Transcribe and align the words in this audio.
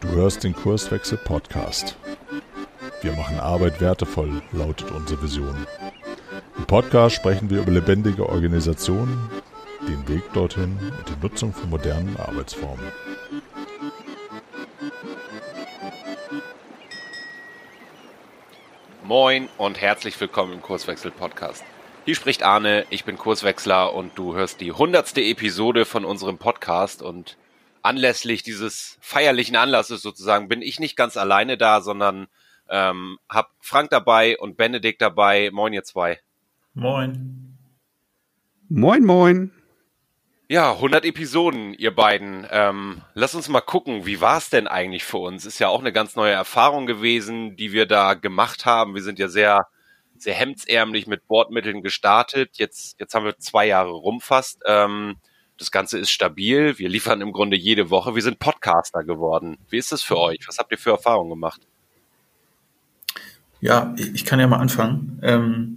Du 0.00 0.08
hörst 0.08 0.44
den 0.44 0.54
Kurswechsel 0.54 1.18
Podcast. 1.18 1.96
Wir 3.00 3.12
machen 3.12 3.40
Arbeit 3.40 3.80
wertevoll, 3.80 4.40
lautet 4.52 4.92
unsere 4.92 5.20
Vision. 5.20 5.66
Im 6.56 6.64
Podcast 6.66 7.16
sprechen 7.16 7.50
wir 7.50 7.62
über 7.62 7.72
lebendige 7.72 8.28
Organisationen, 8.28 9.28
den 9.88 10.06
Weg 10.06 10.22
dorthin 10.32 10.78
und 10.96 11.08
die 11.08 11.20
Nutzung 11.20 11.52
von 11.52 11.70
modernen 11.70 12.16
Arbeitsformen. 12.18 12.86
Moin 19.02 19.48
und 19.58 19.80
herzlich 19.80 20.20
willkommen 20.20 20.52
im 20.52 20.62
Kurswechsel 20.62 21.10
Podcast. 21.10 21.64
Hier 22.04 22.14
spricht 22.14 22.44
Arne, 22.44 22.86
ich 22.90 23.04
bin 23.04 23.18
Kurswechsler 23.18 23.92
und 23.92 24.16
du 24.16 24.34
hörst 24.34 24.60
die 24.60 24.70
hundertste 24.70 25.20
Episode 25.20 25.84
von 25.84 26.04
unserem 26.04 26.38
Podcast 26.38 27.02
und 27.02 27.36
anlässlich 27.82 28.42
dieses 28.42 28.98
feierlichen 29.00 29.56
Anlasses 29.56 30.02
sozusagen 30.02 30.48
bin 30.48 30.62
ich 30.62 30.80
nicht 30.80 30.96
ganz 30.96 31.16
alleine 31.16 31.56
da, 31.56 31.80
sondern 31.80 32.28
ähm, 32.68 33.18
hab 33.28 33.50
Frank 33.60 33.90
dabei 33.90 34.38
und 34.38 34.56
Benedikt 34.56 35.02
dabei. 35.02 35.50
Moin 35.52 35.72
ihr 35.72 35.84
zwei. 35.84 36.20
Moin. 36.74 37.58
Moin, 38.68 39.04
moin. 39.04 39.52
Ja, 40.48 40.72
100 40.72 41.04
Episoden, 41.04 41.72
ihr 41.74 41.94
beiden. 41.94 42.46
Ähm, 42.50 43.02
lass 43.14 43.34
uns 43.34 43.48
mal 43.48 43.60
gucken, 43.60 44.06
wie 44.06 44.20
war 44.20 44.38
es 44.38 44.50
denn 44.50 44.66
eigentlich 44.66 45.04
für 45.04 45.18
uns? 45.18 45.46
Ist 45.46 45.58
ja 45.58 45.68
auch 45.68 45.80
eine 45.80 45.92
ganz 45.92 46.14
neue 46.14 46.32
Erfahrung 46.32 46.86
gewesen, 46.86 47.56
die 47.56 47.72
wir 47.72 47.86
da 47.86 48.14
gemacht 48.14 48.66
haben. 48.66 48.94
Wir 48.94 49.02
sind 49.02 49.18
ja 49.18 49.28
sehr, 49.28 49.66
sehr 50.16 50.34
hemdsärmlich 50.34 51.06
mit 51.06 51.26
Bordmitteln 51.26 51.82
gestartet. 51.82 52.58
Jetzt, 52.58 53.00
jetzt 53.00 53.14
haben 53.14 53.24
wir 53.24 53.38
zwei 53.38 53.66
Jahre 53.66 53.92
rumfasst. 53.92 54.60
Ähm, 54.66 55.16
das 55.62 55.70
Ganze 55.70 55.98
ist 55.98 56.10
stabil. 56.10 56.76
Wir 56.78 56.88
liefern 56.88 57.20
im 57.20 57.32
Grunde 57.32 57.56
jede 57.56 57.88
Woche. 57.88 58.16
Wir 58.16 58.22
sind 58.22 58.40
Podcaster 58.40 59.04
geworden. 59.04 59.58
Wie 59.70 59.78
ist 59.78 59.92
das 59.92 60.02
für 60.02 60.18
euch? 60.18 60.40
Was 60.46 60.58
habt 60.58 60.72
ihr 60.72 60.78
für 60.78 60.90
Erfahrungen 60.90 61.30
gemacht? 61.30 61.60
Ja, 63.60 63.94
ich 63.96 64.24
kann 64.24 64.40
ja 64.40 64.48
mal 64.48 64.58
anfangen. 64.58 65.20
Ähm, 65.22 65.76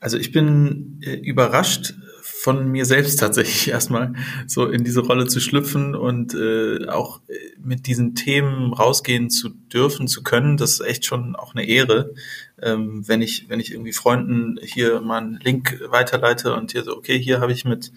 also 0.00 0.16
ich 0.16 0.32
bin 0.32 1.02
äh, 1.04 1.16
überrascht, 1.16 1.92
von 2.22 2.70
mir 2.70 2.84
selbst 2.86 3.18
tatsächlich 3.18 3.68
erstmal 3.72 4.14
so 4.46 4.66
in 4.68 4.84
diese 4.84 5.00
Rolle 5.00 5.26
zu 5.26 5.40
schlüpfen 5.40 5.94
und 5.94 6.32
äh, 6.34 6.86
auch 6.88 7.20
äh, 7.28 7.34
mit 7.58 7.86
diesen 7.86 8.14
Themen 8.14 8.72
rausgehen 8.72 9.28
zu 9.28 9.50
dürfen, 9.50 10.08
zu 10.08 10.22
können, 10.22 10.56
das 10.56 10.74
ist 10.74 10.80
echt 10.80 11.04
schon 11.04 11.36
auch 11.36 11.54
eine 11.54 11.66
Ehre. 11.66 12.14
Ähm, 12.62 13.06
wenn 13.06 13.20
ich, 13.20 13.48
wenn 13.48 13.60
ich 13.60 13.72
irgendwie 13.72 13.92
Freunden 13.92 14.58
hier 14.62 15.00
mal 15.00 15.18
einen 15.18 15.38
Link 15.40 15.78
weiterleite 15.88 16.54
und 16.54 16.72
hier 16.72 16.84
so, 16.84 16.96
okay, 16.96 17.18
hier 17.18 17.40
habe 17.40 17.52
ich 17.52 17.64
mit 17.64 17.92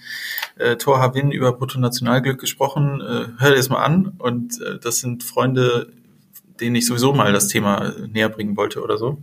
äh, 0.57 0.75
Thor 0.75 0.99
Havin 0.99 1.31
über 1.31 1.53
Bruttonationalglück 1.53 2.39
gesprochen, 2.39 2.99
äh, 2.99 3.27
hör 3.37 3.49
dir 3.51 3.55
das 3.55 3.69
mal 3.69 3.83
an. 3.83 4.13
Und 4.17 4.61
äh, 4.61 4.77
das 4.79 4.99
sind 4.99 5.23
Freunde, 5.23 5.93
denen 6.59 6.75
ich 6.75 6.85
sowieso 6.85 7.13
mal 7.13 7.31
das 7.31 7.47
Thema 7.47 7.93
näher 8.07 8.29
bringen 8.29 8.57
wollte 8.57 8.81
oder 8.81 8.97
so. 8.97 9.21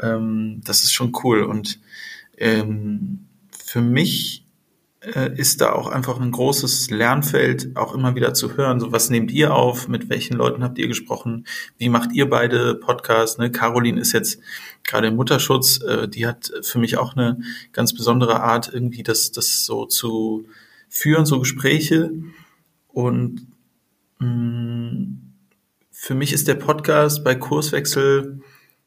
Ähm, 0.00 0.60
das 0.64 0.84
ist 0.84 0.92
schon 0.92 1.12
cool. 1.24 1.42
Und 1.42 1.80
ähm, 2.36 3.26
für 3.50 3.80
mich 3.80 4.39
ist 5.00 5.62
da 5.62 5.72
auch 5.72 5.88
einfach 5.88 6.20
ein 6.20 6.30
großes 6.30 6.90
Lernfeld, 6.90 7.74
auch 7.74 7.94
immer 7.94 8.14
wieder 8.14 8.34
zu 8.34 8.56
hören. 8.56 8.80
So, 8.80 8.92
was 8.92 9.08
nehmt 9.08 9.30
ihr 9.30 9.54
auf? 9.54 9.88
Mit 9.88 10.10
welchen 10.10 10.36
Leuten 10.36 10.62
habt 10.62 10.78
ihr 10.78 10.88
gesprochen? 10.88 11.46
Wie 11.78 11.88
macht 11.88 12.12
ihr 12.12 12.28
beide 12.28 12.74
Podcasts? 12.74 13.38
Ne? 13.38 13.50
Caroline 13.50 13.98
ist 13.98 14.12
jetzt 14.12 14.40
gerade 14.84 15.06
im 15.06 15.16
Mutterschutz. 15.16 15.80
Äh, 15.82 16.06
die 16.06 16.26
hat 16.26 16.52
für 16.60 16.78
mich 16.78 16.98
auch 16.98 17.16
eine 17.16 17.40
ganz 17.72 17.94
besondere 17.94 18.42
Art, 18.42 18.70
irgendwie 18.72 19.02
das, 19.02 19.32
das 19.32 19.64
so 19.64 19.86
zu 19.86 20.46
führen, 20.90 21.24
so 21.24 21.38
Gespräche. 21.38 22.12
Und 22.88 23.46
mh, 24.18 24.26
mm, 24.26 25.32
für 25.90 26.14
mich 26.14 26.34
ist 26.34 26.46
der 26.46 26.54
Podcast 26.56 27.24
bei 27.24 27.34
Kurswechsel 27.34 28.40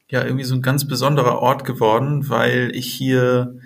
ja 0.08 0.24
irgendwie 0.24 0.44
so 0.44 0.54
ein 0.54 0.62
ganz 0.62 0.86
besonderer 0.86 1.40
Ort 1.40 1.64
geworden, 1.64 2.28
weil 2.28 2.70
ich 2.74 2.92
hier 2.92 3.58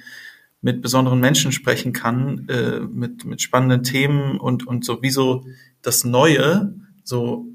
mit 0.61 0.83
besonderen 0.83 1.21
Menschen 1.21 1.53
sprechen 1.53 1.93
kann, 1.93 2.49
äh, 2.49 2.81
mit, 2.81 3.25
mit 3.25 3.41
spannenden 3.41 3.83
Themen 3.83 4.39
und, 4.39 4.67
und 4.67 4.85
sowieso 4.85 5.45
das 5.83 6.05
Neue, 6.05 6.75
so 7.05 7.47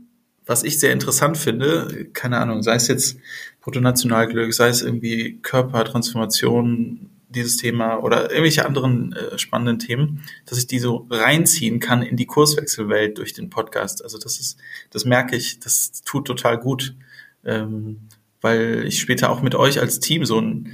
was 0.45 0.63
ich 0.63 0.79
sehr 0.79 0.91
interessant 0.91 1.37
finde, 1.37 2.09
keine 2.13 2.37
Ahnung, 2.37 2.63
sei 2.63 2.75
es 2.75 2.87
jetzt 2.87 3.17
Bruttonationalglück, 3.61 4.53
sei 4.53 4.67
es 4.67 4.81
irgendwie 4.81 5.39
Körpertransformation, 5.41 7.09
dieses 7.33 7.57
Thema 7.57 7.97
oder 7.97 8.29
irgendwelche 8.29 8.65
anderen 8.65 9.13
äh, 9.13 9.37
spannenden 9.37 9.79
Themen, 9.79 10.23
dass 10.45 10.57
ich 10.57 10.67
die 10.67 10.79
so 10.79 11.07
reinziehen 11.09 11.79
kann 11.79 12.01
in 12.01 12.15
die 12.15 12.25
Kurswechselwelt 12.25 13.17
durch 13.17 13.33
den 13.33 13.49
Podcast. 13.49 14.03
Also 14.03 14.17
das 14.17 14.39
ist, 14.39 14.57
das 14.91 15.05
merke 15.05 15.35
ich, 15.35 15.59
das 15.59 16.03
tut 16.03 16.25
total 16.25 16.57
gut, 16.57 16.95
ähm, 17.43 18.01
weil 18.41 18.85
ich 18.87 18.99
später 18.99 19.29
auch 19.29 19.41
mit 19.41 19.55
euch 19.55 19.79
als 19.79 19.99
Team 19.99 20.25
so 20.25 20.39
ein 20.39 20.69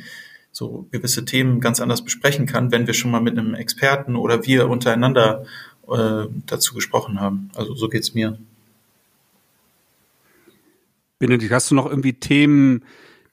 so 0.59 0.87
gewisse 0.91 1.23
Themen 1.23 1.61
ganz 1.61 1.79
anders 1.79 2.03
besprechen 2.03 2.45
kann, 2.45 2.71
wenn 2.71 2.85
wir 2.85 2.93
schon 2.93 3.11
mal 3.11 3.21
mit 3.21 3.37
einem 3.37 3.53
Experten 3.53 4.17
oder 4.17 4.45
wir 4.45 4.69
untereinander 4.69 5.45
äh, 5.87 6.25
dazu 6.45 6.75
gesprochen 6.75 7.21
haben. 7.21 7.49
Also 7.55 7.73
so 7.75 7.87
geht's 7.87 8.13
mir. 8.13 8.37
Benedikt, 11.17 11.51
hast 11.51 11.71
du 11.71 11.75
noch 11.75 11.85
irgendwie 11.89 12.13
Themen, 12.13 12.83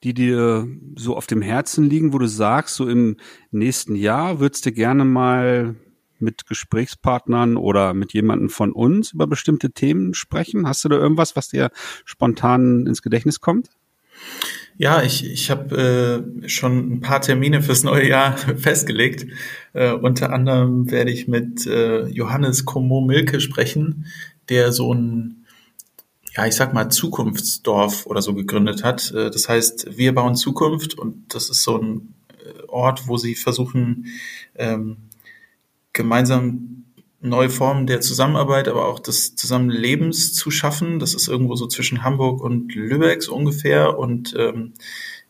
die 0.04 0.14
dir 0.14 0.68
so 0.94 1.16
auf 1.16 1.26
dem 1.26 1.42
Herzen 1.42 1.90
liegen, 1.90 2.12
wo 2.12 2.18
du 2.18 2.28
sagst, 2.28 2.76
so 2.76 2.88
im 2.88 3.16
nächsten 3.50 3.96
Jahr 3.96 4.38
würdest 4.38 4.64
du 4.66 4.72
gerne 4.72 5.04
mal 5.04 5.74
mit 6.20 6.46
Gesprächspartnern 6.46 7.56
oder 7.56 7.92
mit 7.92 8.12
jemandem 8.12 8.50
von 8.50 8.72
uns 8.72 9.12
über 9.12 9.26
bestimmte 9.26 9.72
Themen 9.72 10.14
sprechen? 10.14 10.68
Hast 10.68 10.84
du 10.84 10.88
da 10.88 10.96
irgendwas, 10.96 11.34
was 11.34 11.48
dir 11.48 11.70
spontan 12.04 12.86
ins 12.86 13.02
Gedächtnis 13.02 13.40
kommt? 13.40 13.70
Ja, 14.78 15.02
ich, 15.02 15.24
ich 15.24 15.50
habe 15.50 16.24
äh, 16.44 16.48
schon 16.48 16.92
ein 16.92 17.00
paar 17.00 17.22
Termine 17.22 17.62
fürs 17.62 17.82
neue 17.82 18.08
Jahr 18.08 18.36
festgelegt. 18.58 19.26
Äh, 19.72 19.92
unter 19.92 20.32
anderem 20.32 20.90
werde 20.90 21.10
ich 21.10 21.28
mit 21.28 21.66
äh, 21.66 22.06
Johannes 22.08 22.66
Komo-Milke 22.66 23.40
sprechen, 23.40 24.06
der 24.50 24.72
so 24.72 24.92
ein, 24.92 25.46
ja, 26.36 26.46
ich 26.46 26.54
sag 26.54 26.74
mal, 26.74 26.90
Zukunftsdorf 26.90 28.04
oder 28.04 28.20
so 28.20 28.34
gegründet 28.34 28.84
hat. 28.84 29.12
Äh, 29.12 29.30
das 29.30 29.48
heißt, 29.48 29.96
wir 29.96 30.14
bauen 30.14 30.36
Zukunft 30.36 30.98
und 30.98 31.34
das 31.34 31.48
ist 31.48 31.62
so 31.62 31.80
ein 31.80 32.14
äh, 32.44 32.66
Ort, 32.68 33.08
wo 33.08 33.16
sie 33.16 33.34
versuchen, 33.34 34.06
ähm, 34.56 34.98
gemeinsam 35.94 36.85
neue 37.20 37.50
Formen 37.50 37.86
der 37.86 38.00
Zusammenarbeit, 38.00 38.68
aber 38.68 38.86
auch 38.86 38.98
des 38.98 39.34
Zusammenlebens 39.36 40.34
zu 40.34 40.50
schaffen. 40.50 40.98
Das 40.98 41.14
ist 41.14 41.28
irgendwo 41.28 41.56
so 41.56 41.66
zwischen 41.66 42.02
Hamburg 42.02 42.42
und 42.42 42.74
Lübeck 42.74 43.22
so 43.22 43.34
ungefähr. 43.34 43.98
Und 43.98 44.34
ähm, 44.38 44.74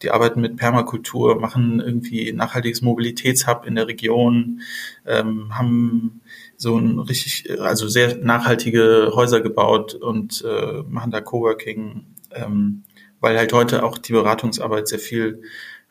die 0.02 0.10
arbeiten 0.10 0.40
mit 0.40 0.56
Permakultur, 0.56 1.40
machen 1.40 1.80
irgendwie 1.80 2.32
nachhaltiges 2.32 2.82
Mobilitätshub 2.82 3.64
in 3.66 3.76
der 3.76 3.88
Region, 3.88 4.60
ähm, 5.06 5.56
haben 5.56 6.20
so 6.56 6.76
ein 6.76 6.98
richtig, 6.98 7.50
also 7.60 7.88
sehr 7.88 8.16
nachhaltige 8.16 9.12
Häuser 9.14 9.40
gebaut 9.40 9.94
und 9.94 10.44
äh, 10.46 10.82
machen 10.88 11.12
da 11.12 11.20
Coworking, 11.20 12.04
ähm, 12.32 12.82
weil 13.20 13.38
halt 13.38 13.52
heute 13.52 13.84
auch 13.84 13.96
die 13.98 14.12
Beratungsarbeit 14.12 14.88
sehr 14.88 14.98
viel 14.98 15.42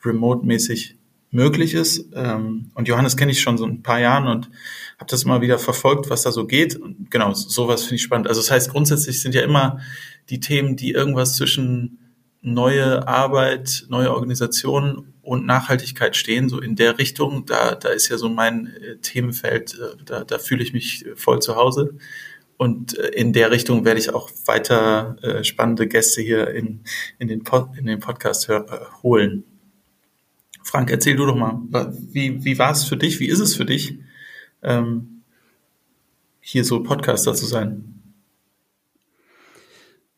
remote-mäßig 0.03 0.97
möglich 1.35 1.73
ist. 1.73 2.05
Ähm, 2.13 2.71
und 2.73 2.87
Johannes 2.87 3.17
kenne 3.17 3.31
ich 3.31 3.41
schon 3.41 3.57
so 3.57 3.65
ein 3.65 3.83
paar 3.83 3.99
Jahren 3.99 4.27
und 4.27 4.49
habe 4.97 5.09
das 5.09 5.25
mal 5.25 5.41
wieder 5.41 5.59
verfolgt, 5.59 6.09
was 6.09 6.23
da 6.23 6.31
so 6.31 6.47
geht. 6.47 6.75
Und 6.75 7.11
genau, 7.11 7.33
sowas 7.33 7.83
finde 7.83 7.95
ich 7.95 8.03
spannend. 8.03 8.27
Also 8.27 8.41
das 8.41 8.49
heißt, 8.49 8.71
grundsätzlich 8.71 9.21
sind 9.21 9.35
ja 9.35 9.41
immer 9.41 9.79
die 10.29 10.39
Themen, 10.39 10.75
die 10.75 10.91
irgendwas 10.91 11.35
zwischen 11.35 11.99
neue 12.41 13.07
Arbeit, 13.07 13.85
neue 13.89 14.13
Organisation 14.13 15.13
und 15.21 15.45
Nachhaltigkeit 15.45 16.15
stehen, 16.15 16.49
so 16.49 16.59
in 16.59 16.75
der 16.75 16.97
Richtung. 16.97 17.45
Da, 17.45 17.75
da 17.75 17.89
ist 17.89 18.09
ja 18.09 18.17
so 18.17 18.29
mein 18.29 18.67
äh, 18.67 18.97
Themenfeld, 18.97 19.73
äh, 19.73 20.03
da, 20.05 20.23
da 20.23 20.39
fühle 20.39 20.63
ich 20.63 20.73
mich 20.73 21.05
voll 21.15 21.41
zu 21.41 21.55
Hause. 21.55 21.97
Und 22.57 22.97
äh, 22.97 23.07
in 23.09 23.33
der 23.33 23.51
Richtung 23.51 23.83
werde 23.83 23.99
ich 23.99 24.13
auch 24.13 24.29
weiter 24.45 25.17
äh, 25.21 25.43
spannende 25.43 25.87
Gäste 25.87 26.21
hier 26.21 26.49
in, 26.51 26.83
in, 27.19 27.27
den, 27.27 27.43
Pod, 27.43 27.69
in 27.77 27.85
den 27.85 27.99
Podcast 27.99 28.47
hör, 28.47 28.65
äh, 28.71 29.03
holen. 29.03 29.43
Frank, 30.65 30.89
erzähl 30.89 31.15
du 31.15 31.27
doch 31.27 31.35
mal, 31.35 31.61
wie, 32.11 32.43
wie 32.43 32.57
war 32.57 32.71
es 32.71 32.85
für 32.85 32.97
dich? 32.97 33.19
Wie 33.19 33.27
ist 33.27 33.39
es 33.39 33.55
für 33.55 33.65
dich, 33.65 33.99
ähm, 34.63 35.21
hier 36.41 36.65
so 36.65 36.81
Podcaster 36.81 37.35
zu 37.35 37.45
sein? 37.45 38.01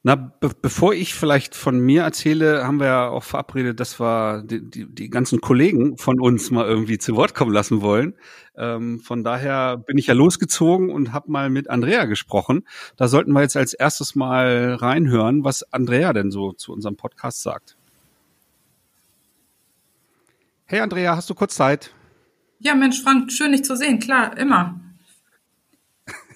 Na, 0.03 0.15
be 0.15 0.51
bevor 0.61 0.93
ich 0.93 1.13
vielleicht 1.13 1.53
von 1.53 1.81
mir 1.81 2.03
erzähle, 2.03 2.65
haben 2.65 2.79
wir 2.79 2.87
ja 2.87 3.09
auch 3.09 3.23
verabredet, 3.23 3.81
dass 3.81 3.99
wir 3.99 4.41
die, 4.43 4.61
die, 4.69 4.85
die 4.85 5.09
ganzen 5.09 5.41
Kollegen 5.41 5.97
von 5.97 6.21
uns 6.21 6.49
mal 6.49 6.65
irgendwie 6.65 6.97
zu 6.97 7.17
Wort 7.17 7.35
kommen 7.35 7.51
lassen 7.51 7.81
wollen. 7.81 8.13
Ähm, 8.55 9.01
von 9.01 9.25
daher 9.25 9.75
bin 9.75 9.97
ich 9.97 10.07
ja 10.07 10.13
losgezogen 10.13 10.91
und 10.91 11.11
habe 11.11 11.29
mal 11.29 11.49
mit 11.49 11.69
Andrea 11.69 12.05
gesprochen. 12.05 12.65
Da 12.95 13.09
sollten 13.09 13.33
wir 13.33 13.41
jetzt 13.41 13.57
als 13.57 13.73
erstes 13.73 14.15
mal 14.15 14.75
reinhören, 14.75 15.43
was 15.43 15.63
Andrea 15.73 16.13
denn 16.13 16.31
so 16.31 16.53
zu 16.53 16.71
unserem 16.71 16.95
Podcast 16.95 17.41
sagt. 17.41 17.76
Hey 20.69 20.81
Andrea, 20.81 21.15
hast 21.15 21.29
du 21.29 21.33
kurz 21.33 21.55
Zeit? 21.55 21.91
Ja, 22.59 22.75
Mensch, 22.75 23.01
Frank, 23.01 23.31
schön 23.31 23.53
dich 23.53 23.63
zu 23.63 23.77
sehen. 23.77 23.99
Klar, 23.99 24.37
immer. 24.37 24.81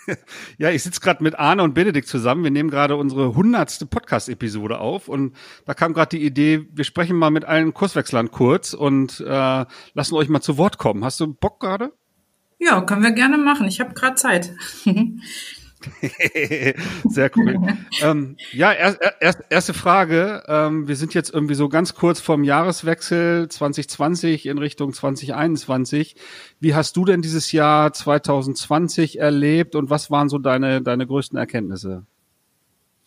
Ja, 0.58 0.72
ich 0.72 0.82
sitze 0.82 1.00
gerade 1.00 1.24
mit 1.24 1.38
Arne 1.38 1.62
und 1.62 1.76
Benedikt 1.76 2.08
zusammen. 2.08 2.44
Wir 2.44 2.50
nehmen 2.50 2.72
gerade 2.72 2.96
unsere 2.96 3.36
hundertste 3.36 3.86
Podcast-Episode 3.86 4.80
auf 4.80 5.08
und 5.08 5.36
da 5.66 5.76
kam 5.76 5.94
gerade 5.94 6.18
die 6.18 6.26
Idee, 6.26 6.66
wir 6.74 6.84
sprechen 6.86 7.16
mal 7.16 7.30
mit 7.30 7.46
allen 7.46 7.74
Kurswechslern 7.74 8.32
kurz 8.32 8.74
und 8.74 9.20
äh, 9.20 9.66
lassen 9.94 10.16
euch 10.16 10.28
mal 10.28 10.42
zu 10.42 10.58
Wort 10.58 10.80
kommen. 10.80 11.06
Hast 11.06 11.20
du 11.20 11.34
Bock 11.34 11.60
gerade? 11.60 11.94
Ja, 12.58 12.82
können 12.82 13.04
wir 13.04 13.12
gerne 13.12 13.38
machen. 13.38 13.68
Ich 13.68 13.80
habe 13.80 13.94
gerade 13.94 14.16
Zeit. 14.16 14.56
Sehr 17.10 17.32
cool. 17.36 17.58
ähm, 18.02 18.38
ja, 18.52 18.72
er, 18.72 18.98
er, 19.20 19.36
erste 19.50 19.74
Frage. 19.74 20.44
Ähm, 20.48 20.88
wir 20.88 20.96
sind 20.96 21.14
jetzt 21.14 21.34
irgendwie 21.34 21.56
so 21.56 21.70
ganz 21.70 21.96
kurz 21.96 22.20
vorm 22.20 22.44
Jahreswechsel 22.44 23.48
2020 23.50 24.46
in 24.46 24.58
Richtung 24.58 24.94
2021. 24.94 26.16
Wie 26.60 26.76
hast 26.76 26.96
du 26.98 27.06
denn 27.06 27.22
dieses 27.22 27.52
Jahr 27.52 27.94
2020 27.94 29.20
erlebt 29.20 29.76
und 29.76 29.90
was 29.90 30.12
waren 30.12 30.30
so 30.30 30.38
deine, 30.38 30.82
deine 30.82 31.08
größten 31.08 31.38
Erkenntnisse? 31.38 32.06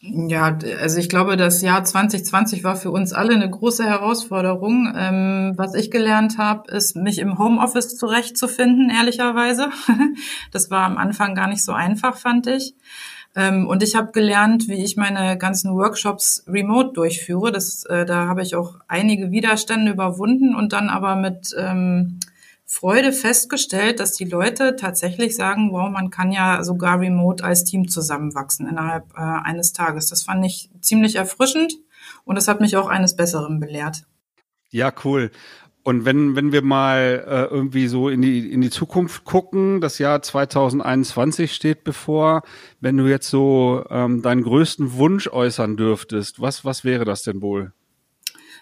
Ja, 0.07 0.59
also 0.83 0.99
ich 0.99 1.09
glaube, 1.09 1.39
das 1.39 1.63
Jahr 1.63 1.83
2020 1.83 2.63
war 2.63 2.77
für 2.77 2.91
uns 2.91 3.15
alle 3.15 3.33
eine 3.35 3.49
große 3.49 3.85
Herausforderung. 3.85 4.93
Ähm, 4.95 5.55
was 5.57 5.75
ich 5.75 5.91
gelernt 5.91 6.37
habe, 6.37 6.71
ist, 6.71 6.95
mich 6.95 7.19
im 7.19 7.39
Homeoffice 7.39 7.97
zurechtzufinden, 7.97 8.91
ehrlicherweise. 8.91 9.71
Das 10.53 10.71
war 10.71 10.85
am 10.85 10.99
Anfang 10.99 11.35
gar 11.35 11.49
nicht 11.49 11.65
so 11.65 11.73
einfach, 11.73 12.17
fand 12.17 12.47
ich. 12.47 12.75
Ähm, 13.35 13.67
und 13.67 13.83
ich 13.83 13.97
habe 13.97 14.13
gelernt, 14.13 14.69
wie 14.69 14.85
ich 14.85 14.97
meine 14.97 15.39
ganzen 15.39 15.75
Workshops 15.75 16.45
remote 16.47 16.93
durchführe. 16.93 17.51
Das, 17.51 17.85
äh, 17.87 18.05
da 18.05 18.29
habe 18.29 18.43
ich 18.43 18.55
auch 18.55 18.77
einige 18.87 19.31
Widerstände 19.31 19.91
überwunden 19.91 20.55
und 20.55 20.73
dann 20.75 20.91
aber 20.91 21.17
mit 21.17 21.55
ähm, 21.59 22.21
Freude 22.67 23.13
festgestellt, 23.13 24.01
dass 24.01 24.13
die 24.13 24.25
Leute 24.25 24.77
tatsächlich 24.77 25.37
sagen, 25.37 25.71
wow, 25.73 25.91
man 25.91 26.11
kann 26.11 26.33
ja 26.33 26.65
sogar 26.65 26.99
remote 26.99 27.45
als 27.45 27.65
Team 27.65 27.89
zusammenwachsen 27.89 28.67
innerhalb 28.67 29.13
äh, 29.17 29.21
eines 29.21 29.73
Tages. 29.73 30.09
Das 30.09 30.23
fand 30.23 30.45
ich 30.45 30.71
ziemlich 30.81 31.17
erfrischend 31.17 31.75
und 32.25 32.37
das 32.37 32.49
hat 32.49 32.61
mich 32.61 32.77
auch 32.77 32.89
eines 32.89 33.17
Besseren 33.17 33.61
belehrt. 33.61 34.05
Ja, 34.71 34.93
cool. 35.05 35.31
Und 35.85 36.07
wenn, 36.07 36.35
wenn 36.35 36.51
wir 36.51 36.63
mal 36.63 37.23
äh, 37.29 37.55
irgendwie 37.55 37.89
so 37.89 38.09
in 38.09 38.23
die, 38.23 38.51
in 38.51 38.63
die 38.63 38.71
Zukunft 38.71 39.25
gucken, 39.25 39.83
das 39.83 39.99
Jahr 39.99 40.23
2021 40.23 41.55
steht 41.55 41.85
bevor, 41.85 42.43
wenn 42.81 42.97
du 42.97 43.07
jetzt 43.07 43.29
so 43.29 43.85
ähm, 43.91 44.23
deinen 44.23 44.43
größten 44.43 44.95
Wunsch 44.95 45.29
äußern 45.29 45.77
dürftest, 45.77 46.41
was, 46.41 46.65
was 46.65 46.85
wäre 46.85 47.05
das 47.05 47.23
denn 47.23 47.43
wohl? 47.43 47.75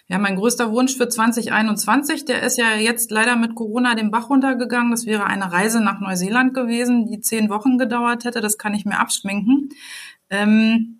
Ja, 0.09 0.17
mein 0.19 0.35
größter 0.35 0.71
Wunsch 0.71 0.97
für 0.97 1.07
2021, 1.07 2.25
der 2.25 2.43
ist 2.43 2.57
ja 2.57 2.75
jetzt 2.75 3.09
leider 3.09 3.37
mit 3.37 3.55
Corona 3.55 3.95
den 3.95 4.11
Bach 4.11 4.29
runtergegangen. 4.29 4.91
Das 4.91 5.05
wäre 5.05 5.25
eine 5.25 5.51
Reise 5.51 5.81
nach 5.81 6.01
Neuseeland 6.01 6.53
gewesen, 6.53 7.05
die 7.05 7.21
zehn 7.21 7.49
Wochen 7.49 7.77
gedauert 7.77 8.25
hätte. 8.25 8.41
Das 8.41 8.57
kann 8.57 8.73
ich 8.73 8.85
mir 8.85 8.99
abschminken. 8.99 9.69
Ähm, 10.29 10.99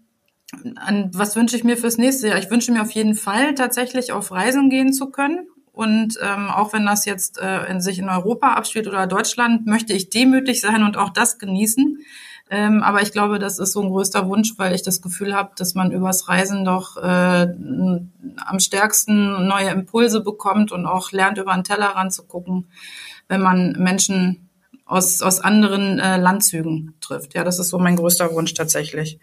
was 1.12 1.36
wünsche 1.36 1.56
ich 1.56 1.64
mir 1.64 1.78
fürs 1.78 1.98
nächste 1.98 2.30
Jahr? 2.30 2.38
Ich 2.38 2.50
wünsche 2.50 2.72
mir 2.72 2.82
auf 2.82 2.92
jeden 2.92 3.16
Fall 3.16 3.56
tatsächlich 3.56 4.12
auf 4.12 4.32
Reisen 4.32 4.70
gehen 4.70 4.94
zu 4.94 5.10
können. 5.10 5.48
Und 5.74 6.20
ähm, 6.22 6.50
auch 6.50 6.72
wenn 6.72 6.86
das 6.86 7.06
jetzt 7.06 7.40
äh, 7.40 7.66
in 7.66 7.82
sich 7.82 7.98
in 7.98 8.08
Europa 8.08 8.54
abspielt 8.54 8.88
oder 8.88 9.08
Deutschland, 9.08 9.66
möchte 9.66 9.94
ich 9.94 10.12
demütig 10.12 10.62
sein 10.62 10.84
und 10.84 10.98
auch 10.98 11.10
das 11.10 11.40
genießen. 11.40 11.98
Ähm, 12.56 12.84
aber 12.84 13.02
ich 13.02 13.12
glaube, 13.12 13.40
das 13.40 13.58
ist 13.58 13.72
so 13.72 13.82
ein 13.82 13.90
größter 13.90 14.28
Wunsch, 14.28 14.54
weil 14.58 14.76
ich 14.76 14.84
das 14.84 15.02
Gefühl 15.02 15.34
habe, 15.34 15.54
dass 15.58 15.74
man 15.74 15.92
übers 15.92 16.30
Reisen 16.30 16.66
doch 16.66 16.98
äh, 16.98 17.48
am 17.48 18.60
stärksten 18.60 19.48
neue 19.48 19.70
Impulse 19.70 20.22
bekommt 20.22 20.72
und 20.72 20.86
auch 20.86 21.12
lernt, 21.12 21.40
über 21.40 21.52
einen 21.52 21.64
Teller 21.64 21.88
ranzugucken, 21.88 22.68
wenn 23.28 23.42
man 23.42 23.72
Menschen 23.80 24.50
aus, 24.86 25.24
aus 25.24 25.40
anderen 25.40 25.98
äh, 25.98 26.18
Landzügen 26.18 26.94
trifft. 27.02 27.34
Ja, 27.34 27.44
das 27.44 27.58
ist 27.58 27.70
so 27.70 27.80
mein 27.80 27.96
größter 27.96 28.32
Wunsch 28.36 28.54
tatsächlich. 28.54 29.18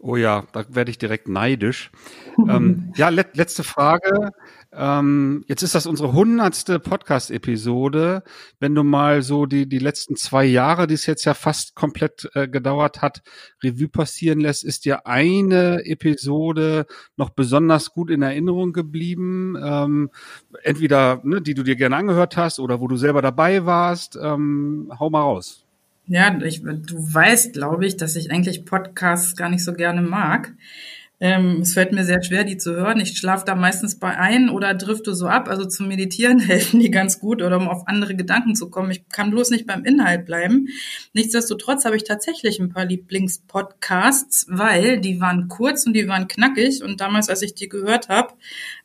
Oh 0.00 0.16
ja, 0.16 0.42
da 0.50 0.64
werde 0.70 0.90
ich 0.90 0.98
direkt 0.98 1.28
neidisch. 1.28 1.92
ähm, 2.36 2.92
ja, 2.96 3.10
let, 3.10 3.36
letzte 3.36 3.62
Frage. 3.62 4.32
Ähm, 4.74 5.44
jetzt 5.48 5.62
ist 5.62 5.74
das 5.74 5.86
unsere 5.86 6.12
hundertste 6.12 6.78
Podcast-Episode. 6.78 8.22
Wenn 8.58 8.74
du 8.74 8.82
mal 8.82 9.22
so 9.22 9.44
die, 9.44 9.68
die 9.68 9.78
letzten 9.78 10.16
zwei 10.16 10.44
Jahre, 10.44 10.86
die 10.86 10.94
es 10.94 11.04
jetzt 11.04 11.24
ja 11.24 11.34
fast 11.34 11.74
komplett 11.74 12.30
äh, 12.34 12.48
gedauert 12.48 13.02
hat, 13.02 13.22
Revue 13.62 13.88
passieren 13.88 14.40
lässt, 14.40 14.64
ist 14.64 14.86
dir 14.86 15.06
eine 15.06 15.84
Episode 15.84 16.86
noch 17.16 17.30
besonders 17.30 17.90
gut 17.90 18.10
in 18.10 18.22
Erinnerung 18.22 18.72
geblieben? 18.72 19.56
Ähm, 19.62 20.10
entweder, 20.62 21.20
ne, 21.22 21.42
die 21.42 21.54
du 21.54 21.64
dir 21.64 21.76
gerne 21.76 21.96
angehört 21.96 22.38
hast 22.38 22.58
oder 22.58 22.80
wo 22.80 22.88
du 22.88 22.96
selber 22.96 23.20
dabei 23.20 23.66
warst. 23.66 24.18
Ähm, 24.20 24.90
hau 24.98 25.10
mal 25.10 25.20
raus. 25.20 25.66
Ja, 26.06 26.36
ich, 26.42 26.62
du 26.62 27.14
weißt, 27.14 27.52
glaube 27.52 27.86
ich, 27.86 27.96
dass 27.96 28.16
ich 28.16 28.30
eigentlich 28.30 28.64
Podcasts 28.64 29.36
gar 29.36 29.48
nicht 29.48 29.64
so 29.64 29.72
gerne 29.72 30.02
mag. 30.02 30.52
Ähm, 31.24 31.60
es 31.60 31.74
fällt 31.74 31.92
mir 31.92 32.04
sehr 32.04 32.20
schwer, 32.20 32.42
die 32.42 32.56
zu 32.56 32.74
hören. 32.74 32.98
Ich 32.98 33.16
schlafe 33.16 33.44
da 33.46 33.54
meistens 33.54 34.00
bei 34.00 34.18
ein 34.18 34.50
oder 34.50 34.74
drifte 34.74 35.14
so 35.14 35.28
ab. 35.28 35.48
Also 35.48 35.64
zum 35.66 35.86
Meditieren 35.86 36.38
helfen 36.40 36.80
die 36.80 36.90
ganz 36.90 37.20
gut 37.20 37.42
oder 37.42 37.58
um 37.58 37.68
auf 37.68 37.86
andere 37.86 38.16
Gedanken 38.16 38.56
zu 38.56 38.70
kommen. 38.70 38.90
Ich 38.90 39.08
kann 39.08 39.30
bloß 39.30 39.50
nicht 39.50 39.64
beim 39.64 39.84
Inhalt 39.84 40.26
bleiben. 40.26 40.66
Nichtsdestotrotz 41.12 41.84
habe 41.84 41.94
ich 41.94 42.02
tatsächlich 42.02 42.58
ein 42.58 42.70
paar 42.70 42.86
Lieblingspodcasts, 42.86 44.46
weil 44.48 45.00
die 45.00 45.20
waren 45.20 45.46
kurz 45.46 45.86
und 45.86 45.92
die 45.92 46.08
waren 46.08 46.26
knackig. 46.26 46.82
Und 46.82 47.00
damals, 47.00 47.28
als 47.28 47.42
ich 47.42 47.54
die 47.54 47.68
gehört 47.68 48.08
habe, 48.08 48.34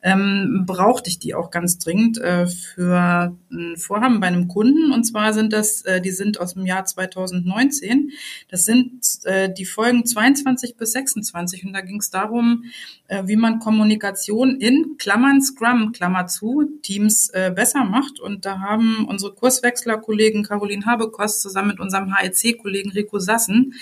ähm, 0.04 0.66
brauchte 0.68 1.10
ich 1.10 1.18
die 1.18 1.34
auch 1.34 1.50
ganz 1.50 1.80
dringend 1.80 2.20
äh, 2.20 2.46
für 2.46 3.36
ein 3.52 3.78
Vorhaben 3.78 4.20
bei 4.20 4.28
einem 4.28 4.48
Kunden. 4.48 4.92
Und 4.92 5.06
zwar 5.06 5.34
sind 5.34 5.54
das, 5.54 5.82
äh, 5.86 6.02
die 6.02 6.12
sind 6.12 6.40
aus 6.40 6.54
dem 6.54 6.68
Jahr 6.68 6.86
2019. 6.86 8.12
Das 8.48 8.64
sind 8.64 9.02
äh, 9.24 9.52
die 9.52 9.66
Folgen 9.66 10.06
22 10.06 10.78
bis 10.78 10.92
26. 10.92 11.66
Und 11.66 11.74
da 11.74 11.82
ging 11.82 12.00
es 12.00 12.12
darum, 12.12 12.27
darum, 12.28 12.66
äh, 13.08 13.24
wie 13.26 13.36
man 13.36 13.60
Kommunikation 13.60 14.60
in 14.60 14.96
Klammern 14.98 15.42
Scrum, 15.42 15.92
Klammer 15.92 16.28
zu, 16.28 16.66
Teams 16.82 17.30
äh, 17.30 17.52
besser 17.54 17.84
macht. 17.84 18.20
Und 18.20 18.46
da 18.46 18.60
haben 18.60 19.06
unsere 19.08 19.34
Kurswechsler-Kollegen 19.34 20.44
Caroline 20.44 20.86
Habekost 20.86 21.42
zusammen 21.42 21.70
mit 21.70 21.80
unserem 21.80 22.14
HEC-Kollegen 22.14 22.92
Rico 22.92 23.20
Sassen 23.20 23.74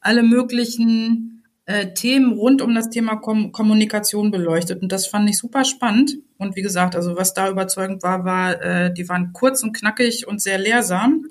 alle 0.00 0.24
möglichen 0.24 1.44
äh, 1.66 1.94
Themen 1.94 2.32
rund 2.32 2.60
um 2.60 2.74
das 2.74 2.90
Thema 2.90 3.16
Kom 3.16 3.52
Kommunikation 3.52 4.32
beleuchtet. 4.32 4.82
Und 4.82 4.90
das 4.90 5.06
fand 5.06 5.30
ich 5.30 5.38
super 5.38 5.64
spannend. 5.64 6.18
Und 6.38 6.56
wie 6.56 6.62
gesagt, 6.62 6.96
also 6.96 7.16
was 7.16 7.34
da 7.34 7.48
überzeugend 7.48 8.02
war, 8.02 8.24
war, 8.24 8.90
die 8.90 9.08
waren 9.08 9.32
kurz 9.32 9.62
und 9.62 9.72
knackig 9.72 10.26
und 10.26 10.42
sehr 10.42 10.58
lehrsam. 10.58 11.26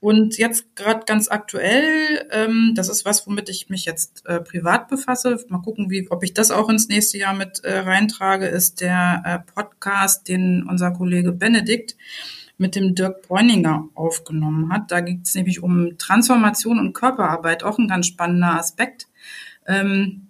Und 0.00 0.38
jetzt 0.38 0.76
gerade 0.76 1.04
ganz 1.06 1.28
aktuell, 1.28 2.28
ähm, 2.30 2.72
das 2.76 2.88
ist 2.88 3.04
was, 3.04 3.26
womit 3.26 3.48
ich 3.48 3.68
mich 3.68 3.84
jetzt 3.84 4.24
äh, 4.26 4.40
privat 4.40 4.88
befasse. 4.88 5.44
Mal 5.48 5.58
gucken, 5.58 5.90
wie, 5.90 6.08
ob 6.10 6.22
ich 6.22 6.34
das 6.34 6.52
auch 6.52 6.68
ins 6.68 6.88
nächste 6.88 7.18
Jahr 7.18 7.34
mit 7.34 7.64
äh, 7.64 7.78
reintrage, 7.78 8.46
ist 8.46 8.80
der 8.80 9.22
äh, 9.24 9.52
Podcast, 9.52 10.28
den 10.28 10.64
unser 10.68 10.92
Kollege 10.92 11.32
Benedikt 11.32 11.96
mit 12.58 12.76
dem 12.76 12.94
Dirk 12.94 13.22
Bräuninger 13.26 13.88
aufgenommen 13.94 14.72
hat. 14.72 14.90
Da 14.92 15.00
geht 15.00 15.26
es 15.26 15.34
nämlich 15.34 15.62
um 15.62 15.98
Transformation 15.98 16.78
und 16.78 16.92
Körperarbeit, 16.92 17.64
auch 17.64 17.78
ein 17.78 17.88
ganz 17.88 18.06
spannender 18.06 18.54
Aspekt. 18.54 19.08
Ähm, 19.66 20.28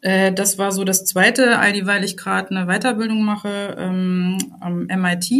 äh, 0.00 0.32
das 0.32 0.58
war 0.58 0.72
so 0.72 0.84
das 0.84 1.04
Zweite, 1.04 1.58
all 1.58 1.72
dieweil 1.72 2.04
ich 2.04 2.16
gerade 2.16 2.50
eine 2.50 2.66
Weiterbildung 2.66 3.24
mache 3.24 3.76
ähm, 3.78 4.38
am 4.60 4.86
MIT, 4.86 5.30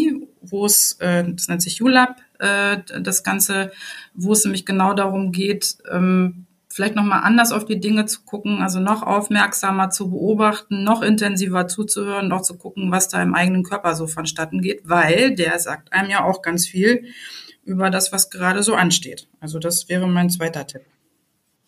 wo 0.41 0.65
es, 0.65 0.97
äh, 1.01 1.25
das 1.29 1.49
nennt 1.49 1.63
sich 1.63 1.83
ULab, 1.83 2.17
äh, 2.43 2.79
das 3.01 3.23
Ganze, 3.23 3.73
wo 4.15 4.33
es 4.33 4.45
nämlich 4.45 4.67
genau 4.67 4.95
darum 4.95 5.33
geht, 5.33 5.77
ähm, 5.91 6.47
vielleicht 6.69 6.97
nochmal 6.97 7.21
anders 7.23 7.53
auf 7.53 7.65
die 7.65 7.81
Dinge 7.81 8.07
zu 8.07 8.23
gucken, 8.23 8.63
also 8.63 8.81
noch 8.81 9.03
aufmerksamer 9.03 9.91
zu 9.91 10.11
beobachten, 10.11 10.85
noch 10.85 11.03
intensiver 11.03 11.69
zuzuhören, 11.69 12.29
noch 12.29 12.43
zu 12.43 12.57
gucken, 12.57 12.91
was 12.91 13.09
da 13.09 13.23
im 13.23 13.35
eigenen 13.35 13.63
Körper 13.63 13.95
so 13.95 14.07
vonstatten 14.07 14.61
geht, 14.61 14.83
weil 14.85 15.35
der 15.35 15.59
sagt 15.59 15.93
einem 15.93 16.11
ja 16.11 16.25
auch 16.25 16.43
ganz 16.43 16.67
viel 16.67 17.05
über 17.65 17.91
das, 17.91 18.13
was 18.13 18.31
gerade 18.31 18.63
so 18.63 18.75
ansteht. 18.75 19.29
Also 19.41 19.59
das 19.59 19.89
wäre 19.89 20.09
mein 20.09 20.31
zweiter 20.31 20.67
Tipp. 20.67 20.83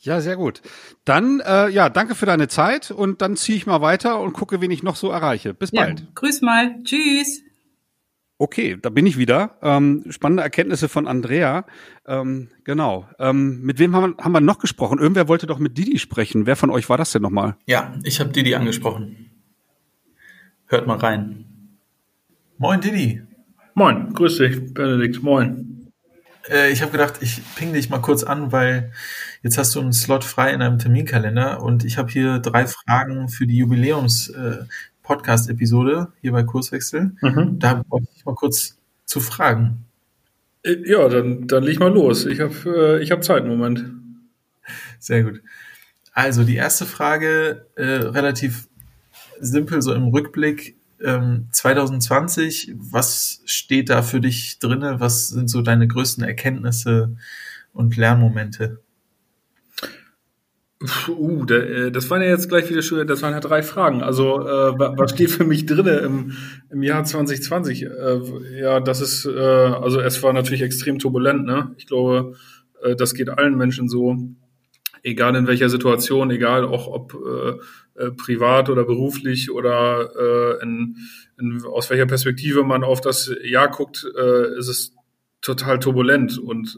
Ja, 0.00 0.20
sehr 0.20 0.36
gut. 0.36 0.60
Dann, 1.04 1.40
äh, 1.40 1.68
ja, 1.68 1.88
danke 1.88 2.14
für 2.14 2.26
deine 2.26 2.48
Zeit 2.48 2.90
und 2.90 3.22
dann 3.22 3.36
ziehe 3.36 3.56
ich 3.56 3.66
mal 3.66 3.80
weiter 3.80 4.20
und 4.20 4.34
gucke, 4.34 4.60
wen 4.60 4.70
ich 4.70 4.82
noch 4.82 4.96
so 4.96 5.10
erreiche. 5.10 5.54
Bis 5.54 5.70
ja, 5.72 5.82
bald. 5.82 6.14
Grüß 6.14 6.42
mal. 6.42 6.82
Tschüss. 6.82 7.43
Okay, 8.36 8.76
da 8.80 8.90
bin 8.90 9.06
ich 9.06 9.16
wieder. 9.16 9.58
Ähm, 9.62 10.04
spannende 10.10 10.42
Erkenntnisse 10.42 10.88
von 10.88 11.06
Andrea. 11.06 11.66
Ähm, 12.06 12.48
genau. 12.64 13.08
Ähm, 13.18 13.62
mit 13.62 13.78
wem 13.78 13.94
haben 13.94 14.16
wir, 14.16 14.24
haben 14.24 14.32
wir 14.32 14.40
noch 14.40 14.58
gesprochen? 14.58 14.98
Irgendwer 14.98 15.28
wollte 15.28 15.46
doch 15.46 15.60
mit 15.60 15.78
Didi 15.78 15.98
sprechen. 15.98 16.44
Wer 16.46 16.56
von 16.56 16.70
euch 16.70 16.88
war 16.88 16.96
das 16.96 17.12
denn 17.12 17.22
nochmal? 17.22 17.56
Ja, 17.66 17.94
ich 18.02 18.18
habe 18.18 18.30
Didi 18.30 18.54
angesprochen. 18.54 19.30
Hört 20.66 20.86
mal 20.86 20.96
rein. 20.96 21.44
Moin, 22.58 22.80
Didi. 22.80 23.22
Moin, 23.74 24.12
grüß 24.12 24.38
dich, 24.38 24.74
Benedikt. 24.74 25.22
Moin. 25.22 25.92
Äh, 26.48 26.72
ich 26.72 26.82
habe 26.82 26.92
gedacht, 26.92 27.14
ich 27.20 27.40
ping 27.54 27.72
dich 27.72 27.88
mal 27.88 28.00
kurz 28.00 28.24
an, 28.24 28.50
weil 28.50 28.92
jetzt 29.42 29.58
hast 29.58 29.74
du 29.74 29.80
einen 29.80 29.92
Slot 29.92 30.24
frei 30.24 30.52
in 30.52 30.62
einem 30.62 30.78
Terminkalender 30.78 31.62
und 31.62 31.84
ich 31.84 31.98
habe 31.98 32.10
hier 32.10 32.38
drei 32.40 32.66
Fragen 32.66 33.28
für 33.28 33.46
die 33.46 33.58
Jubiläums. 33.58 34.28
Äh, 34.28 34.64
Podcast-Episode 35.04 36.08
hier 36.20 36.32
bei 36.32 36.42
Kurswechsel. 36.42 37.12
Mhm. 37.20 37.58
Da 37.60 37.84
wollte 37.88 38.08
ich 38.16 38.24
mal 38.24 38.34
kurz 38.34 38.76
zu 39.04 39.20
fragen. 39.20 39.84
Äh, 40.64 40.78
ja, 40.84 41.08
dann, 41.08 41.46
dann 41.46 41.62
leg 41.62 41.78
mal 41.78 41.92
los. 41.92 42.26
Ich 42.26 42.40
habe 42.40 42.98
äh, 42.98 43.02
ich 43.02 43.12
hab 43.12 43.22
Zeit 43.22 43.44
im 43.44 43.50
Moment. 43.50 43.84
Sehr 44.98 45.22
gut. 45.22 45.40
Also 46.12 46.42
die 46.42 46.56
erste 46.56 46.86
Frage, 46.86 47.66
äh, 47.76 47.84
relativ 47.84 48.68
simpel, 49.40 49.82
so 49.82 49.94
im 49.94 50.08
Rückblick. 50.08 50.76
Ähm, 51.02 51.48
2020, 51.52 52.74
was 52.76 53.42
steht 53.44 53.90
da 53.90 54.02
für 54.02 54.20
dich 54.20 54.58
drinne? 54.58 55.00
Was 55.00 55.28
sind 55.28 55.48
so 55.48 55.60
deine 55.60 55.86
größten 55.86 56.24
Erkenntnisse 56.24 57.16
und 57.72 57.96
Lernmomente? 57.96 58.80
Uh, 61.08 61.44
das 61.44 62.10
waren 62.10 62.22
ja 62.22 62.28
jetzt 62.28 62.48
gleich 62.48 62.68
wieder 62.68 62.82
schon, 62.82 63.06
das 63.06 63.22
waren 63.22 63.32
ja 63.32 63.40
drei 63.40 63.62
Fragen. 63.62 64.02
Also, 64.02 64.40
äh, 64.40 64.78
was 64.78 65.12
steht 65.12 65.30
für 65.30 65.44
mich 65.44 65.66
drinne 65.66 65.98
im, 65.98 66.32
im 66.70 66.82
Jahr 66.82 67.04
2020? 67.04 67.82
Äh, 67.84 67.90
ja, 68.60 68.80
das 68.80 69.00
ist, 69.00 69.24
äh, 69.24 69.38
also 69.38 70.00
es 70.00 70.22
war 70.22 70.32
natürlich 70.32 70.62
extrem 70.62 70.98
turbulent, 70.98 71.44
ne? 71.44 71.74
Ich 71.78 71.86
glaube, 71.86 72.34
äh, 72.82 72.96
das 72.96 73.14
geht 73.14 73.30
allen 73.30 73.56
Menschen 73.56 73.88
so, 73.88 74.16
egal 75.02 75.36
in 75.36 75.46
welcher 75.46 75.68
Situation, 75.68 76.30
egal 76.30 76.64
auch 76.64 76.86
ob 76.86 77.14
äh, 77.14 78.10
privat 78.10 78.68
oder 78.68 78.84
beruflich 78.84 79.50
oder 79.52 80.58
in, 80.60 80.96
in, 81.38 81.62
aus 81.64 81.90
welcher 81.90 82.06
Perspektive 82.06 82.64
man 82.64 82.82
auf 82.82 83.00
das 83.00 83.30
Jahr 83.44 83.70
guckt, 83.70 84.04
ist 84.58 84.68
es 84.68 84.96
total 85.40 85.78
turbulent 85.78 86.36
und 86.36 86.76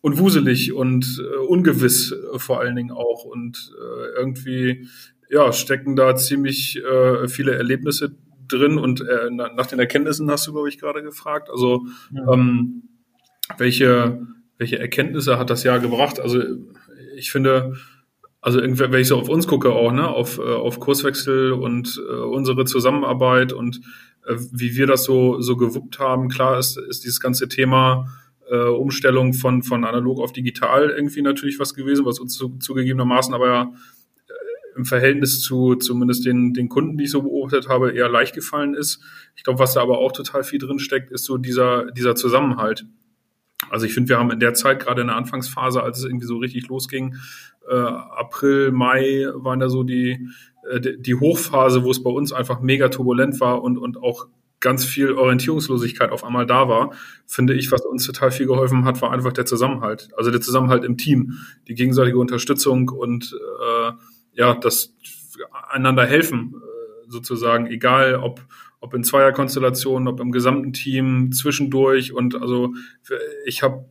und 0.00 0.18
wuselig 0.18 0.72
und 0.72 1.22
äh, 1.22 1.36
ungewiss 1.36 2.12
äh, 2.12 2.38
vor 2.38 2.60
allen 2.60 2.76
Dingen 2.76 2.92
auch. 2.92 3.24
Und 3.24 3.72
äh, 3.78 4.18
irgendwie 4.18 4.88
ja, 5.28 5.52
stecken 5.52 5.96
da 5.96 6.16
ziemlich 6.16 6.82
äh, 6.82 7.28
viele 7.28 7.54
Erlebnisse 7.54 8.16
drin. 8.48 8.78
Und 8.78 9.02
äh, 9.02 9.30
nach 9.30 9.66
den 9.66 9.78
Erkenntnissen 9.78 10.30
hast 10.30 10.46
du, 10.46 10.52
glaube 10.52 10.68
ich, 10.68 10.78
gerade 10.78 11.02
gefragt. 11.02 11.50
Also 11.50 11.86
ja. 12.12 12.32
ähm, 12.32 12.82
welche, 13.58 14.26
welche 14.58 14.78
Erkenntnisse 14.78 15.38
hat 15.38 15.50
das 15.50 15.64
Jahr 15.64 15.80
gebracht? 15.80 16.18
Also 16.18 16.42
ich 17.16 17.30
finde, 17.30 17.74
also 18.40 18.60
wenn 18.62 19.00
ich 19.00 19.08
so 19.08 19.18
auf 19.18 19.28
uns 19.28 19.46
gucke 19.46 19.70
auch, 19.70 19.92
ne, 19.92 20.08
auf, 20.08 20.38
auf 20.38 20.80
Kurswechsel 20.80 21.52
und 21.52 21.98
unsere 21.98 22.64
Zusammenarbeit 22.64 23.52
und 23.52 23.80
wie 24.52 24.76
wir 24.76 24.86
das 24.86 25.04
so, 25.04 25.40
so 25.40 25.56
gewuppt 25.56 25.98
haben, 25.98 26.28
klar 26.28 26.58
ist, 26.58 26.78
ist 26.78 27.04
dieses 27.04 27.20
ganze 27.20 27.48
Thema 27.48 28.06
äh, 28.50 28.68
Umstellung 28.68 29.32
von, 29.32 29.62
von 29.62 29.84
analog 29.84 30.18
auf 30.20 30.32
digital 30.32 30.90
irgendwie 30.90 31.22
natürlich 31.22 31.58
was 31.58 31.74
gewesen, 31.74 32.04
was 32.04 32.18
uns 32.18 32.36
zu, 32.36 32.58
zugegebenermaßen 32.58 33.32
aber 33.32 33.46
ja 33.46 33.62
äh, 34.28 34.76
im 34.76 34.84
Verhältnis 34.84 35.40
zu 35.40 35.76
zumindest 35.76 36.26
den, 36.26 36.52
den 36.52 36.68
Kunden, 36.68 36.98
die 36.98 37.04
ich 37.04 37.10
so 37.12 37.22
beobachtet 37.22 37.68
habe, 37.68 37.92
eher 37.92 38.08
leicht 38.08 38.34
gefallen 38.34 38.74
ist. 38.74 39.02
Ich 39.36 39.44
glaube, 39.44 39.60
was 39.60 39.74
da 39.74 39.82
aber 39.82 39.98
auch 39.98 40.12
total 40.12 40.42
viel 40.42 40.58
drin 40.58 40.80
steckt, 40.80 41.12
ist 41.12 41.24
so 41.24 41.38
dieser, 41.38 41.92
dieser 41.92 42.16
Zusammenhalt. 42.16 42.86
Also 43.68 43.86
ich 43.86 43.94
finde, 43.94 44.08
wir 44.08 44.18
haben 44.18 44.32
in 44.32 44.40
der 44.40 44.54
Zeit, 44.54 44.80
gerade 44.80 45.02
in 45.02 45.08
der 45.08 45.16
Anfangsphase, 45.16 45.82
als 45.82 45.98
es 45.98 46.04
irgendwie 46.04 46.26
so 46.26 46.38
richtig 46.38 46.66
losging, 46.68 47.14
äh, 47.68 47.74
April, 47.74 48.72
Mai 48.72 49.26
waren 49.34 49.60
da 49.60 49.68
so 49.68 49.84
die, 49.84 50.28
äh, 50.68 50.80
die 50.98 51.14
Hochphase, 51.14 51.84
wo 51.84 51.90
es 51.90 52.02
bei 52.02 52.10
uns 52.10 52.32
einfach 52.32 52.60
mega 52.60 52.88
turbulent 52.88 53.38
war 53.40 53.62
und, 53.62 53.78
und 53.78 54.02
auch 54.02 54.26
ganz 54.60 54.84
viel 54.84 55.12
Orientierungslosigkeit 55.12 56.10
auf 56.10 56.22
einmal 56.22 56.46
da 56.46 56.68
war, 56.68 56.92
finde 57.26 57.54
ich, 57.54 57.72
was 57.72 57.84
uns 57.84 58.06
total 58.06 58.30
viel 58.30 58.46
geholfen 58.46 58.84
hat, 58.84 59.00
war 59.02 59.10
einfach 59.10 59.32
der 59.32 59.46
Zusammenhalt. 59.46 60.10
Also 60.16 60.30
der 60.30 60.40
Zusammenhalt 60.40 60.84
im 60.84 60.96
Team, 60.96 61.38
die 61.66 61.74
gegenseitige 61.74 62.18
Unterstützung 62.18 62.88
und 62.90 63.34
äh, 63.34 63.92
ja, 64.32 64.54
das 64.54 64.94
einander 65.70 66.06
helfen 66.06 66.54
äh, 66.54 67.10
sozusagen, 67.10 67.66
egal 67.66 68.16
ob 68.16 68.40
ob 68.82 68.94
in 68.94 69.04
Zweierkonstellationen, 69.04 70.08
ob 70.08 70.20
im 70.20 70.32
gesamten 70.32 70.72
Team, 70.72 71.32
zwischendurch 71.32 72.14
und 72.14 72.40
also 72.40 72.72
ich 73.44 73.62
habe 73.62 73.84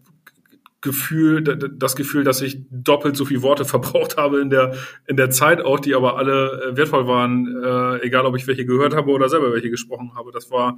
Gefühl, 0.82 1.44
das 1.44 1.96
Gefühl, 1.96 2.24
dass 2.24 2.42
ich 2.42 2.60
doppelt 2.70 3.18
so 3.18 3.26
viele 3.26 3.42
Worte 3.42 3.66
verbraucht 3.74 4.18
habe 4.18 4.40
in 4.40 4.50
der, 4.50 4.76
in 5.08 5.18
der 5.18 5.30
Zeit 5.30 5.62
auch, 5.62 5.80
die 5.80 5.96
aber 5.96 6.18
alle 6.18 6.72
äh, 6.72 6.78
wertvoll 6.78 7.08
waren, 7.08 7.48
äh, 7.64 8.06
egal 8.06 8.26
ob 8.26 8.36
ich 8.36 8.48
welche 8.48 8.66
gehört 8.66 8.96
habe 8.96 9.12
oder 9.12 9.30
selber 9.30 9.54
welche 9.54 9.70
gesprochen 9.70 10.14
habe. 10.16 10.32
Das 10.32 10.50
war, 10.52 10.78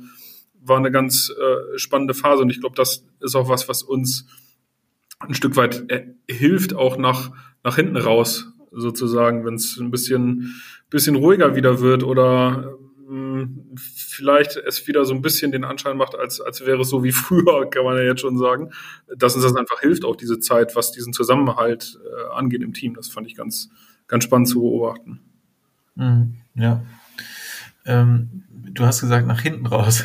war 0.59 0.77
eine 0.77 0.91
ganz 0.91 1.29
äh, 1.29 1.77
spannende 1.77 2.13
Phase 2.13 2.41
und 2.41 2.49
ich 2.49 2.59
glaube, 2.59 2.75
das 2.75 3.05
ist 3.19 3.35
auch 3.35 3.49
was, 3.49 3.69
was 3.69 3.83
uns 3.83 4.27
ein 5.19 5.35
Stück 5.35 5.55
weit 5.55 5.85
äh, 5.91 6.07
hilft, 6.27 6.73
auch 6.73 6.97
nach, 6.97 7.31
nach 7.63 7.75
hinten 7.75 7.97
raus, 7.97 8.51
sozusagen, 8.71 9.45
wenn 9.45 9.55
es 9.55 9.77
ein 9.77 9.91
bisschen, 9.91 10.61
bisschen 10.89 11.15
ruhiger 11.15 11.55
wieder 11.55 11.79
wird 11.79 12.03
oder 12.03 12.77
vielleicht 14.11 14.57
es 14.57 14.87
wieder 14.87 15.05
so 15.05 15.13
ein 15.13 15.21
bisschen 15.21 15.51
den 15.51 15.63
Anschein 15.63 15.97
macht, 15.97 16.15
als, 16.15 16.41
als 16.41 16.65
wäre 16.65 16.81
es 16.81 16.89
so 16.89 17.03
wie 17.03 17.11
früher, 17.11 17.69
kann 17.69 17.83
man 17.83 17.97
ja 17.97 18.03
jetzt 18.03 18.21
schon 18.21 18.37
sagen, 18.37 18.71
dass 19.15 19.35
uns 19.35 19.43
das 19.43 19.55
einfach 19.55 19.79
hilft, 19.81 20.05
auch 20.05 20.15
diese 20.15 20.39
Zeit, 20.39 20.75
was 20.75 20.91
diesen 20.91 21.13
Zusammenhalt 21.13 21.99
äh, 22.05 22.33
angeht 22.33 22.61
im 22.61 22.73
Team. 22.73 22.95
Das 22.95 23.07
fand 23.07 23.27
ich 23.27 23.35
ganz, 23.35 23.69
ganz 24.07 24.23
spannend 24.23 24.47
zu 24.47 24.61
beobachten. 24.61 25.21
Mhm, 25.95 26.35
ja. 26.55 26.83
Ähm, 27.85 28.43
du 28.49 28.85
hast 28.85 29.01
gesagt, 29.01 29.27
nach 29.27 29.41
hinten 29.41 29.65
raus. 29.65 30.03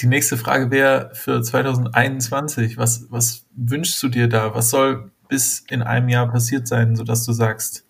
Die 0.00 0.06
nächste 0.06 0.36
Frage 0.36 0.70
wäre 0.70 1.10
für 1.14 1.42
2021. 1.42 2.78
Was, 2.78 3.06
was 3.10 3.46
wünschst 3.54 4.02
du 4.02 4.08
dir 4.08 4.28
da? 4.28 4.54
Was 4.54 4.70
soll 4.70 5.10
bis 5.28 5.64
in 5.70 5.82
einem 5.82 6.08
Jahr 6.08 6.30
passiert 6.30 6.66
sein, 6.66 6.96
sodass 6.96 7.24
du 7.24 7.32
sagst, 7.32 7.84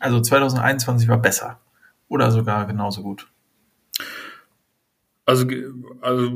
also 0.00 0.20
2021 0.20 1.08
war 1.08 1.18
besser 1.18 1.60
oder 2.08 2.30
sogar 2.30 2.66
genauso 2.66 3.02
gut? 3.02 3.28
Also, 5.28 5.44
also 6.02 6.30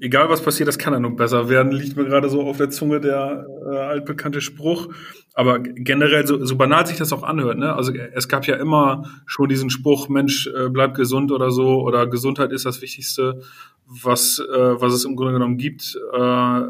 egal 0.00 0.28
was 0.28 0.42
passiert, 0.42 0.66
das 0.66 0.76
kann 0.76 0.92
ja 0.92 0.98
nur 0.98 1.14
besser 1.14 1.48
werden, 1.48 1.70
liegt 1.70 1.96
mir 1.96 2.04
gerade 2.04 2.28
so 2.28 2.42
auf 2.42 2.56
der 2.56 2.70
Zunge 2.70 3.00
der 3.00 3.46
äh, 3.70 3.76
altbekannte 3.76 4.40
Spruch. 4.40 4.88
Aber 5.32 5.60
generell, 5.60 6.26
so, 6.26 6.44
so 6.44 6.56
banal 6.56 6.84
sich 6.84 6.98
das 6.98 7.12
auch 7.12 7.22
anhört, 7.22 7.58
ne? 7.58 7.72
Also 7.72 7.92
es 7.92 8.26
gab 8.26 8.44
ja 8.48 8.56
immer 8.56 9.04
schon 9.26 9.48
diesen 9.48 9.70
Spruch, 9.70 10.08
Mensch, 10.08 10.48
äh, 10.48 10.70
bleib 10.70 10.96
gesund 10.96 11.30
oder 11.30 11.52
so, 11.52 11.82
oder 11.82 12.08
Gesundheit 12.08 12.50
ist 12.50 12.66
das 12.66 12.82
Wichtigste, 12.82 13.42
was, 13.86 14.40
äh, 14.40 14.80
was 14.80 14.92
es 14.92 15.04
im 15.04 15.14
Grunde 15.14 15.34
genommen 15.34 15.56
gibt. 15.56 15.96
Äh, 16.12 16.60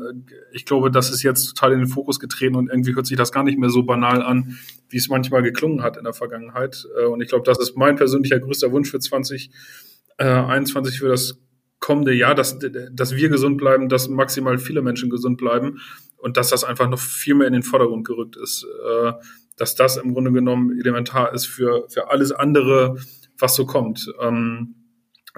ich 0.53 0.67
glaube, 0.67 0.91
das 0.91 1.11
ist 1.11 1.23
jetzt 1.23 1.55
total 1.55 1.73
in 1.73 1.79
den 1.79 1.89
Fokus 1.89 2.21
getreten 2.21 2.57
und 2.57 2.69
irgendwie 2.69 2.95
hört 2.95 3.07
sich 3.07 3.17
das 3.17 3.33
gar 3.33 3.45
nicht 3.45 3.59
mehr 3.59 3.71
so 3.71 3.83
banal 3.83 4.23
an, 4.23 4.59
wie 4.91 4.99
es 4.99 5.09
manchmal 5.09 5.43
geklungen 5.43 5.83
hat 5.83 5.97
in 5.97 6.05
der 6.05 6.13
Vergangenheit. 6.13 6.87
Äh, 7.01 7.07
und 7.07 7.23
ich 7.23 7.31
glaube, 7.31 7.45
das 7.47 7.59
ist 7.59 7.79
mein 7.79 7.97
persönlicher 7.97 8.41
größter 8.41 8.73
Wunsch 8.73 8.91
für 8.91 8.99
2021 8.99 10.99
für 10.99 11.09
das 11.09 11.39
kommende 11.83 12.15
Jahr, 12.15 12.35
dass, 12.35 12.59
dass 12.93 13.15
wir 13.15 13.29
gesund 13.29 13.59
bleiben, 13.59 13.91
dass 13.91 14.09
maximal 14.09 14.57
viele 14.57 14.81
Menschen 14.81 15.11
gesund 15.11 15.37
bleiben 15.37 15.81
und 16.17 16.37
dass 16.37 16.49
das 16.49 16.65
einfach 16.65 16.89
noch 16.89 17.01
viel 17.01 17.35
mehr 17.35 17.49
in 17.49 17.53
den 17.53 17.65
Vordergrund 17.65 18.07
gerückt 18.07 18.37
ist. 18.37 18.65
Äh, 18.65 19.13
dass 19.57 19.75
das 19.75 19.97
im 19.99 20.15
Grunde 20.15 20.33
genommen 20.33 20.79
elementar 20.79 21.35
ist 21.35 21.47
für, 21.47 21.87
für 21.91 22.11
alles 22.11 22.33
andere, 22.33 22.97
was 23.39 23.55
so 23.55 23.67
kommt. 23.67 24.11
Ähm, 24.21 24.77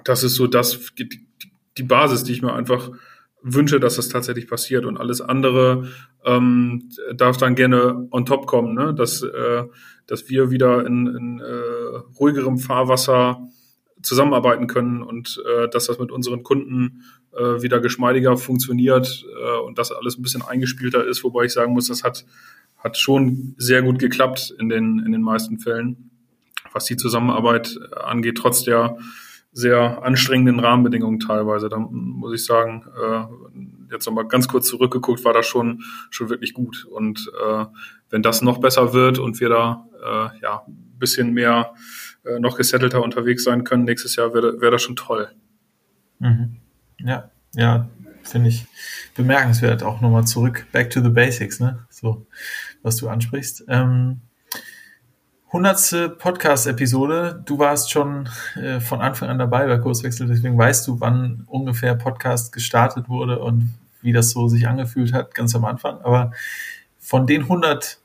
das 0.04 0.22
ist 0.22 0.36
so 0.36 0.46
das, 0.46 0.92
die, 0.98 1.26
die 1.76 1.82
Basis, 1.82 2.22
die 2.22 2.32
ich 2.32 2.42
mir 2.42 2.52
einfach 2.52 2.90
wünsche, 3.42 3.80
dass 3.80 3.96
das 3.96 4.08
tatsächlich 4.08 4.46
passiert. 4.46 4.84
Und 4.84 4.98
alles 4.98 5.20
andere 5.20 5.88
ähm, 6.24 6.90
darf 7.14 7.38
dann 7.38 7.54
gerne 7.54 8.06
on 8.10 8.26
top 8.26 8.46
kommen, 8.46 8.74
ne? 8.74 8.94
dass, 8.94 9.22
äh, 9.22 9.64
dass 10.06 10.28
wir 10.28 10.50
wieder 10.50 10.86
in, 10.86 11.06
in 11.06 11.40
äh, 11.40 11.96
ruhigerem 12.18 12.58
Fahrwasser 12.58 13.48
zusammenarbeiten 14.04 14.66
können 14.66 15.02
und 15.02 15.42
äh, 15.46 15.68
dass 15.68 15.86
das 15.86 15.98
mit 15.98 16.12
unseren 16.12 16.42
Kunden 16.42 17.04
äh, 17.32 17.62
wieder 17.62 17.80
geschmeidiger 17.80 18.36
funktioniert 18.36 19.24
äh, 19.42 19.58
und 19.60 19.78
das 19.78 19.90
alles 19.90 20.18
ein 20.18 20.22
bisschen 20.22 20.42
eingespielter 20.42 21.04
ist, 21.04 21.24
wobei 21.24 21.44
ich 21.44 21.52
sagen 21.52 21.72
muss, 21.72 21.88
das 21.88 22.04
hat, 22.04 22.24
hat 22.78 22.96
schon 22.96 23.54
sehr 23.56 23.82
gut 23.82 23.98
geklappt 23.98 24.54
in 24.58 24.68
den, 24.68 25.00
in 25.00 25.12
den 25.12 25.22
meisten 25.22 25.58
Fällen, 25.58 26.10
was 26.72 26.84
die 26.84 26.96
Zusammenarbeit 26.96 27.78
äh, 27.92 28.00
angeht, 28.00 28.36
trotz 28.38 28.64
der 28.64 28.98
sehr 29.52 30.02
anstrengenden 30.02 30.58
Rahmenbedingungen 30.58 31.20
teilweise. 31.20 31.68
Da 31.68 31.78
muss 31.78 32.34
ich 32.34 32.44
sagen, 32.44 32.84
äh, 33.00 33.92
jetzt 33.92 34.04
nochmal 34.04 34.26
ganz 34.26 34.48
kurz 34.48 34.66
zurückgeguckt, 34.66 35.24
war 35.24 35.32
das 35.32 35.46
schon, 35.46 35.84
schon 36.10 36.28
wirklich 36.28 36.54
gut. 36.54 36.84
Und 36.90 37.30
äh, 37.40 37.64
wenn 38.10 38.22
das 38.22 38.42
noch 38.42 38.58
besser 38.58 38.92
wird 38.92 39.20
und 39.20 39.38
wir 39.38 39.48
da 39.48 39.88
äh, 40.02 40.40
ja, 40.42 40.64
ein 40.66 40.98
bisschen 40.98 41.32
mehr 41.32 41.72
äh, 42.24 42.38
noch 42.38 42.56
gesettelter 42.56 43.02
unterwegs 43.02 43.44
sein 43.44 43.64
können 43.64 43.84
nächstes 43.84 44.16
Jahr, 44.16 44.34
wäre 44.34 44.60
wär 44.60 44.70
das 44.70 44.82
schon 44.82 44.96
toll. 44.96 45.30
Mhm. 46.18 46.56
Ja, 46.98 47.30
ja, 47.54 47.88
finde 48.22 48.48
ich 48.48 48.66
bemerkenswert. 49.14 49.82
Auch 49.82 50.00
nochmal 50.00 50.26
zurück, 50.26 50.66
back 50.72 50.90
to 50.90 51.00
the 51.02 51.10
basics, 51.10 51.60
ne? 51.60 51.86
So, 51.90 52.26
was 52.82 52.96
du 52.96 53.08
ansprichst. 53.08 53.64
Ähm, 53.68 54.20
hundertste 55.52 56.08
Podcast-Episode. 56.08 57.42
Du 57.44 57.58
warst 57.58 57.90
schon 57.90 58.28
äh, 58.56 58.80
von 58.80 59.00
Anfang 59.00 59.28
an 59.28 59.38
dabei 59.38 59.66
bei 59.66 59.78
Kurswechsel, 59.78 60.26
deswegen 60.26 60.58
weißt 60.58 60.88
du, 60.88 61.00
wann 61.00 61.44
ungefähr 61.46 61.94
Podcast 61.94 62.52
gestartet 62.52 63.08
wurde 63.08 63.38
und 63.38 63.72
wie 64.02 64.12
das 64.12 64.30
so 64.30 64.48
sich 64.48 64.66
angefühlt 64.66 65.12
hat, 65.12 65.34
ganz 65.34 65.54
am 65.54 65.64
Anfang. 65.64 66.00
Aber 66.02 66.32
von 66.98 67.26
den 67.26 67.42
100 67.42 68.00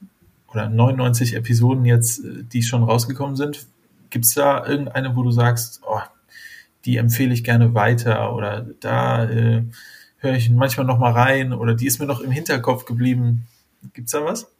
oder 0.47 0.69
99 0.69 1.35
Episoden 1.35 1.85
jetzt, 1.85 2.23
äh, 2.23 2.43
die 2.43 2.61
schon 2.63 2.83
rausgekommen 2.83 3.35
sind, 3.35 3.67
Gibt 4.09 4.25
es 4.25 4.33
da 4.33 4.65
irgendeine, 4.65 5.15
wo 5.15 5.23
du 5.23 5.31
sagst, 5.31 5.81
oh, 5.87 6.01
die 6.85 6.97
empfehle 6.97 7.33
ich 7.33 7.43
gerne 7.43 7.73
weiter 7.73 8.33
oder 8.33 8.61
da 8.79 9.25
äh, 9.25 9.63
höre 10.17 10.33
ich 10.33 10.49
manchmal 10.49 10.85
noch 10.85 10.97
mal 10.97 11.11
rein 11.11 11.53
oder 11.53 11.75
die 11.75 11.87
ist 11.87 11.99
mir 11.99 12.05
noch 12.05 12.21
im 12.21 12.31
Hinterkopf 12.31 12.85
geblieben. 12.85 13.47
Gibt's 13.93 14.11
da 14.11 14.23
was? 14.23 14.51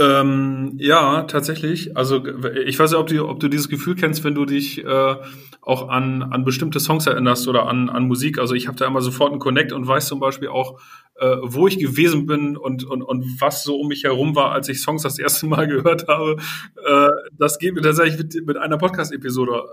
Ähm, 0.00 0.76
ja, 0.78 1.24
tatsächlich. 1.24 1.94
Also 1.94 2.24
ich 2.64 2.78
weiß 2.78 2.92
nicht, 2.92 2.98
ob 2.98 3.06
du, 3.08 3.28
ob 3.28 3.38
du 3.38 3.48
dieses 3.48 3.68
Gefühl 3.68 3.96
kennst, 3.96 4.24
wenn 4.24 4.34
du 4.34 4.46
dich 4.46 4.82
äh, 4.82 5.16
auch 5.60 5.88
an, 5.88 6.22
an 6.22 6.42
bestimmte 6.42 6.80
Songs 6.80 7.06
erinnerst 7.06 7.46
oder 7.48 7.68
an, 7.68 7.90
an 7.90 8.08
Musik. 8.08 8.38
Also 8.38 8.54
ich 8.54 8.66
habe 8.66 8.78
da 8.78 8.86
immer 8.86 9.02
sofort 9.02 9.30
einen 9.30 9.40
Connect 9.40 9.72
und 9.72 9.86
weiß 9.86 10.06
zum 10.06 10.18
Beispiel 10.18 10.48
auch, 10.48 10.80
äh, 11.16 11.36
wo 11.42 11.66
ich 11.66 11.78
gewesen 11.78 12.24
bin 12.24 12.56
und, 12.56 12.82
und, 12.84 13.02
und 13.02 13.40
was 13.40 13.62
so 13.62 13.78
um 13.78 13.88
mich 13.88 14.04
herum 14.04 14.34
war, 14.34 14.52
als 14.52 14.70
ich 14.70 14.80
Songs 14.80 15.02
das 15.02 15.18
erste 15.18 15.46
Mal 15.46 15.66
gehört 15.68 16.08
habe. 16.08 16.36
Äh, 16.82 17.08
das 17.36 17.58
geht 17.58 17.74
mir 17.74 17.82
tatsächlich 17.82 18.16
mit, 18.16 18.46
mit 18.46 18.56
einer 18.56 18.78
Podcast-Episode 18.78 19.64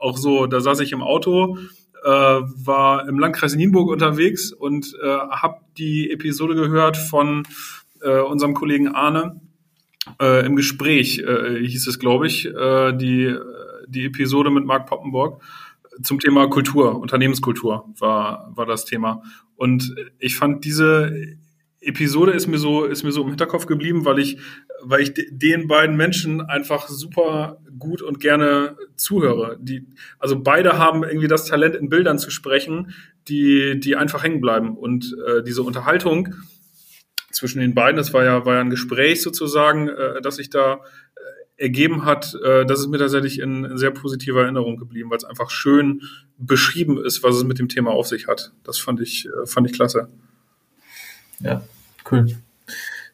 auch 0.00 0.16
so. 0.16 0.46
Da 0.46 0.60
saß 0.60 0.80
ich 0.80 0.90
im 0.90 1.02
Auto, 1.04 1.58
äh, 2.04 2.08
war 2.08 3.08
im 3.08 3.20
Landkreis 3.20 3.54
Nienburg 3.54 3.88
unterwegs 3.88 4.52
und 4.52 4.98
äh, 5.00 5.06
habe 5.06 5.60
die 5.78 6.10
Episode 6.10 6.56
gehört 6.56 6.96
von 6.96 7.44
äh, 8.02 8.18
unserem 8.18 8.54
Kollegen 8.54 8.88
Arne 8.88 9.40
äh, 10.20 10.46
im 10.46 10.56
Gespräch, 10.56 11.18
äh, 11.18 11.58
hieß 11.58 11.86
es, 11.86 11.98
glaube 11.98 12.26
ich, 12.26 12.46
äh, 12.46 12.92
die, 12.92 13.34
die 13.86 14.06
Episode 14.06 14.50
mit 14.50 14.64
Marc 14.64 14.86
Poppenborg 14.86 15.42
zum 16.02 16.20
Thema 16.20 16.48
Kultur, 16.48 16.98
Unternehmenskultur 17.00 17.88
war, 17.98 18.52
war 18.54 18.66
das 18.66 18.84
Thema. 18.84 19.22
Und 19.56 19.94
ich 20.18 20.36
fand 20.36 20.64
diese 20.64 21.38
Episode 21.86 22.32
ist 22.32 22.48
mir 22.48 22.58
so, 22.58 22.84
ist 22.84 23.04
mir 23.04 23.12
so 23.12 23.22
im 23.22 23.28
Hinterkopf 23.28 23.66
geblieben, 23.66 24.04
weil 24.04 24.18
ich, 24.18 24.38
weil 24.82 25.02
ich 25.02 25.14
den 25.14 25.68
beiden 25.68 25.96
Menschen 25.96 26.40
einfach 26.40 26.88
super 26.88 27.58
gut 27.78 28.02
und 28.02 28.18
gerne 28.18 28.76
zuhöre. 28.96 29.56
Die, 29.60 29.86
also 30.18 30.40
beide 30.40 30.78
haben 30.78 31.04
irgendwie 31.04 31.28
das 31.28 31.44
Talent, 31.44 31.76
in 31.76 31.88
Bildern 31.88 32.18
zu 32.18 32.30
sprechen, 32.30 32.92
die, 33.28 33.78
die 33.78 33.94
einfach 33.94 34.24
hängen 34.24 34.40
bleiben. 34.40 34.76
Und 34.76 35.16
äh, 35.26 35.44
diese 35.44 35.62
Unterhaltung, 35.62 36.34
zwischen 37.36 37.60
den 37.60 37.74
beiden. 37.74 37.96
Das 37.96 38.12
war 38.12 38.24
ja, 38.24 38.44
war 38.44 38.54
ja 38.54 38.60
ein 38.60 38.70
Gespräch 38.70 39.22
sozusagen, 39.22 39.88
äh, 39.88 40.20
das 40.22 40.36
sich 40.36 40.50
da 40.50 40.74
äh, 40.74 41.64
ergeben 41.64 42.04
hat. 42.04 42.34
Äh, 42.44 42.66
das 42.66 42.80
ist 42.80 42.88
mir 42.88 42.98
tatsächlich 42.98 43.38
in, 43.38 43.64
in 43.64 43.78
sehr 43.78 43.90
positiver 43.90 44.42
Erinnerung 44.42 44.76
geblieben, 44.76 45.10
weil 45.10 45.18
es 45.18 45.24
einfach 45.24 45.50
schön 45.50 46.02
beschrieben 46.38 47.02
ist, 47.02 47.22
was 47.22 47.36
es 47.36 47.44
mit 47.44 47.58
dem 47.58 47.68
Thema 47.68 47.92
auf 47.92 48.08
sich 48.08 48.26
hat. 48.26 48.52
Das 48.64 48.78
fand 48.78 49.00
ich, 49.00 49.26
äh, 49.26 49.46
fand 49.46 49.68
ich 49.68 49.74
klasse. 49.74 50.08
Ja, 51.40 51.62
cool. 52.10 52.26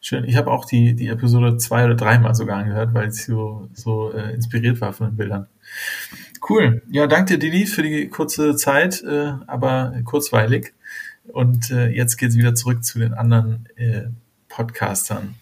Schön. 0.01 0.25
Ich 0.25 0.35
habe 0.35 0.51
auch 0.51 0.65
die, 0.65 0.95
die 0.95 1.07
Episode 1.07 1.57
zwei 1.57 1.85
oder 1.85 1.95
dreimal 1.95 2.35
sogar 2.35 2.57
angehört, 2.57 2.93
weil 2.93 3.09
ich 3.09 3.23
so, 3.23 3.69
so 3.73 4.11
äh, 4.11 4.33
inspiriert 4.33 4.81
war 4.81 4.91
von 4.91 5.07
den 5.07 5.15
Bildern. 5.15 5.47
Cool. 6.49 6.81
Ja, 6.89 7.07
danke 7.07 7.37
dir, 7.37 7.51
Didi, 7.51 7.65
für 7.65 7.83
die 7.83 8.09
kurze 8.09 8.55
Zeit, 8.57 9.01
äh, 9.03 9.33
aber 9.47 9.93
kurzweilig. 10.03 10.73
Und 11.27 11.71
äh, 11.71 11.89
jetzt 11.89 12.17
geht 12.17 12.29
es 12.29 12.37
wieder 12.37 12.55
zurück 12.55 12.83
zu 12.83 12.99
den 12.99 13.13
anderen 13.13 13.67
äh, 13.75 14.07
Podcastern. 14.49 15.35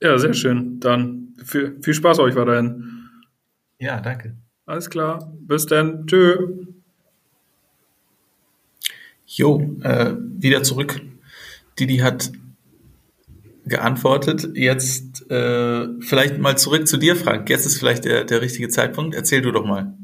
Ja, 0.00 0.18
sehr 0.18 0.34
schön. 0.34 0.80
Dann 0.80 1.34
viel, 1.44 1.78
viel 1.82 1.94
Spaß 1.94 2.18
euch 2.20 2.34
weiterhin. 2.34 3.08
Ja, 3.78 4.00
danke. 4.00 4.36
Alles 4.66 4.88
klar. 4.88 5.32
Bis 5.40 5.66
dann. 5.66 6.06
Tschö. 6.06 6.48
Jo, 9.26 9.76
äh, 9.82 10.14
wieder 10.18 10.62
zurück. 10.62 11.00
Didi 11.78 11.98
hat 11.98 12.32
geantwortet. 13.66 14.50
Jetzt 14.54 15.30
äh, 15.30 15.88
vielleicht 16.00 16.38
mal 16.38 16.58
zurück 16.58 16.88
zu 16.88 16.96
dir, 16.96 17.14
Frank. 17.14 17.48
Jetzt 17.48 17.66
ist 17.66 17.78
vielleicht 17.78 18.04
der, 18.04 18.24
der 18.24 18.40
richtige 18.40 18.68
Zeitpunkt. 18.68 19.14
Erzähl 19.14 19.42
du 19.42 19.52
doch 19.52 19.64
mal. 19.64 19.94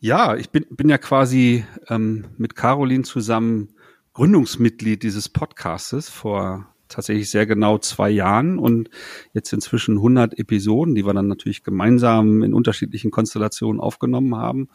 Ja, 0.00 0.36
ich 0.36 0.50
bin, 0.50 0.64
bin 0.70 0.88
ja 0.88 0.96
quasi 0.96 1.64
ähm, 1.88 2.26
mit 2.36 2.54
Caroline 2.54 3.02
zusammen 3.02 3.70
Gründungsmitglied 4.12 5.02
dieses 5.02 5.28
Podcastes 5.28 6.08
vor 6.08 6.72
tatsächlich 6.86 7.30
sehr 7.30 7.46
genau 7.46 7.78
zwei 7.78 8.08
Jahren 8.08 8.60
und 8.60 8.90
jetzt 9.32 9.52
inzwischen 9.52 9.96
100 9.96 10.38
Episoden, 10.38 10.94
die 10.94 11.04
wir 11.04 11.14
dann 11.14 11.26
natürlich 11.26 11.64
gemeinsam 11.64 12.44
in 12.44 12.54
unterschiedlichen 12.54 13.10
Konstellationen 13.10 13.80
aufgenommen 13.80 14.36
haben. 14.36 14.68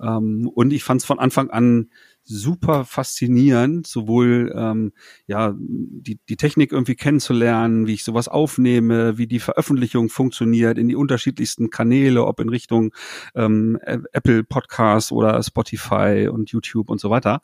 Ähm, 0.00 0.48
und 0.54 0.72
ich 0.72 0.84
fand 0.84 1.00
es 1.00 1.06
von 1.06 1.18
Anfang 1.18 1.50
an 1.50 1.90
super 2.24 2.84
faszinierend, 2.84 3.86
sowohl 3.86 4.52
ähm, 4.56 4.92
ja 5.26 5.54
die, 5.56 6.18
die 6.28 6.36
Technik 6.36 6.72
irgendwie 6.72 6.94
kennenzulernen, 6.94 7.86
wie 7.86 7.94
ich 7.94 8.04
sowas 8.04 8.28
aufnehme, 8.28 9.18
wie 9.18 9.26
die 9.26 9.40
Veröffentlichung 9.40 10.08
funktioniert 10.08 10.78
in 10.78 10.88
die 10.88 10.96
unterschiedlichsten 10.96 11.70
Kanäle, 11.70 12.24
ob 12.24 12.40
in 12.40 12.48
Richtung 12.48 12.94
ähm, 13.34 13.78
Apple 13.82 14.44
Podcast 14.44 15.12
oder 15.12 15.42
Spotify 15.42 16.28
und 16.30 16.50
YouTube 16.50 16.90
und 16.90 17.00
so 17.00 17.10
weiter. 17.10 17.42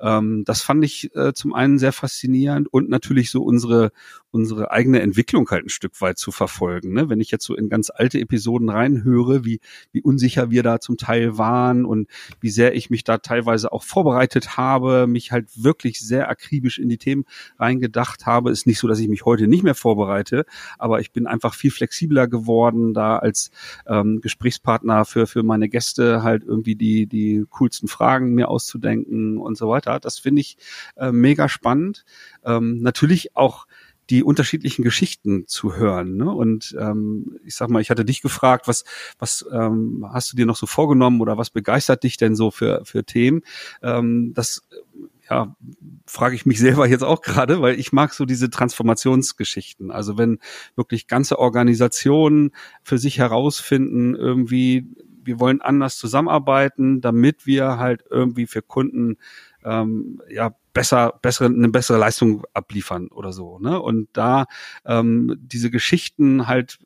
Ähm, 0.00 0.44
das 0.44 0.62
fand 0.62 0.84
ich 0.84 1.14
äh, 1.14 1.32
zum 1.32 1.54
einen 1.54 1.78
sehr 1.78 1.92
faszinierend 1.92 2.72
und 2.72 2.88
natürlich 2.88 3.30
so 3.30 3.42
unsere 3.42 3.92
unsere 4.32 4.70
eigene 4.70 5.00
Entwicklung 5.00 5.48
halt 5.50 5.66
ein 5.66 5.70
Stück 5.70 6.00
weit 6.00 6.16
zu 6.16 6.30
verfolgen. 6.30 6.92
Ne? 6.92 7.08
Wenn 7.08 7.20
ich 7.20 7.32
jetzt 7.32 7.44
so 7.44 7.56
in 7.56 7.68
ganz 7.68 7.90
alte 7.92 8.20
Episoden 8.20 8.68
reinhöre, 8.68 9.44
wie 9.44 9.60
wie 9.92 10.02
unsicher 10.02 10.50
wir 10.50 10.62
da 10.62 10.80
zum 10.80 10.96
Teil 10.96 11.36
waren 11.36 11.84
und 11.84 12.08
wie 12.40 12.50
sehr 12.50 12.74
ich 12.74 12.90
mich 12.90 13.04
da 13.04 13.18
teilweise 13.18 13.72
auch 13.72 13.82
vorbereitet 13.82 14.56
habe, 14.56 15.06
mich 15.06 15.32
halt 15.32 15.48
wirklich 15.56 15.98
sehr 15.98 16.28
akribisch 16.30 16.78
in 16.78 16.88
die 16.88 16.98
Themen 16.98 17.24
reingedacht 17.58 18.26
habe, 18.26 18.50
ist 18.50 18.66
nicht 18.66 18.78
so, 18.78 18.86
dass 18.86 19.00
ich 19.00 19.08
mich 19.08 19.24
heute 19.24 19.48
nicht 19.48 19.64
mehr 19.64 19.74
vorbereite, 19.74 20.44
aber 20.78 21.00
ich 21.00 21.12
bin 21.12 21.26
einfach 21.26 21.54
viel 21.54 21.70
flexibler 21.70 22.28
geworden, 22.28 22.94
da 22.94 23.18
als 23.18 23.50
ähm, 23.86 24.20
Gesprächspartner 24.20 25.04
für 25.04 25.26
für 25.26 25.42
meine 25.42 25.68
Gäste 25.68 26.22
halt 26.22 26.44
irgendwie 26.44 26.76
die 26.76 27.06
die 27.06 27.44
coolsten 27.50 27.88
Fragen 27.88 28.34
mir 28.34 28.48
auszudenken 28.48 29.38
und 29.38 29.56
so 29.56 29.68
weiter 29.68 29.89
hat. 29.92 30.04
Das 30.04 30.18
finde 30.18 30.40
ich 30.40 30.56
äh, 30.96 31.12
mega 31.12 31.48
spannend. 31.48 32.04
Ähm, 32.44 32.78
natürlich 32.78 33.36
auch 33.36 33.66
die 34.10 34.24
unterschiedlichen 34.24 34.82
Geschichten 34.82 35.46
zu 35.46 35.76
hören. 35.76 36.16
Ne? 36.16 36.30
Und 36.30 36.76
ähm, 36.78 37.38
ich 37.44 37.54
sag 37.54 37.70
mal, 37.70 37.80
ich 37.80 37.90
hatte 37.90 38.04
dich 38.04 38.22
gefragt, 38.22 38.66
was, 38.66 38.84
was 39.20 39.46
ähm, 39.52 40.04
hast 40.12 40.32
du 40.32 40.36
dir 40.36 40.46
noch 40.46 40.56
so 40.56 40.66
vorgenommen 40.66 41.20
oder 41.20 41.38
was 41.38 41.50
begeistert 41.50 42.02
dich 42.02 42.16
denn 42.16 42.34
so 42.34 42.50
für, 42.50 42.84
für 42.84 43.04
Themen? 43.04 43.42
Ähm, 43.82 44.32
das 44.34 44.66
ja, 45.30 45.54
frage 46.06 46.34
ich 46.34 46.44
mich 46.44 46.58
selber 46.58 46.88
jetzt 46.88 47.04
auch 47.04 47.22
gerade, 47.22 47.62
weil 47.62 47.78
ich 47.78 47.92
mag 47.92 48.12
so 48.12 48.24
diese 48.24 48.50
Transformationsgeschichten. 48.50 49.92
Also 49.92 50.18
wenn 50.18 50.40
wirklich 50.74 51.06
ganze 51.06 51.38
Organisationen 51.38 52.50
für 52.82 52.98
sich 52.98 53.18
herausfinden, 53.18 54.16
irgendwie, 54.16 54.88
wir 55.22 55.38
wollen 55.38 55.60
anders 55.60 55.98
zusammenarbeiten, 55.98 57.00
damit 57.00 57.46
wir 57.46 57.78
halt 57.78 58.02
irgendwie 58.10 58.46
für 58.46 58.60
Kunden 58.60 59.18
ähm, 59.64 60.20
ja 60.28 60.54
besser, 60.72 61.18
bessere, 61.22 61.46
eine 61.46 61.68
bessere 61.68 61.98
Leistung 61.98 62.44
abliefern 62.54 63.08
oder 63.08 63.32
so. 63.32 63.58
Ne? 63.58 63.80
Und 63.80 64.08
da 64.12 64.46
ähm, 64.84 65.36
diese 65.40 65.70
Geschichten 65.70 66.46
halt 66.46 66.78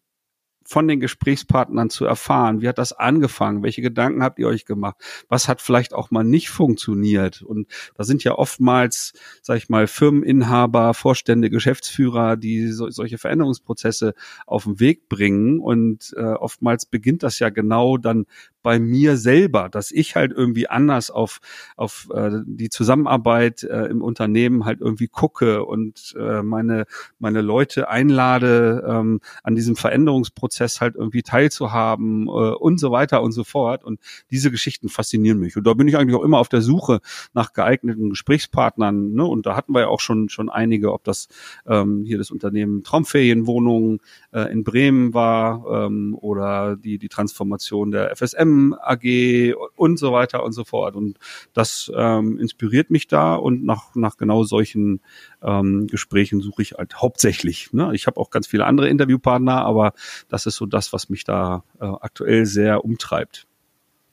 von 0.66 0.88
den 0.88 1.00
Gesprächspartnern 1.00 1.90
zu 1.90 2.04
erfahren. 2.06 2.62
Wie 2.62 2.68
hat 2.68 2.78
das 2.78 2.92
angefangen? 2.92 3.62
Welche 3.62 3.82
Gedanken 3.82 4.22
habt 4.22 4.38
ihr 4.38 4.48
euch 4.48 4.64
gemacht? 4.64 4.96
Was 5.28 5.46
hat 5.46 5.60
vielleicht 5.60 5.92
auch 5.92 6.10
mal 6.10 6.24
nicht 6.24 6.48
funktioniert? 6.48 7.42
Und 7.42 7.68
da 7.94 8.04
sind 8.04 8.24
ja 8.24 8.32
oftmals, 8.32 9.12
sag 9.42 9.58
ich 9.58 9.68
mal, 9.68 9.86
Firmeninhaber, 9.86 10.94
Vorstände, 10.94 11.50
Geschäftsführer, 11.50 12.36
die 12.36 12.68
so, 12.68 12.88
solche 12.88 13.18
Veränderungsprozesse 13.18 14.14
auf 14.46 14.64
den 14.64 14.80
Weg 14.80 15.08
bringen. 15.08 15.60
Und 15.60 16.14
äh, 16.16 16.22
oftmals 16.22 16.86
beginnt 16.86 17.22
das 17.22 17.38
ja 17.38 17.50
genau 17.50 17.98
dann 17.98 18.24
bei 18.64 18.80
mir 18.80 19.18
selber, 19.18 19.68
dass 19.68 19.92
ich 19.92 20.16
halt 20.16 20.32
irgendwie 20.32 20.68
anders 20.68 21.10
auf, 21.10 21.40
auf 21.76 22.08
äh, 22.12 22.30
die 22.46 22.70
Zusammenarbeit 22.70 23.62
äh, 23.62 23.84
im 23.84 24.00
Unternehmen 24.02 24.64
halt 24.64 24.80
irgendwie 24.80 25.06
gucke 25.06 25.64
und 25.64 26.14
äh, 26.18 26.42
meine, 26.42 26.86
meine 27.18 27.42
Leute 27.42 27.90
einlade, 27.90 28.82
ähm, 28.88 29.20
an 29.42 29.54
diesem 29.54 29.76
Veränderungsprozess 29.76 30.80
halt 30.80 30.94
irgendwie 30.96 31.22
teilzuhaben 31.22 32.26
äh, 32.26 32.30
und 32.30 32.80
so 32.80 32.90
weiter 32.90 33.22
und 33.22 33.32
so 33.32 33.44
fort. 33.44 33.84
Und 33.84 34.00
diese 34.30 34.50
Geschichten 34.50 34.88
faszinieren 34.88 35.38
mich. 35.38 35.58
Und 35.58 35.66
da 35.66 35.74
bin 35.74 35.86
ich 35.86 35.98
eigentlich 35.98 36.16
auch 36.16 36.24
immer 36.24 36.38
auf 36.38 36.48
der 36.48 36.62
Suche 36.62 37.00
nach 37.34 37.52
geeigneten 37.52 38.08
Gesprächspartnern. 38.08 39.12
Ne? 39.12 39.26
Und 39.26 39.44
da 39.44 39.56
hatten 39.56 39.74
wir 39.74 39.82
ja 39.82 39.88
auch 39.88 40.00
schon, 40.00 40.30
schon 40.30 40.48
einige, 40.48 40.94
ob 40.94 41.04
das 41.04 41.28
ähm, 41.66 42.04
hier 42.06 42.16
das 42.16 42.30
Unternehmen 42.30 42.82
Traumferienwohnungen 42.82 44.00
äh, 44.32 44.50
in 44.50 44.64
Bremen 44.64 45.12
war 45.12 45.66
ähm, 45.68 46.16
oder 46.18 46.76
die, 46.76 46.96
die 46.96 47.10
Transformation 47.10 47.90
der 47.90 48.16
FSM 48.16 48.53
AG 48.80 49.54
und 49.76 49.98
so 49.98 50.12
weiter 50.12 50.44
und 50.44 50.52
so 50.52 50.64
fort. 50.64 50.96
Und 50.96 51.18
das 51.52 51.90
ähm, 51.94 52.38
inspiriert 52.38 52.90
mich 52.90 53.06
da 53.08 53.34
und 53.34 53.64
nach, 53.64 53.94
nach 53.94 54.16
genau 54.16 54.44
solchen 54.44 55.00
ähm, 55.42 55.86
Gesprächen 55.86 56.40
suche 56.40 56.62
ich 56.62 56.72
halt 56.72 57.00
hauptsächlich. 57.00 57.72
Ne? 57.72 57.94
Ich 57.94 58.06
habe 58.06 58.20
auch 58.20 58.30
ganz 58.30 58.46
viele 58.46 58.66
andere 58.66 58.88
Interviewpartner, 58.88 59.64
aber 59.64 59.92
das 60.28 60.46
ist 60.46 60.56
so 60.56 60.66
das, 60.66 60.92
was 60.92 61.08
mich 61.08 61.24
da 61.24 61.64
äh, 61.80 61.84
aktuell 61.84 62.46
sehr 62.46 62.84
umtreibt. 62.84 63.46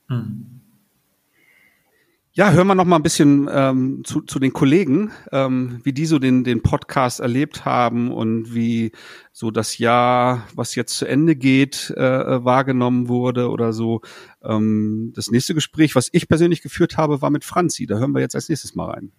Hm. 0.08 0.61
Ja, 2.34 2.52
hören 2.52 2.68
wir 2.68 2.76
noch 2.76 2.86
mal 2.86 2.96
ein 2.96 3.04
bisschen 3.04 3.50
ähm, 3.52 4.04
zu, 4.06 4.22
zu 4.22 4.40
den 4.40 4.54
Kollegen, 4.54 5.12
ähm, 5.34 5.82
wie 5.84 5.92
die 5.92 6.06
so 6.06 6.18
den, 6.18 6.46
den 6.46 6.64
Podcast 6.64 7.20
erlebt 7.20 7.66
haben 7.66 8.10
und 8.10 8.56
wie 8.56 8.94
so 9.34 9.52
das 9.52 9.78
Jahr, 9.80 10.48
was 10.56 10.76
jetzt 10.76 10.96
zu 10.96 11.06
Ende 11.06 11.36
geht, 11.36 11.90
äh, 11.90 12.46
wahrgenommen 12.46 13.10
wurde 13.10 13.50
oder 13.50 13.74
so. 13.74 14.00
Ähm, 14.42 15.12
das 15.14 15.30
nächste 15.30 15.54
Gespräch, 15.54 15.94
was 15.94 16.08
ich 16.14 16.30
persönlich 16.30 16.62
geführt 16.62 16.96
habe, 16.96 17.22
war 17.22 17.32
mit 17.32 17.44
Franzi. 17.44 17.86
Da 17.86 17.98
hören 17.98 18.14
wir 18.14 18.22
jetzt 18.22 18.36
als 18.36 18.48
nächstes 18.48 18.76
mal 18.76 18.92
rein. 18.92 19.12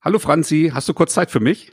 Hallo 0.00 0.18
Franzi, 0.18 0.72
hast 0.74 0.88
du 0.88 0.94
kurz 0.94 1.14
Zeit 1.14 1.30
für 1.30 1.38
mich? 1.38 1.72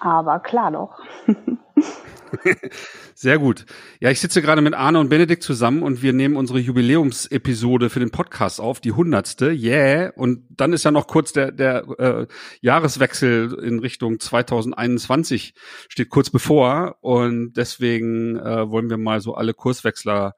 Aber 0.00 0.40
klar 0.40 0.72
doch. 0.72 0.98
Sehr 3.14 3.38
gut. 3.38 3.66
Ja, 4.00 4.10
ich 4.10 4.20
sitze 4.20 4.42
gerade 4.42 4.62
mit 4.62 4.74
Arne 4.74 5.00
und 5.00 5.08
Benedikt 5.08 5.42
zusammen 5.42 5.82
und 5.82 6.02
wir 6.02 6.12
nehmen 6.12 6.36
unsere 6.36 6.58
Jubiläumsepisode 6.58 7.90
für 7.90 8.00
den 8.00 8.10
Podcast 8.10 8.60
auf, 8.60 8.80
die 8.80 8.92
hundertste. 8.92 9.50
Yeah. 9.50 10.12
Und 10.16 10.44
dann 10.50 10.72
ist 10.72 10.84
ja 10.84 10.90
noch 10.90 11.06
kurz 11.06 11.32
der, 11.32 11.52
der 11.52 11.84
äh, 11.98 12.26
Jahreswechsel 12.60 13.54
in 13.62 13.78
Richtung 13.78 14.20
2021 14.20 15.54
steht 15.88 16.10
kurz 16.10 16.30
bevor. 16.30 16.96
Und 17.00 17.54
deswegen 17.54 18.36
äh, 18.36 18.70
wollen 18.70 18.90
wir 18.90 18.98
mal 18.98 19.20
so 19.20 19.34
alle 19.34 19.54
Kurswechsler 19.54 20.34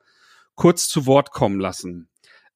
kurz 0.55 0.89
zu 0.89 1.07
Wort 1.07 1.31
kommen 1.31 1.61
lassen. 1.61 2.09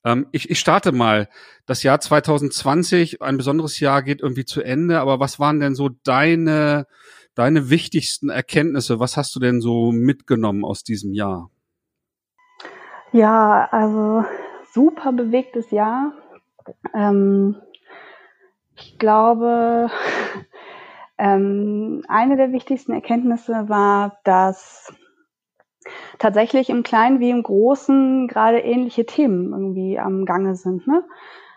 Ähm, 0.05 0.27
ich, 0.33 0.51
ich 0.51 0.59
starte 0.59 0.93
mal. 0.93 1.29
Das 1.65 1.85
Jahr 1.85 2.01
2020, 2.01 3.23
ein 3.23 3.37
besonderes 3.37 3.79
Jahr, 3.79 4.03
geht 4.03 4.21
irgendwie 4.21 4.45
zu 4.45 4.63
Ende. 4.63 5.01
Aber 5.01 5.21
was 5.21 5.39
waren 5.39 5.61
denn 5.61 5.75
so 5.75 5.89
deine 5.89 6.87
deine 7.35 7.71
wichtigsten 7.71 8.29
Erkenntnisse? 8.29 9.01
Was 9.01 9.17
hast 9.17 9.35
du 9.35 9.41
denn 9.41 9.61
so 9.61 9.93
mitgenommen 9.93 10.65
aus 10.65 10.85
diesem 10.85 11.13
Jahr? 11.13 11.51
Ja, 13.13 13.69
also 13.71 14.25
super 14.73 15.13
bewegtes 15.13 15.71
Jahr. 15.71 16.13
Ähm, 16.95 17.57
ich 18.77 18.99
glaube, 18.99 19.91
ähm, 21.19 22.05
eine 22.09 22.37
der 22.37 22.53
wichtigsten 22.53 22.93
Erkenntnisse 22.93 23.69
war, 23.69 24.19
dass 24.25 24.93
tatsächlich 26.19 26.71
im 26.71 26.83
Kleinen 26.83 27.21
wie 27.21 27.31
im 27.31 27.43
Großen 27.43 28.29
gerade 28.29 28.61
ähnliche 28.61 29.05
Themen 29.05 29.53
irgendwie 29.53 29.99
am 29.99 30.25
Gange 30.25 30.55
sind. 30.55 30.87
Ne? 30.87 31.05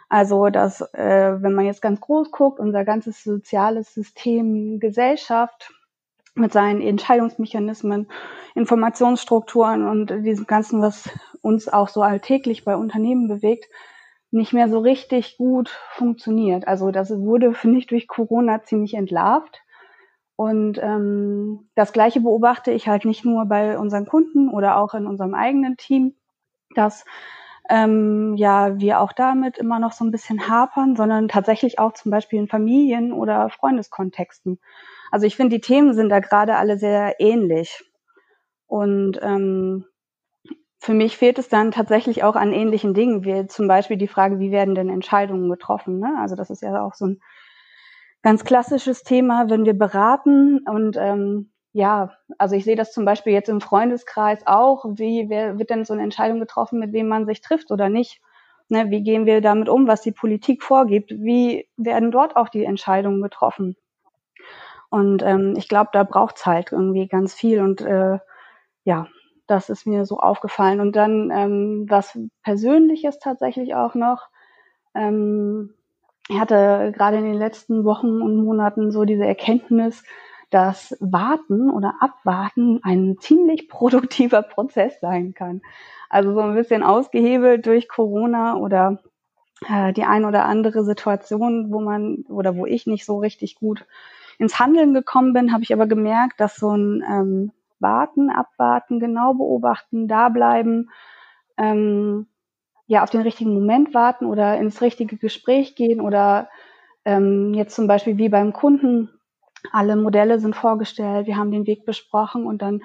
Also, 0.09 0.49
dass, 0.49 0.81
äh, 0.93 1.41
wenn 1.41 1.53
man 1.53 1.65
jetzt 1.65 1.81
ganz 1.81 1.99
groß 1.99 2.31
guckt, 2.31 2.59
unser 2.59 2.85
ganzes 2.85 3.23
soziales 3.23 3.93
System, 3.93 4.79
Gesellschaft 4.79 5.73
mit 6.35 6.53
seinen 6.53 6.81
Entscheidungsmechanismen, 6.81 8.07
Informationsstrukturen 8.55 9.87
und 9.87 10.09
diesem 10.23 10.45
Ganzen, 10.47 10.81
was 10.81 11.09
uns 11.41 11.67
auch 11.69 11.89
so 11.89 12.01
alltäglich 12.01 12.65
bei 12.65 12.75
Unternehmen 12.75 13.27
bewegt, 13.27 13.65
nicht 14.31 14.53
mehr 14.53 14.69
so 14.69 14.79
richtig 14.79 15.37
gut 15.37 15.69
funktioniert. 15.91 16.67
Also 16.67 16.91
das 16.91 17.09
wurde, 17.09 17.53
finde 17.55 17.79
ich, 17.79 17.87
durch 17.87 18.07
Corona 18.07 18.63
ziemlich 18.63 18.93
entlarvt. 18.93 19.61
Und 20.35 20.77
ähm, 20.81 21.69
das 21.75 21.93
Gleiche 21.93 22.19
beobachte 22.19 22.71
ich 22.71 22.89
halt 22.89 23.05
nicht 23.05 23.23
nur 23.23 23.45
bei 23.45 23.79
unseren 23.79 24.05
Kunden 24.05 24.49
oder 24.49 24.77
auch 24.77 24.93
in 24.93 25.07
unserem 25.07 25.33
eigenen 25.33 25.77
Team, 25.77 26.15
dass 26.75 27.05
ähm, 27.69 28.35
ja 28.35 28.79
wir 28.79 28.99
auch 28.99 29.13
damit 29.13 29.57
immer 29.57 29.79
noch 29.79 29.91
so 29.91 30.05
ein 30.05 30.11
bisschen 30.11 30.47
hapern, 30.47 30.95
sondern 30.95 31.27
tatsächlich 31.27 31.79
auch 31.79 31.93
zum 31.93 32.11
Beispiel 32.11 32.39
in 32.39 32.47
Familien 32.47 33.13
oder 33.13 33.49
Freundeskontexten. 33.49 34.59
Also 35.11 35.25
ich 35.27 35.35
finde, 35.35 35.55
die 35.55 35.61
Themen 35.61 35.93
sind 35.93 36.09
da 36.09 36.19
gerade 36.19 36.55
alle 36.57 36.77
sehr 36.77 37.19
ähnlich. 37.19 37.83
Und 38.67 39.19
ähm, 39.21 39.85
für 40.79 40.93
mich 40.93 41.17
fehlt 41.17 41.39
es 41.39 41.49
dann 41.49 41.71
tatsächlich 41.71 42.23
auch 42.23 42.35
an 42.35 42.53
ähnlichen 42.53 42.93
Dingen, 42.93 43.23
wie 43.23 43.47
zum 43.47 43.67
Beispiel 43.67 43.97
die 43.97 44.07
Frage, 44.07 44.39
wie 44.39 44.51
werden 44.51 44.75
denn 44.75 44.89
Entscheidungen 44.89 45.49
getroffen? 45.49 45.99
Ne? 45.99 46.15
Also 46.19 46.35
das 46.35 46.49
ist 46.49 46.61
ja 46.61 46.83
auch 46.83 46.93
so 46.93 47.07
ein 47.07 47.21
ganz 48.21 48.43
klassisches 48.43 49.03
Thema, 49.03 49.49
wenn 49.49 49.65
wir 49.65 49.73
beraten 49.73 50.59
und 50.67 50.97
ähm, 50.97 51.51
ja, 51.75 52.13
also 52.37 52.55
ich 52.55 52.63
sehe 52.63 52.77
das 52.77 52.93
zum 52.93 53.03
Beispiel 53.03 53.33
jetzt 53.33 53.49
im 53.49 53.59
Freundeskreis 53.59 54.47
auch. 54.47 54.85
Wie 54.87 55.27
wer, 55.27 55.59
wird 55.59 55.69
denn 55.69 55.83
so 55.83 55.91
eine 55.91 56.03
Entscheidung 56.03 56.39
getroffen, 56.39 56.79
mit 56.79 56.93
wem 56.93 57.09
man 57.09 57.25
sich 57.25 57.41
trifft 57.41 57.69
oder 57.69 57.89
nicht? 57.89 58.21
Ne, 58.69 58.89
wie 58.91 59.03
gehen 59.03 59.25
wir 59.25 59.41
damit 59.41 59.67
um, 59.67 59.85
was 59.85 60.01
die 60.01 60.13
Politik 60.13 60.63
vorgibt? 60.63 61.11
Wie 61.11 61.67
werden 61.75 62.11
dort 62.11 62.37
auch 62.37 62.47
die 62.47 62.63
Entscheidungen 62.63 63.21
getroffen? 63.21 63.75
Und 64.89 65.21
ähm, 65.21 65.55
ich 65.57 65.67
glaube, 65.67 65.89
da 65.91 66.03
braucht's 66.03 66.45
halt 66.45 66.71
irgendwie 66.71 67.09
ganz 67.09 67.33
viel. 67.33 67.59
Und 67.59 67.81
äh, 67.81 68.19
ja, 68.85 69.07
das 69.45 69.69
ist 69.69 69.85
mir 69.85 70.05
so 70.05 70.19
aufgefallen. 70.19 70.79
Und 70.79 70.95
dann 70.95 71.29
ähm, 71.29 71.87
was 71.89 72.17
Persönliches 72.41 73.19
tatsächlich 73.19 73.75
auch 73.75 73.95
noch. 73.95 74.29
Ähm, 74.93 75.73
ich 76.29 76.39
hatte 76.39 76.93
gerade 76.95 77.17
in 77.17 77.25
den 77.25 77.33
letzten 77.33 77.83
Wochen 77.83 78.21
und 78.21 78.45
Monaten 78.45 78.91
so 78.91 79.03
diese 79.03 79.25
Erkenntnis, 79.25 80.05
dass 80.55 80.95
Warten 81.01 81.69
oder 81.69 81.95
Abwarten 81.99 82.79
ein 82.81 83.17
ziemlich 83.19 83.67
produktiver 83.69 84.41
Prozess 84.41 85.01
sein 85.01 85.33
kann. 85.33 85.61
Also 86.09 86.33
so 86.33 86.39
ein 86.39 86.55
bisschen 86.55 86.81
ausgehebelt 86.81 87.65
durch 87.65 87.89
Corona 87.89 88.55
oder 88.55 88.99
äh, 89.67 89.91
die 89.91 90.05
ein 90.05 90.23
oder 90.23 90.45
andere 90.45 90.85
Situation, 90.85 91.73
wo 91.73 91.81
man 91.81 92.23
oder 92.29 92.55
wo 92.55 92.65
ich 92.65 92.87
nicht 92.87 93.03
so 93.03 93.19
richtig 93.19 93.55
gut 93.55 93.85
ins 94.37 94.57
Handeln 94.57 94.93
gekommen 94.93 95.33
bin, 95.33 95.51
habe 95.51 95.63
ich 95.63 95.73
aber 95.73 95.87
gemerkt, 95.87 96.39
dass 96.39 96.55
so 96.55 96.71
ein 96.71 97.03
ähm, 97.05 97.51
Warten, 97.79 98.29
Abwarten, 98.29 99.01
genau 99.01 99.33
beobachten, 99.33 100.07
da 100.07 100.29
bleiben, 100.29 100.89
ähm, 101.57 102.27
ja, 102.87 103.03
auf 103.03 103.09
den 103.09 103.21
richtigen 103.21 103.53
Moment 103.53 103.93
warten 103.93 104.25
oder 104.25 104.57
ins 104.57 104.81
richtige 104.81 105.17
Gespräch 105.17 105.75
gehen 105.75 105.99
oder 105.99 106.47
ähm, 107.03 107.53
jetzt 107.53 107.75
zum 107.75 107.87
Beispiel 107.87 108.17
wie 108.17 108.29
beim 108.29 108.53
Kunden 108.53 109.09
alle 109.71 109.95
Modelle 109.95 110.39
sind 110.39 110.55
vorgestellt, 110.55 111.27
wir 111.27 111.37
haben 111.37 111.51
den 111.51 111.67
Weg 111.67 111.85
besprochen 111.85 112.45
und 112.45 112.61
dann 112.61 112.81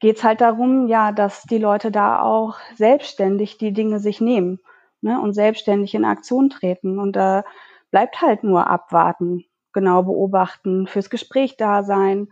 geht's 0.00 0.24
halt 0.24 0.40
darum, 0.40 0.86
ja, 0.86 1.12
dass 1.12 1.42
die 1.42 1.58
Leute 1.58 1.90
da 1.90 2.22
auch 2.22 2.56
selbstständig 2.76 3.58
die 3.58 3.72
Dinge 3.72 3.98
sich 4.00 4.20
nehmen 4.20 4.60
ne, 5.00 5.20
und 5.20 5.32
selbstständig 5.32 5.94
in 5.94 6.04
Aktion 6.04 6.50
treten. 6.50 6.98
Und 6.98 7.16
da 7.16 7.44
bleibt 7.90 8.20
halt 8.20 8.44
nur 8.44 8.68
abwarten, 8.68 9.44
genau 9.72 10.02
beobachten, 10.02 10.86
fürs 10.86 11.10
Gespräch 11.10 11.56
da 11.56 11.82
sein. 11.82 12.28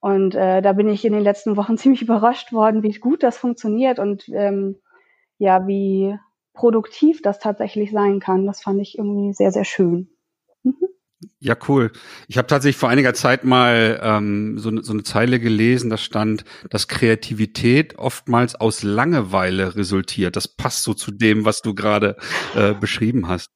Und 0.00 0.34
äh, 0.34 0.62
da 0.62 0.72
bin 0.72 0.88
ich 0.88 1.04
in 1.04 1.12
den 1.12 1.22
letzten 1.22 1.56
Wochen 1.56 1.76
ziemlich 1.78 2.02
überrascht 2.02 2.52
worden, 2.52 2.82
wie 2.82 2.92
gut 2.92 3.22
das 3.22 3.36
funktioniert 3.36 3.98
und 3.98 4.28
ähm, 4.28 4.76
ja, 5.38 5.66
wie 5.66 6.16
produktiv 6.52 7.22
das 7.22 7.38
tatsächlich 7.38 7.92
sein 7.92 8.18
kann. 8.20 8.46
Das 8.46 8.62
fand 8.62 8.80
ich 8.80 8.98
irgendwie 8.98 9.32
sehr, 9.32 9.52
sehr 9.52 9.64
schön. 9.64 10.10
Mhm. 10.62 10.88
Ja, 11.40 11.56
cool. 11.68 11.90
Ich 12.28 12.38
habe 12.38 12.46
tatsächlich 12.46 12.76
vor 12.76 12.90
einiger 12.90 13.12
Zeit 13.12 13.42
mal 13.44 13.98
ähm, 14.02 14.58
so, 14.58 14.70
ne, 14.70 14.84
so 14.84 14.92
eine 14.92 15.02
Zeile 15.02 15.40
gelesen, 15.40 15.90
da 15.90 15.96
stand, 15.96 16.44
dass 16.70 16.86
Kreativität 16.86 17.98
oftmals 17.98 18.54
aus 18.54 18.84
Langeweile 18.84 19.74
resultiert. 19.74 20.36
Das 20.36 20.46
passt 20.46 20.84
so 20.84 20.94
zu 20.94 21.10
dem, 21.10 21.44
was 21.44 21.60
du 21.60 21.74
gerade 21.74 22.16
äh, 22.54 22.72
beschrieben 22.72 23.26
hast. 23.26 23.50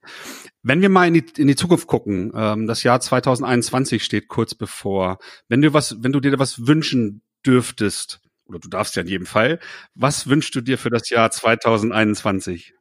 Wenn 0.65 0.81
wir 0.81 0.89
mal 0.89 1.07
in 1.07 1.15
die, 1.15 1.25
in 1.39 1.47
die 1.47 1.57
Zukunft 1.57 1.87
gucken, 1.87 2.33
ähm, 2.35 2.67
das 2.67 2.83
Jahr 2.83 3.01
2021 3.01 4.03
steht 4.03 4.27
kurz 4.27 4.55
bevor. 4.57 5.19
Wenn 5.49 5.63
du 5.63 5.73
was, 5.73 6.03
wenn 6.03 6.13
du 6.13 6.19
dir 6.19 6.37
was 6.41 6.67
wünschen 6.67 7.23
dürftest, 7.47 8.21
oder 8.47 8.59
du 8.59 8.69
darfst 8.69 8.97
ja 8.97 9.03
in 9.03 9.09
jedem 9.09 9.27
Fall, 9.27 9.61
was 9.95 10.29
wünschst 10.29 10.55
du 10.55 10.61
dir 10.61 10.79
für 10.79 10.91
das 10.91 11.11
Jahr 11.11 11.31
2021? 11.31 12.75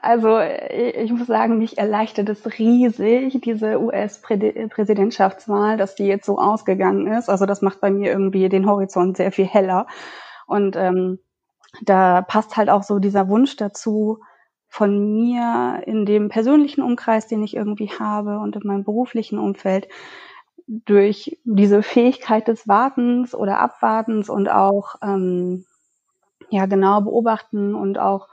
Also 0.00 0.40
ich 0.40 1.12
muss 1.12 1.26
sagen, 1.26 1.58
mich 1.58 1.76
erleichtert 1.76 2.30
es 2.30 2.58
riesig, 2.58 3.40
diese 3.42 3.78
US-Präsidentschaftswahl, 3.78 5.76
dass 5.76 5.94
die 5.94 6.06
jetzt 6.06 6.24
so 6.24 6.38
ausgegangen 6.38 7.06
ist. 7.08 7.28
Also 7.28 7.44
das 7.44 7.60
macht 7.60 7.82
bei 7.82 7.90
mir 7.90 8.10
irgendwie 8.10 8.48
den 8.48 8.66
Horizont 8.66 9.18
sehr 9.18 9.32
viel 9.32 9.44
heller. 9.44 9.86
Und 10.46 10.76
ähm, 10.76 11.18
da 11.82 12.22
passt 12.22 12.56
halt 12.56 12.70
auch 12.70 12.84
so 12.84 12.98
dieser 12.98 13.28
Wunsch 13.28 13.56
dazu, 13.56 14.20
von 14.68 15.12
mir 15.12 15.82
in 15.86 16.06
dem 16.06 16.28
persönlichen 16.28 16.82
Umkreis, 16.82 17.26
den 17.26 17.42
ich 17.42 17.54
irgendwie 17.54 17.90
habe 17.90 18.38
und 18.40 18.56
in 18.56 18.62
meinem 18.66 18.84
beruflichen 18.84 19.38
Umfeld, 19.38 19.88
durch 20.66 21.38
diese 21.44 21.82
Fähigkeit 21.82 22.48
des 22.48 22.66
Wartens 22.66 23.34
oder 23.34 23.60
Abwartens 23.60 24.28
und 24.28 24.48
auch 24.48 24.96
ähm, 25.00 25.64
ja 26.50 26.66
genau 26.66 27.00
beobachten 27.02 27.74
und 27.74 27.98
auch 27.98 28.28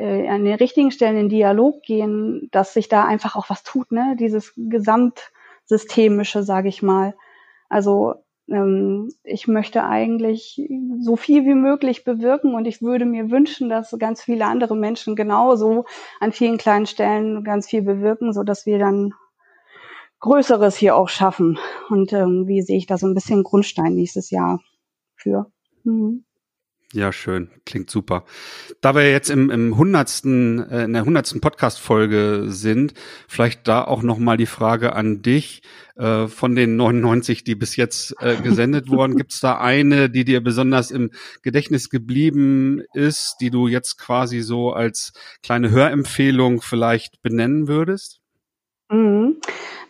äh, 0.00 0.28
an 0.28 0.44
den 0.44 0.54
richtigen 0.54 0.90
Stellen 0.90 1.16
in 1.18 1.28
Dialog 1.28 1.82
gehen, 1.82 2.48
dass 2.52 2.74
sich 2.74 2.88
da 2.88 3.04
einfach 3.04 3.36
auch 3.36 3.50
was 3.50 3.62
tut, 3.62 3.92
ne? 3.92 4.16
Dieses 4.18 4.52
gesamtsystemische, 4.56 6.42
sage 6.42 6.68
ich 6.68 6.82
mal. 6.82 7.14
Also 7.68 8.14
ähm, 8.48 9.10
ich 9.22 9.46
möchte 9.46 9.84
eigentlich 9.84 10.60
so 11.00 11.16
viel 11.16 11.44
wie 11.44 11.54
möglich 11.54 12.04
bewirken 12.04 12.54
und 12.54 12.66
ich 12.66 12.82
würde 12.82 13.04
mir 13.04 13.30
wünschen, 13.30 13.68
dass 13.68 13.94
ganz 13.98 14.22
viele 14.22 14.46
andere 14.46 14.76
Menschen 14.76 15.16
genauso 15.16 15.84
an 16.18 16.32
vielen 16.32 16.58
kleinen 16.58 16.86
Stellen 16.86 17.44
ganz 17.44 17.68
viel 17.68 17.82
bewirken, 17.82 18.32
so 18.32 18.42
dass 18.42 18.66
wir 18.66 18.78
dann 18.78 19.12
Größeres 20.20 20.76
hier 20.76 20.96
auch 20.96 21.08
schaffen. 21.08 21.58
Und 21.88 22.12
ähm, 22.12 22.46
wie 22.46 22.62
sehe 22.62 22.76
ich 22.76 22.86
da 22.86 22.98
so 22.98 23.06
ein 23.06 23.14
bisschen 23.14 23.42
Grundstein 23.42 23.94
nächstes 23.94 24.30
Jahr 24.30 24.60
für? 25.14 25.50
Mhm. 25.84 26.24
Ja, 26.92 27.12
schön. 27.12 27.50
Klingt 27.66 27.88
super. 27.88 28.24
Da 28.80 28.96
wir 28.96 29.08
jetzt 29.08 29.30
im, 29.30 29.48
im 29.50 29.76
hundertsten, 29.76 30.68
äh, 30.70 30.84
in 30.84 30.92
der 30.92 31.04
hundertsten 31.04 31.40
Podcast-Folge 31.40 32.46
sind, 32.46 32.94
vielleicht 33.28 33.68
da 33.68 33.84
auch 33.84 34.02
nochmal 34.02 34.36
die 34.36 34.46
Frage 34.46 34.96
an 34.96 35.22
dich. 35.22 35.62
Äh, 35.94 36.26
von 36.26 36.56
den 36.56 36.74
99, 36.74 37.44
die 37.44 37.54
bis 37.54 37.76
jetzt 37.76 38.16
äh, 38.20 38.34
gesendet 38.42 38.88
wurden, 38.90 39.16
gibt 39.16 39.32
es 39.32 39.38
da 39.38 39.60
eine, 39.60 40.10
die 40.10 40.24
dir 40.24 40.42
besonders 40.42 40.90
im 40.90 41.10
Gedächtnis 41.42 41.90
geblieben 41.90 42.82
ist, 42.92 43.36
die 43.40 43.50
du 43.50 43.68
jetzt 43.68 43.96
quasi 43.96 44.40
so 44.40 44.72
als 44.72 45.12
kleine 45.44 45.70
Hörempfehlung 45.70 46.60
vielleicht 46.60 47.22
benennen 47.22 47.68
würdest? 47.68 48.18
Mhm. 48.90 49.36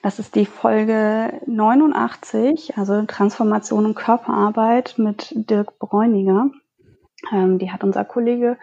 Das 0.02 0.18
ist 0.18 0.34
die 0.34 0.46
Folge 0.46 1.40
89, 1.46 2.76
also 2.76 3.04
Transformation 3.06 3.86
und 3.86 3.94
Körperarbeit 3.94 4.96
mit 4.98 5.32
Dirk 5.34 5.78
Bräuniger. 5.78 6.50
Ähm, 7.32 7.58
die 7.58 7.70
hat 7.70 7.84
unser 7.84 8.04
Kollege 8.04 8.58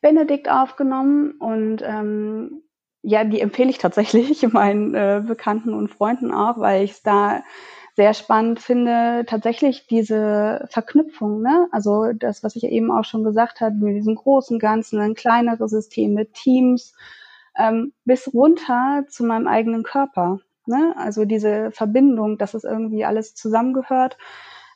Benedikt 0.00 0.50
aufgenommen 0.50 1.32
und 1.38 1.82
ähm, 1.82 2.62
ja, 3.02 3.24
die 3.24 3.40
empfehle 3.40 3.70
ich 3.70 3.78
tatsächlich 3.78 4.42
meinen 4.52 4.94
äh, 4.94 5.22
Bekannten 5.26 5.74
und 5.74 5.88
Freunden 5.88 6.32
auch, 6.32 6.58
weil 6.58 6.84
ich 6.84 6.92
es 6.92 7.02
da 7.02 7.42
sehr 7.94 8.14
spannend 8.14 8.58
finde, 8.58 9.24
tatsächlich 9.26 9.86
diese 9.86 10.66
Verknüpfung, 10.70 11.42
ne? 11.42 11.68
Also 11.72 12.12
das, 12.14 12.42
was 12.42 12.56
ich 12.56 12.64
eben 12.64 12.90
auch 12.90 13.04
schon 13.04 13.22
gesagt 13.22 13.60
habe, 13.60 13.74
mit 13.74 13.96
diesem 13.96 14.14
großen 14.14 14.58
Ganzen, 14.58 14.98
ein 14.98 15.14
kleineres 15.14 15.70
System 15.70 16.14
mit 16.14 16.32
Teams, 16.32 16.94
ähm, 17.58 17.92
bis 18.04 18.32
runter 18.32 19.04
zu 19.08 19.24
meinem 19.24 19.46
eigenen 19.46 19.82
Körper. 19.82 20.40
Ne? 20.66 20.94
Also 20.96 21.24
diese 21.24 21.70
Verbindung, 21.70 22.38
dass 22.38 22.54
es 22.54 22.64
irgendwie 22.64 23.04
alles 23.04 23.34
zusammengehört. 23.34 24.16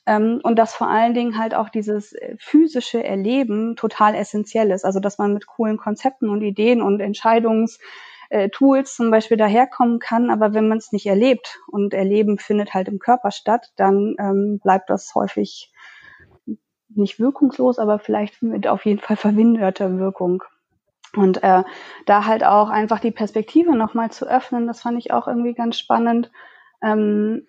Ähm, 0.07 0.40
und 0.42 0.57
dass 0.57 0.75
vor 0.75 0.88
allen 0.88 1.14
Dingen 1.14 1.38
halt 1.38 1.55
auch 1.55 1.69
dieses 1.69 2.12
äh, 2.12 2.37
physische 2.38 3.03
Erleben 3.03 3.77
total 3.77 4.14
essentiell 4.14 4.71
ist. 4.71 4.85
Also 4.85 5.01
dass 5.01 5.19
man 5.19 5.35
mit 5.35 5.47
coolen 5.47 5.77
Konzepten 5.77 6.31
und 6.31 6.42
Ideen 6.42 6.81
und 6.81 7.01
Entscheidungstools 7.01 7.81
äh, 8.31 8.85
zum 8.85 9.11
Beispiel 9.11 9.37
daherkommen 9.37 9.99
kann, 9.99 10.31
aber 10.31 10.55
wenn 10.55 10.69
man 10.69 10.79
es 10.79 10.92
nicht 10.92 11.07
erlebt 11.07 11.59
und 11.66 11.92
Erleben 11.92 12.38
findet 12.38 12.73
halt 12.73 12.88
im 12.88 13.01
Körper 13.01 13.33
statt, 13.33 13.73
dann 13.77 14.14
ähm, 14.19 14.61
bleibt 14.62 14.90
das 14.90 15.14
häufig 15.14 15.73
nicht 16.88 17.19
wirkungslos, 17.19 17.79
aber 17.79 17.99
vielleicht 17.99 18.42
mit 18.42 18.66
auf 18.69 18.85
jeden 18.87 19.01
Fall 19.01 19.16
verminderter 19.16 19.99
Wirkung. 19.99 20.42
Und 21.14 21.42
äh, 21.42 21.64
da 22.05 22.27
halt 22.27 22.45
auch 22.45 22.69
einfach 22.69 23.01
die 23.01 23.11
Perspektive 23.11 23.75
nochmal 23.75 24.11
zu 24.11 24.29
öffnen, 24.29 24.66
das 24.66 24.83
fand 24.83 24.99
ich 24.99 25.12
auch 25.12 25.27
irgendwie 25.27 25.55
ganz 25.55 25.79
spannend. 25.79 26.31
Ähm, 26.83 27.47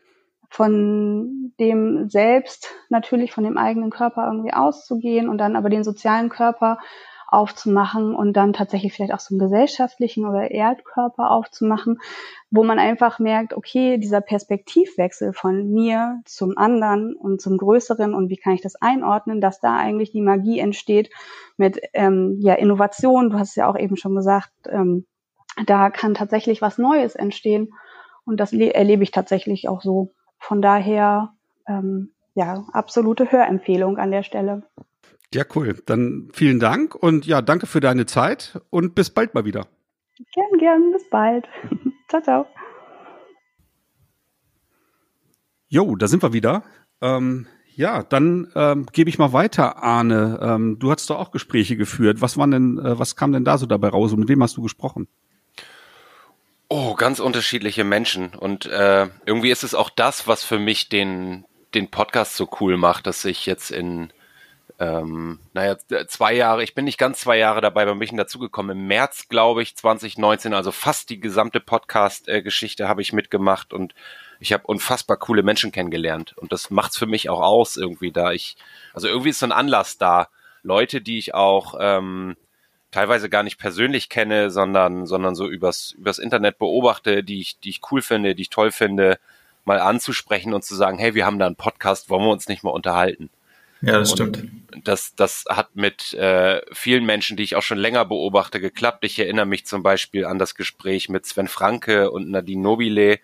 von 0.49 1.53
dem 1.59 2.09
Selbst 2.09 2.73
natürlich 2.89 3.33
von 3.33 3.43
dem 3.43 3.57
eigenen 3.57 3.89
Körper 3.89 4.27
irgendwie 4.27 4.53
auszugehen 4.53 5.29
und 5.29 5.37
dann 5.37 5.55
aber 5.55 5.69
den 5.69 5.83
sozialen 5.83 6.29
Körper 6.29 6.77
aufzumachen 7.27 8.15
und 8.15 8.33
dann 8.33 8.53
tatsächlich 8.53 8.93
vielleicht 8.93 9.13
auch 9.13 9.19
so 9.19 9.35
einen 9.35 9.39
gesellschaftlichen 9.39 10.25
oder 10.25 10.49
Erdkörper 10.49 11.29
aufzumachen, 11.29 11.99
wo 12.49 12.63
man 12.63 12.79
einfach 12.79 13.19
merkt, 13.19 13.53
okay, 13.53 13.97
dieser 13.97 14.21
Perspektivwechsel 14.21 15.33
von 15.33 15.69
mir 15.69 16.21
zum 16.25 16.57
anderen 16.57 17.15
und 17.15 17.41
zum 17.41 17.57
Größeren 17.57 18.13
und 18.13 18.29
wie 18.29 18.37
kann 18.37 18.53
ich 18.53 18.61
das 18.61 18.75
einordnen, 18.75 19.41
dass 19.41 19.59
da 19.59 19.75
eigentlich 19.75 20.11
die 20.11 20.21
Magie 20.21 20.59
entsteht 20.59 21.09
mit 21.57 21.81
ähm, 21.93 22.37
ja, 22.39 22.53
Innovation. 22.53 23.29
Du 23.29 23.37
hast 23.37 23.55
ja 23.55 23.69
auch 23.69 23.77
eben 23.77 23.97
schon 23.97 24.15
gesagt, 24.15 24.51
ähm, 24.69 25.05
da 25.65 25.89
kann 25.89 26.13
tatsächlich 26.13 26.61
was 26.61 26.77
Neues 26.77 27.15
entstehen 27.15 27.73
und 28.25 28.39
das 28.39 28.53
erlebe 28.53 29.03
ich 29.03 29.11
tatsächlich 29.11 29.67
auch 29.67 29.81
so. 29.81 30.13
Von 30.39 30.61
daher, 30.61 31.33
ähm, 31.67 32.11
ja, 32.33 32.65
absolute 32.71 33.31
Hörempfehlung 33.31 33.97
an 33.97 34.11
der 34.11 34.23
Stelle. 34.23 34.63
Ja, 35.33 35.43
cool. 35.55 35.75
Dann 35.85 36.29
vielen 36.33 36.59
Dank 36.59 36.95
und 36.95 37.25
ja, 37.25 37.41
danke 37.41 37.67
für 37.67 37.79
deine 37.79 38.05
Zeit 38.05 38.61
und 38.69 38.95
bis 38.95 39.09
bald 39.09 39.33
mal 39.33 39.45
wieder. 39.45 39.67
Gern, 40.33 40.59
gern, 40.59 40.91
bis 40.93 41.09
bald. 41.09 41.47
ciao, 42.09 42.21
ciao. 42.21 42.45
Jo, 45.67 45.95
da 45.95 46.07
sind 46.07 46.23
wir 46.23 46.31
wieder. 46.31 46.63
Ähm, 47.01 47.45
ja, 47.75 48.01
dann 48.01 48.51
ähm, 48.55 48.87
gebe 48.91 49.09
ich 49.09 49.19
mal 49.19 49.33
weiter, 49.33 49.83
Arne. 49.83 50.39
Ähm, 50.41 50.79
du 50.79 50.91
hast 50.91 51.09
doch 51.09 51.19
auch 51.19 51.31
Gespräche 51.31 51.75
geführt. 51.77 52.21
Was 52.21 52.37
waren 52.37 52.51
denn, 52.51 52.79
äh, 52.79 52.97
was 52.97 53.15
kam 53.15 53.33
denn 53.33 53.43
da 53.43 53.57
so 53.57 53.65
dabei 53.65 53.89
raus 53.89 54.13
und 54.13 54.19
mit 54.19 54.29
wem 54.29 54.41
hast 54.41 54.57
du 54.57 54.61
gesprochen? 54.61 55.07
Oh, 56.69 56.95
ganz 56.95 57.19
unterschiedliche 57.19 57.85
Menschen. 57.85 58.35
Und 58.35 58.65
äh, 58.65 59.07
irgendwie 59.25 59.51
ist 59.51 59.63
es 59.63 59.73
auch 59.73 59.89
das, 59.89 60.27
was 60.27 60.43
für 60.43 60.59
mich 60.59 60.89
den, 60.89 61.45
den 61.73 61.89
Podcast 61.89 62.35
so 62.35 62.49
cool 62.59 62.75
macht, 62.75 63.07
dass 63.07 63.23
ich 63.23 63.45
jetzt 63.45 63.71
in, 63.71 64.11
ähm, 64.77 65.39
naja, 65.53 65.77
zwei 66.07 66.33
Jahre, 66.33 66.63
ich 66.63 66.75
bin 66.75 66.83
nicht 66.83 66.97
ganz 66.97 67.21
zwei 67.21 67.37
Jahre 67.37 67.61
dabei 67.61 67.85
bei 67.85 67.95
mich 67.95 68.13
dazugekommen. 68.13 68.77
Im 68.77 68.87
März, 68.87 69.29
glaube 69.29 69.63
ich, 69.63 69.77
2019, 69.77 70.53
also 70.53 70.73
fast 70.73 71.09
die 71.09 71.21
gesamte 71.21 71.61
Podcast-Geschichte 71.61 72.89
habe 72.89 73.01
ich 73.01 73.13
mitgemacht 73.13 73.71
und 73.71 73.95
ich 74.41 74.51
habe 74.51 74.67
unfassbar 74.67 75.15
coole 75.15 75.43
Menschen 75.43 75.71
kennengelernt. 75.71 76.35
Und 76.37 76.51
das 76.51 76.69
macht's 76.69 76.97
für 76.97 77.07
mich 77.07 77.29
auch 77.29 77.41
aus, 77.41 77.77
irgendwie 77.77 78.11
da 78.11 78.33
ich, 78.33 78.57
also 78.93 79.07
irgendwie 79.07 79.29
ist 79.29 79.39
so 79.39 79.45
ein 79.45 79.53
Anlass 79.53 79.97
da. 79.97 80.27
Leute, 80.63 80.99
die 80.99 81.17
ich 81.17 81.33
auch 81.33 81.75
ähm, 81.79 82.35
teilweise 82.91 83.29
gar 83.29 83.43
nicht 83.43 83.57
persönlich 83.57 84.09
kenne, 84.09 84.49
sondern, 84.49 85.05
sondern 85.05 85.35
so 85.35 85.47
übers, 85.47 85.91
übers 85.91 86.19
Internet 86.19 86.57
beobachte, 86.57 87.23
die 87.23 87.41
ich, 87.41 87.59
die 87.59 87.69
ich 87.69 87.81
cool 87.91 88.01
finde, 88.01 88.35
die 88.35 88.43
ich 88.43 88.49
toll 88.49 88.71
finde, 88.71 89.19
mal 89.65 89.79
anzusprechen 89.79 90.53
und 90.53 90.63
zu 90.63 90.75
sagen, 90.75 90.97
hey, 90.97 91.13
wir 91.13 91.25
haben 91.25 91.39
da 91.39 91.45
einen 91.45 91.55
Podcast, 91.55 92.09
wollen 92.09 92.23
wir 92.23 92.31
uns 92.31 92.47
nicht 92.47 92.63
mal 92.63 92.71
unterhalten? 92.71 93.29
Ja, 93.81 93.99
das 93.99 94.11
und 94.11 94.15
stimmt. 94.15 94.51
Das, 94.83 95.13
das 95.15 95.45
hat 95.49 95.75
mit 95.75 96.13
äh, 96.13 96.61
vielen 96.71 97.05
Menschen, 97.05 97.37
die 97.37 97.43
ich 97.43 97.55
auch 97.55 97.61
schon 97.61 97.77
länger 97.77 98.05
beobachte, 98.05 98.59
geklappt. 98.59 99.03
Ich 99.03 99.19
erinnere 99.19 99.45
mich 99.45 99.65
zum 99.65 99.83
Beispiel 99.83 100.25
an 100.25 100.39
das 100.39 100.55
Gespräch 100.55 101.09
mit 101.09 101.25
Sven 101.25 101.47
Franke 101.47 102.09
und 102.09 102.29
Nadine 102.29 102.61
Nobile, 102.61 103.19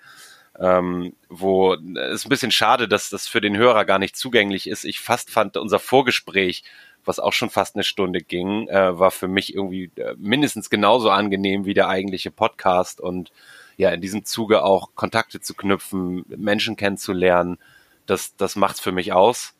ähm, 0.60 1.14
wo 1.30 1.74
es 1.74 2.14
ist 2.14 2.26
ein 2.26 2.30
bisschen 2.30 2.52
schade, 2.52 2.88
dass 2.88 3.10
das 3.10 3.28
für 3.28 3.42
den 3.42 3.58
Hörer 3.58 3.86
gar 3.86 3.98
nicht 3.98 4.16
zugänglich 4.16 4.68
ist. 4.68 4.84
Ich 4.84 5.00
fast 5.00 5.32
fand 5.32 5.58
unser 5.58 5.80
Vorgespräch 5.80 6.64
was 7.06 7.20
auch 7.20 7.34
schon 7.34 7.50
fast 7.50 7.76
eine 7.76 7.84
Stunde 7.84 8.22
ging, 8.22 8.68
äh, 8.68 8.98
war 8.98 9.12
für 9.12 9.28
mich 9.28 9.54
irgendwie 9.54 9.92
äh, 9.96 10.16
mindestens 10.18 10.70
genauso 10.70 11.10
angenehm 11.10 11.66
wie 11.66 11.74
der 11.74 11.90
eigentliche 11.90 12.32
Podcast 12.32 13.02
und 13.02 13.32
ja, 13.78 13.90
in 13.90 14.02
diesem 14.02 14.26
Zuge 14.26 14.64
auch 14.64 14.90
Kontakte 14.96 15.40
zu 15.42 15.54
knüpfen, 15.56 16.26
Menschen 16.28 16.76
kennenzulernen, 16.76 17.58
das, 18.06 18.36
das 18.36 18.56
macht's 18.56 18.80
für 18.80 18.92
mich 18.92 19.14
aus. 19.14 19.56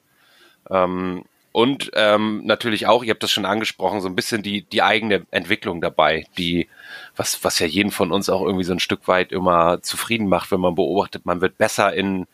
Ähm, 0.70 1.24
und 1.52 1.92
ähm, 1.94 2.42
natürlich 2.46 2.88
auch, 2.88 3.04
ihr 3.04 3.12
habt 3.12 3.22
das 3.22 3.32
schon 3.32 3.46
angesprochen, 3.46 4.02
so 4.02 4.08
ein 4.08 4.16
bisschen 4.16 4.42
die, 4.42 4.64
die 4.64 4.82
eigene 4.82 5.26
Entwicklung 5.30 5.82
dabei, 5.82 6.26
die, 6.38 6.68
was, 7.16 7.44
was 7.44 7.60
ja 7.60 7.68
jeden 7.68 7.92
von 7.92 8.12
uns 8.12 8.28
auch 8.28 8.42
irgendwie 8.42 8.64
so 8.64 8.74
ein 8.74 8.80
Stück 8.80 9.08
weit 9.08 9.32
immer 9.32 9.80
zufrieden 9.84 10.28
macht, 10.28 10.52
wenn 10.52 10.60
man 10.60 10.74
beobachtet, 10.74 11.28
man 11.28 11.42
wird 11.42 11.60
besser 11.60 11.94
in, 11.94 12.26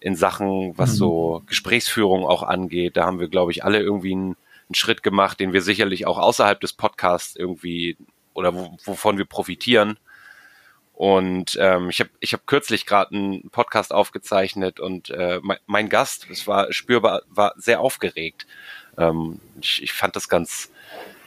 in 0.00 0.16
Sachen, 0.16 0.72
was 0.78 0.92
mhm. 0.92 0.96
so 0.96 1.42
Gesprächsführung 1.46 2.24
auch 2.24 2.42
angeht. 2.42 2.96
Da 2.96 3.04
haben 3.04 3.20
wir, 3.20 3.28
glaube 3.28 3.52
ich, 3.52 3.62
alle 3.62 3.78
irgendwie 3.78 4.12
einen, 4.12 4.36
einen 4.72 4.74
Schritt 4.74 5.02
gemacht, 5.02 5.38
den 5.38 5.52
wir 5.52 5.62
sicherlich 5.62 6.06
auch 6.06 6.18
außerhalb 6.18 6.60
des 6.60 6.72
Podcasts 6.72 7.36
irgendwie 7.36 7.96
oder 8.34 8.54
wovon 8.54 9.18
wir 9.18 9.26
profitieren. 9.26 9.98
Und 10.94 11.56
ähm, 11.60 11.90
ich 11.90 12.00
habe 12.00 12.10
ich 12.20 12.32
hab 12.32 12.46
kürzlich 12.46 12.86
gerade 12.86 13.14
einen 13.14 13.50
Podcast 13.50 13.92
aufgezeichnet 13.92 14.78
und 14.78 15.10
äh, 15.10 15.40
mein, 15.42 15.58
mein 15.66 15.88
Gast, 15.88 16.26
es 16.30 16.46
war 16.46 16.72
spürbar, 16.72 17.22
war 17.28 17.54
sehr 17.56 17.80
aufgeregt. 17.80 18.46
Ähm, 18.96 19.40
ich, 19.60 19.82
ich 19.82 19.92
fand 19.92 20.16
das 20.16 20.28
ganz, 20.28 20.70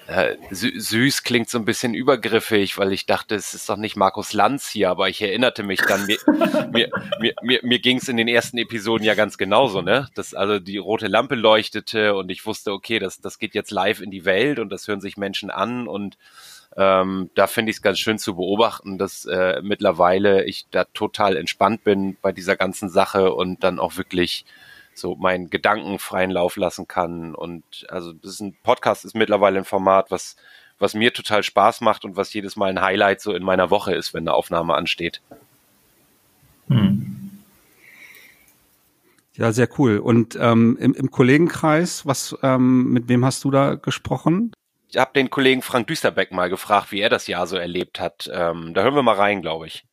äh, 0.07 0.35
süß 0.51 1.23
klingt 1.23 1.49
so 1.49 1.57
ein 1.57 1.65
bisschen 1.65 1.93
übergriffig, 1.93 2.77
weil 2.77 2.93
ich 2.93 3.05
dachte, 3.05 3.35
es 3.35 3.53
ist 3.53 3.69
doch 3.69 3.77
nicht 3.77 3.95
Markus 3.95 4.33
Lanz 4.33 4.69
hier, 4.69 4.89
aber 4.89 5.09
ich 5.09 5.21
erinnerte 5.21 5.63
mich 5.63 5.81
dann, 5.81 6.05
mir, 6.05 6.17
mir, 6.71 6.89
mir, 7.19 7.33
mir, 7.41 7.59
mir 7.63 7.79
ging 7.79 7.97
es 7.97 8.07
in 8.07 8.17
den 8.17 8.27
ersten 8.27 8.57
Episoden 8.57 9.05
ja 9.05 9.15
ganz 9.15 9.37
genauso, 9.37 9.81
ne? 9.81 10.07
Dass 10.15 10.33
also 10.33 10.59
die 10.59 10.77
rote 10.77 11.07
Lampe 11.07 11.35
leuchtete 11.35 12.15
und 12.15 12.29
ich 12.29 12.45
wusste, 12.45 12.71
okay, 12.71 12.99
das, 12.99 13.19
das 13.19 13.39
geht 13.39 13.55
jetzt 13.55 13.71
live 13.71 13.99
in 13.99 14.11
die 14.11 14.25
Welt 14.25 14.59
und 14.59 14.69
das 14.69 14.87
hören 14.87 15.01
sich 15.01 15.17
Menschen 15.17 15.49
an 15.49 15.87
und 15.87 16.17
ähm, 16.77 17.29
da 17.35 17.47
finde 17.47 17.71
ich 17.71 17.77
es 17.77 17.81
ganz 17.81 17.99
schön 17.99 18.19
zu 18.19 18.35
beobachten, 18.35 18.97
dass 18.97 19.25
äh, 19.25 19.61
mittlerweile 19.63 20.43
ich 20.45 20.67
da 20.71 20.83
total 20.83 21.37
entspannt 21.37 21.83
bin 21.83 22.17
bei 22.21 22.31
dieser 22.31 22.55
ganzen 22.55 22.89
Sache 22.89 23.33
und 23.33 23.63
dann 23.63 23.79
auch 23.79 23.97
wirklich 23.97 24.45
so 24.95 25.15
meinen 25.15 25.49
Gedanken 25.49 25.99
freien 25.99 26.31
Lauf 26.31 26.55
lassen 26.55 26.87
kann. 26.87 27.35
Und 27.35 27.85
also 27.89 28.13
das 28.13 28.31
ist 28.31 28.39
ein 28.39 28.55
Podcast 28.63 29.05
ist 29.05 29.15
mittlerweile 29.15 29.59
ein 29.59 29.65
Format, 29.65 30.09
was, 30.09 30.35
was 30.79 30.93
mir 30.93 31.13
total 31.13 31.43
Spaß 31.43 31.81
macht 31.81 32.05
und 32.05 32.15
was 32.15 32.33
jedes 32.33 32.55
Mal 32.55 32.69
ein 32.69 32.81
Highlight 32.81 33.21
so 33.21 33.33
in 33.33 33.43
meiner 33.43 33.69
Woche 33.69 33.93
ist, 33.93 34.13
wenn 34.13 34.23
eine 34.23 34.33
Aufnahme 34.33 34.73
ansteht. 34.73 35.21
Hm. 36.67 37.41
Ja, 39.33 39.51
sehr 39.51 39.67
cool. 39.77 39.97
Und 39.97 40.37
ähm, 40.39 40.77
im, 40.79 40.93
im 40.93 41.11
Kollegenkreis, 41.11 42.05
was 42.05 42.37
ähm, 42.41 42.91
mit 42.93 43.09
wem 43.09 43.25
hast 43.25 43.43
du 43.43 43.51
da 43.51 43.75
gesprochen? 43.75 44.53
Ich 44.89 44.97
habe 44.97 45.11
den 45.13 45.29
Kollegen 45.29 45.61
Frank 45.61 45.87
Düsterbeck 45.87 46.31
mal 46.31 46.49
gefragt, 46.49 46.93
wie 46.93 47.01
er 47.01 47.09
das 47.09 47.27
Jahr 47.27 47.47
so 47.47 47.57
erlebt 47.57 47.99
hat. 47.99 48.29
Ähm, 48.31 48.73
da 48.73 48.83
hören 48.83 48.95
wir 48.95 49.03
mal 49.03 49.15
rein, 49.15 49.41
glaube 49.41 49.67
ich. 49.67 49.83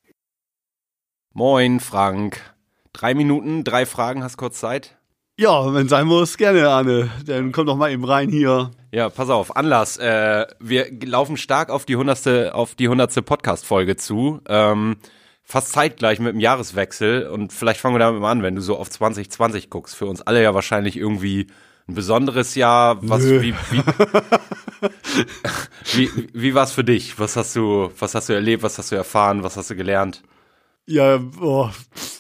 Moin, 1.33 1.81
Frank. 1.81 2.55
Drei 2.93 3.15
Minuten, 3.15 3.65
drei 3.65 3.87
Fragen, 3.87 4.23
hast 4.23 4.37
kurz 4.37 4.61
Zeit? 4.61 4.97
Ja, 5.39 5.73
wenn 5.73 5.89
sein 5.89 6.07
muss, 6.07 6.37
gerne, 6.37 6.69
Arne. 6.69 7.11
Dann 7.25 7.53
komm 7.53 7.67
doch 7.67 7.77
mal 7.77 7.91
eben 7.91 8.05
rein 8.05 8.29
hier. 8.29 8.71
Ja, 8.93 9.09
pass 9.09 9.31
auf, 9.31 9.57
Anlass. 9.57 9.97
Äh, 9.97 10.47
wir 10.61 10.87
laufen 11.05 11.39
stark 11.39 11.71
auf 11.71 11.87
die 11.87 11.97
hundertste, 11.97 12.55
auf 12.55 12.75
die 12.75 12.89
hundertste 12.89 13.23
Podcast-Folge 13.23 13.97
zu. 13.97 14.43
Ähm, 14.47 14.97
fast 15.43 15.73
zeitgleich 15.73 16.21
mit 16.21 16.35
dem 16.35 16.41
Jahreswechsel. 16.41 17.29
Und 17.29 17.55
vielleicht 17.55 17.81
fangen 17.81 17.95
wir 17.95 17.99
damit 17.99 18.21
mal 18.21 18.31
an, 18.31 18.43
wenn 18.43 18.57
du 18.57 18.61
so 18.61 18.77
auf 18.77 18.91
2020 18.91 19.71
guckst. 19.71 19.97
Für 19.97 20.07
uns 20.07 20.21
alle 20.21 20.43
ja 20.43 20.55
wahrscheinlich 20.55 20.99
irgendwie 20.99 21.47
ein 21.89 21.95
besonderes 21.95 22.55
Jahr. 22.55 22.99
Was, 23.01 23.23
Nö. 23.25 23.41
wie, 23.41 23.55
wie, 23.71 23.83
wie, 25.95 26.29
wie 26.35 26.55
war's 26.55 26.73
für 26.73 26.85
dich? 26.85 27.19
Was 27.19 27.37
hast 27.37 27.57
du, 27.57 27.91
was 27.99 28.15
hast 28.15 28.29
du 28.29 28.35
erlebt? 28.35 28.63
Was 28.63 28.77
hast 28.77 28.93
du 28.93 28.97
erfahren? 28.97 29.43
Was 29.43 29.57
hast 29.57 29.71
du 29.71 29.77
gelernt? 29.77 30.23
Ja, 30.93 31.21
oh, 31.41 31.71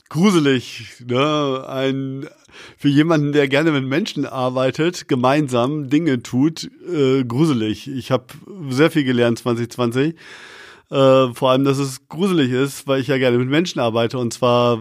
gruselig, 0.08 1.04
ne? 1.06 1.62
Ein 1.68 2.26
für 2.78 2.88
jemanden, 2.88 3.32
der 3.32 3.46
gerne 3.46 3.70
mit 3.70 3.84
Menschen 3.84 4.24
arbeitet, 4.24 5.08
gemeinsam 5.08 5.90
Dinge 5.90 6.22
tut, 6.22 6.70
äh, 6.90 7.22
gruselig. 7.22 7.86
Ich 7.86 8.10
habe 8.10 8.24
sehr 8.70 8.90
viel 8.90 9.04
gelernt 9.04 9.40
2020. 9.40 10.14
Äh, 10.14 10.14
vor 11.34 11.50
allem, 11.50 11.64
dass 11.64 11.76
es 11.76 12.08
gruselig 12.08 12.50
ist, 12.50 12.86
weil 12.86 13.02
ich 13.02 13.08
ja 13.08 13.18
gerne 13.18 13.36
mit 13.36 13.50
Menschen 13.50 13.78
arbeite 13.78 14.16
und 14.16 14.32
zwar 14.32 14.78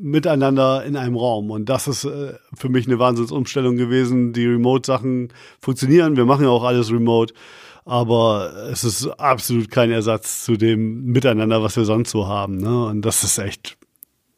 miteinander 0.00 0.82
in 0.86 0.96
einem 0.96 1.16
Raum. 1.16 1.50
Und 1.50 1.68
das 1.68 1.86
ist 1.86 2.04
äh, 2.04 2.32
für 2.54 2.70
mich 2.70 2.86
eine 2.86 2.98
Wahnsinnsumstellung 2.98 3.76
gewesen. 3.76 4.32
Die 4.32 4.46
Remote-Sachen 4.46 5.34
funktionieren. 5.60 6.16
Wir 6.16 6.24
machen 6.24 6.44
ja 6.44 6.50
auch 6.50 6.64
alles 6.64 6.90
remote. 6.90 7.34
Aber 7.88 8.68
es 8.70 8.84
ist 8.84 9.06
absolut 9.06 9.70
kein 9.70 9.90
Ersatz 9.90 10.44
zu 10.44 10.58
dem 10.58 11.06
Miteinander, 11.06 11.62
was 11.62 11.74
wir 11.74 11.86
sonst 11.86 12.10
so 12.10 12.28
haben. 12.28 12.58
Ne? 12.58 12.84
Und 12.84 13.00
das 13.00 13.24
ist 13.24 13.38
echt 13.38 13.78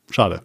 schade. 0.09 0.43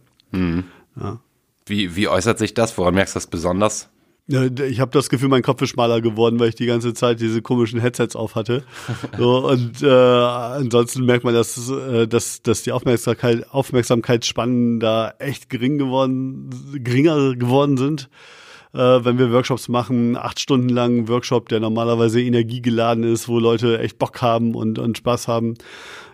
Ja. 1.00 1.20
Wie, 1.68 1.96
wie 1.96 2.08
äußert 2.08 2.40
sich 2.40 2.56
das? 2.56 2.76
Woran 2.80 2.96
merkst 2.96 3.14
du 3.14 3.18
das 3.18 3.28
besonders? 3.28 3.90
Ich 4.28 4.80
habe 4.80 4.90
das 4.90 5.10
Gefühl, 5.10 5.30
mein 5.30 5.44
Kopf 5.44 5.62
ist 5.62 5.70
schmaler 5.70 6.02
geworden, 6.02 6.40
weil 6.40 6.50
ich 6.50 6.56
die 6.56 6.66
ganze 6.66 6.96
Zeit 6.96 7.20
diese 7.20 7.44
komischen 7.44 7.80
Headsets 7.80 8.16
auf 8.16 8.34
hatte. 8.34 8.64
So, 9.20 9.50
und 9.50 9.84
äh, 9.84 9.88
ansonsten 9.88 11.06
merkt 11.06 11.24
man, 11.24 11.36
dass, 11.36 11.70
äh, 11.70 12.08
dass, 12.08 12.42
dass 12.42 12.64
die 12.64 12.72
Aufmerksamkeit, 12.72 13.48
Aufmerksamkeitsspannen 13.52 14.80
da 14.80 15.14
echt 15.20 15.52
gering 15.52 15.78
geworden, 15.78 16.50
geringer 16.84 17.36
geworden 17.36 17.78
sind. 17.78 18.10
Äh, 18.76 19.06
wenn 19.06 19.18
wir 19.18 19.32
Workshops 19.32 19.70
machen, 19.70 20.18
acht 20.18 20.38
Stunden 20.40 20.68
lang 20.68 21.08
Workshop, 21.08 21.48
der 21.48 21.62
normalerweise 21.62 22.22
energiegeladen 22.22 23.06
ist, 23.06 23.30
wo 23.30 23.40
Leute 23.40 23.80
echt 23.80 23.98
Bock 23.98 24.22
haben 24.22 24.54
und, 24.54 24.80
und 24.80 24.98
Spaß 24.98 25.30
haben. 25.30 25.54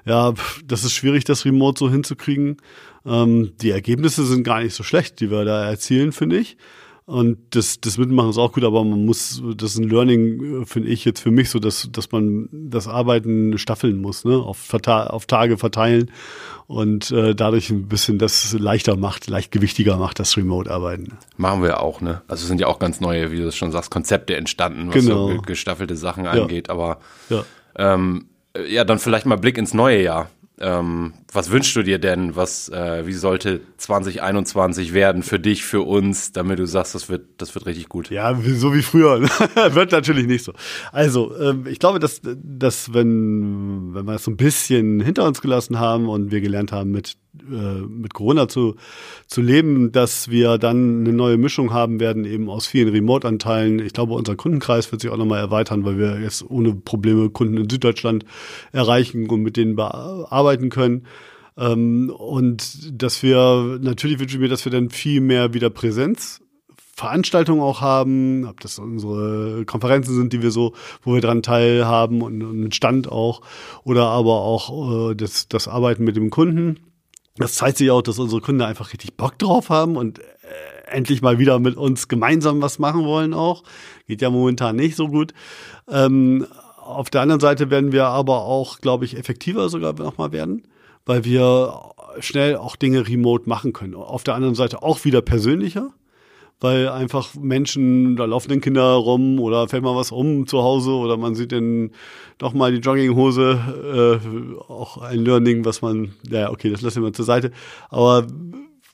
Ja, 0.05 0.33
das 0.65 0.83
ist 0.83 0.93
schwierig, 0.93 1.23
das 1.23 1.43
Remote 1.43 1.79
so 1.79 1.89
hinzukriegen. 1.89 2.57
Ähm, 3.03 3.53
die 3.61 3.71
Ergebnisse 3.71 4.25
sind 4.25 4.43
gar 4.43 4.61
nicht 4.61 4.75
so 4.75 4.83
schlecht, 4.83 5.19
die 5.21 5.31
wir 5.31 5.43
da 5.43 5.65
erzielen, 5.65 6.11
finde 6.11 6.37
ich. 6.37 6.55
Und 7.05 7.39
das, 7.49 7.81
das 7.81 7.97
Mitmachen 7.97 8.29
ist 8.29 8.37
auch 8.37 8.53
gut, 8.53 8.63
aber 8.63 8.83
man 8.83 9.05
muss, 9.05 9.41
das 9.57 9.73
ist 9.73 9.79
ein 9.79 9.89
Learning, 9.89 10.61
äh, 10.61 10.65
finde 10.65 10.89
ich 10.89 11.03
jetzt 11.03 11.19
für 11.19 11.31
mich 11.31 11.49
so, 11.49 11.57
dass, 11.57 11.89
dass 11.91 12.11
man 12.11 12.47
das 12.51 12.87
Arbeiten 12.87 13.57
staffeln 13.57 13.99
muss, 13.99 14.23
ne, 14.23 14.35
auf, 14.37 14.71
auf 14.71 15.25
Tage 15.25 15.57
verteilen 15.57 16.11
und 16.67 17.11
äh, 17.11 17.35
dadurch 17.35 17.69
ein 17.69 17.87
bisschen 17.87 18.17
das 18.17 18.53
leichter 18.53 18.95
macht, 18.95 19.29
leichtgewichtiger 19.29 19.97
macht, 19.97 20.19
das 20.19 20.37
Remote-Arbeiten. 20.37 21.17
Machen 21.37 21.63
wir 21.63 21.81
auch, 21.81 22.01
ne? 22.01 22.21
Also 22.27 22.45
sind 22.47 22.59
ja 22.61 22.67
auch 22.67 22.79
ganz 22.79 23.01
neue, 23.01 23.31
wie 23.31 23.37
du 23.37 23.47
es 23.47 23.55
schon 23.55 23.71
sagst, 23.71 23.91
Konzepte 23.91 24.35
entstanden, 24.37 24.87
was 24.87 24.95
Genau. 24.95 25.27
so 25.27 25.33
ge- 25.35 25.41
gestaffelte 25.45 25.95
Sachen 25.95 26.25
Ja. 26.25 26.31
angeht. 26.31 26.69
Aber 26.69 26.99
Ja. 27.29 27.43
ähm, 27.77 28.25
äh, 28.55 28.71
ja, 28.73 28.83
dann 28.83 28.99
vielleicht 28.99 29.25
mal 29.25 29.37
Blick 29.37 29.57
ins 29.57 29.73
neue 29.73 30.01
Jahr. 30.01 30.29
Ähm, 30.59 31.13
was 31.33 31.49
wünschst 31.49 31.75
du 31.77 31.83
dir 31.83 31.97
denn? 31.97 32.35
Was, 32.35 32.67
äh, 32.67 33.05
wie 33.05 33.13
sollte 33.13 33.61
2021 33.77 34.93
werden 34.93 35.23
für 35.23 35.39
dich, 35.39 35.63
für 35.63 35.81
uns, 35.81 36.33
damit 36.33 36.59
du 36.59 36.65
sagst, 36.67 36.93
das 36.93 37.07
wird, 37.07 37.25
das 37.37 37.55
wird 37.55 37.65
richtig 37.65 37.87
gut? 37.87 38.09
Ja, 38.09 38.37
so 38.55 38.73
wie 38.73 38.81
früher. 38.81 39.21
Wird 39.71 39.91
natürlich 39.91 40.27
nicht 40.27 40.43
so. 40.43 40.51
Also, 40.91 41.35
ähm, 41.37 41.65
ich 41.67 41.79
glaube, 41.79 41.99
dass, 41.99 42.21
dass 42.23 42.93
wenn, 42.93 43.93
wenn 43.93 44.05
wir 44.05 44.15
es 44.15 44.25
so 44.25 44.31
ein 44.31 44.37
bisschen 44.37 44.99
hinter 44.99 45.25
uns 45.25 45.41
gelassen 45.41 45.79
haben 45.79 46.09
und 46.09 46.31
wir 46.31 46.41
gelernt 46.41 46.71
haben, 46.71 46.91
mit, 46.91 47.15
äh, 47.39 47.53
mit 47.53 48.13
Corona 48.13 48.47
zu, 48.47 48.75
zu 49.27 49.41
leben, 49.41 49.91
dass 49.91 50.29
wir 50.29 50.57
dann 50.57 51.01
eine 51.01 51.13
neue 51.13 51.37
Mischung 51.37 51.71
haben 51.71 51.99
werden, 51.99 52.25
eben 52.25 52.49
aus 52.49 52.67
vielen 52.67 52.89
Remote-Anteilen. 52.89 53.79
Ich 53.79 53.93
glaube, 53.93 54.13
unser 54.13 54.35
Kundenkreis 54.35 54.91
wird 54.91 55.01
sich 55.01 55.11
auch 55.11 55.17
nochmal 55.17 55.39
erweitern, 55.39 55.85
weil 55.85 55.97
wir 55.97 56.19
jetzt 56.19 56.43
ohne 56.49 56.73
Probleme 56.73 57.29
Kunden 57.29 57.57
in 57.57 57.69
Süddeutschland 57.69 58.25
erreichen 58.73 59.29
und 59.29 59.41
mit 59.41 59.55
denen 59.55 59.75
bearbeiten 59.75 60.69
können. 60.69 61.05
Ähm, 61.57 62.09
und 62.09 63.01
dass 63.01 63.23
wir, 63.23 63.79
natürlich 63.81 64.19
wünsche 64.19 64.35
ich 64.35 64.41
mir, 64.41 64.49
dass 64.49 64.65
wir 64.65 64.71
dann 64.71 64.89
viel 64.89 65.21
mehr 65.21 65.53
wieder 65.53 65.69
Präsenz 65.69 66.41
Veranstaltungen 67.01 67.61
auch 67.61 67.81
haben, 67.81 68.45
ob 68.45 68.59
das 68.59 68.77
unsere 68.77 69.65
Konferenzen 69.65 70.13
sind, 70.13 70.33
die 70.33 70.43
wir 70.43 70.51
so, 70.51 70.73
wo 71.01 71.15
wir 71.15 71.21
dran 71.21 71.41
teilhaben 71.41 72.21
und, 72.21 72.43
und 72.43 72.61
einen 72.61 72.71
Stand 72.71 73.11
auch, 73.11 73.41
oder 73.83 74.05
aber 74.07 74.41
auch 74.41 75.09
äh, 75.09 75.15
das, 75.15 75.47
das 75.47 75.67
Arbeiten 75.67 76.03
mit 76.03 76.15
dem 76.15 76.29
Kunden. 76.29 76.79
Das 77.37 77.55
zeigt 77.55 77.77
sich 77.77 77.89
auch, 77.89 78.03
dass 78.03 78.19
unsere 78.19 78.41
Kunden 78.41 78.61
einfach 78.61 78.93
richtig 78.93 79.17
Bock 79.17 79.39
drauf 79.39 79.69
haben 79.69 79.95
und 79.95 80.19
äh, 80.19 80.23
endlich 80.91 81.23
mal 81.23 81.39
wieder 81.39 81.57
mit 81.57 81.75
uns 81.75 82.07
gemeinsam 82.07 82.61
was 82.61 82.77
machen 82.77 83.03
wollen 83.05 83.33
auch. 83.33 83.63
Geht 84.07 84.21
ja 84.21 84.29
momentan 84.29 84.75
nicht 84.75 84.95
so 84.95 85.07
gut. 85.07 85.33
Ähm, 85.89 86.45
auf 86.77 87.09
der 87.09 87.21
anderen 87.21 87.39
Seite 87.39 87.71
werden 87.71 87.93
wir 87.93 88.05
aber 88.07 88.41
auch, 88.41 88.79
glaube 88.79 89.05
ich, 89.05 89.17
effektiver 89.17 89.69
sogar 89.69 89.93
nochmal 89.93 90.31
werden, 90.33 90.67
weil 91.11 91.25
wir 91.25 91.73
schnell 92.19 92.55
auch 92.55 92.77
Dinge 92.77 93.05
remote 93.05 93.49
machen 93.49 93.73
können. 93.73 93.95
Auf 93.95 94.23
der 94.23 94.35
anderen 94.35 94.55
Seite 94.55 94.81
auch 94.81 95.03
wieder 95.03 95.21
persönlicher 95.21 95.91
weil 96.63 96.89
einfach 96.89 97.33
Menschen, 97.33 98.15
da 98.15 98.25
laufen 98.25 98.49
dann 98.49 98.61
Kinder 98.61 98.93
rum 98.93 99.39
oder 99.39 99.67
fällt 99.67 99.81
mal 99.81 99.95
was 99.95 100.11
um 100.11 100.45
zu 100.45 100.61
Hause 100.61 100.91
oder 100.91 101.17
man 101.17 101.33
sieht 101.33 101.51
dann 101.51 101.89
doch 102.37 102.53
mal 102.53 102.71
die 102.71 102.77
Jogginghose, 102.77 104.21
äh, 104.21 104.71
auch 104.71 104.99
ein 104.99 105.25
Learning, 105.25 105.65
was 105.65 105.81
man, 105.81 106.13
ja, 106.29 106.51
okay, 106.51 106.69
das 106.69 106.81
lassen 106.81 106.97
wir 106.97 107.09
mal 107.09 107.13
zur 107.13 107.25
Seite, 107.25 107.51
aber 107.89 108.27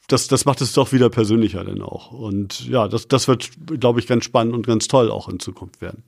das, 0.07 0.29
das 0.29 0.45
macht 0.45 0.61
es 0.61 0.71
doch 0.71 0.93
wieder 0.93 1.09
persönlicher 1.09 1.65
dann 1.65 1.81
auch. 1.81 2.13
Und 2.13 2.65
ja, 2.69 2.87
das, 2.87 3.09
das 3.09 3.27
wird, 3.27 3.49
glaube 3.81 3.99
ich, 3.99 4.07
ganz 4.07 4.23
spannend 4.23 4.55
und 4.55 4.65
ganz 4.65 4.87
toll 4.87 5.11
auch 5.11 5.27
in 5.27 5.41
Zukunft 5.41 5.81
werden. 5.81 6.03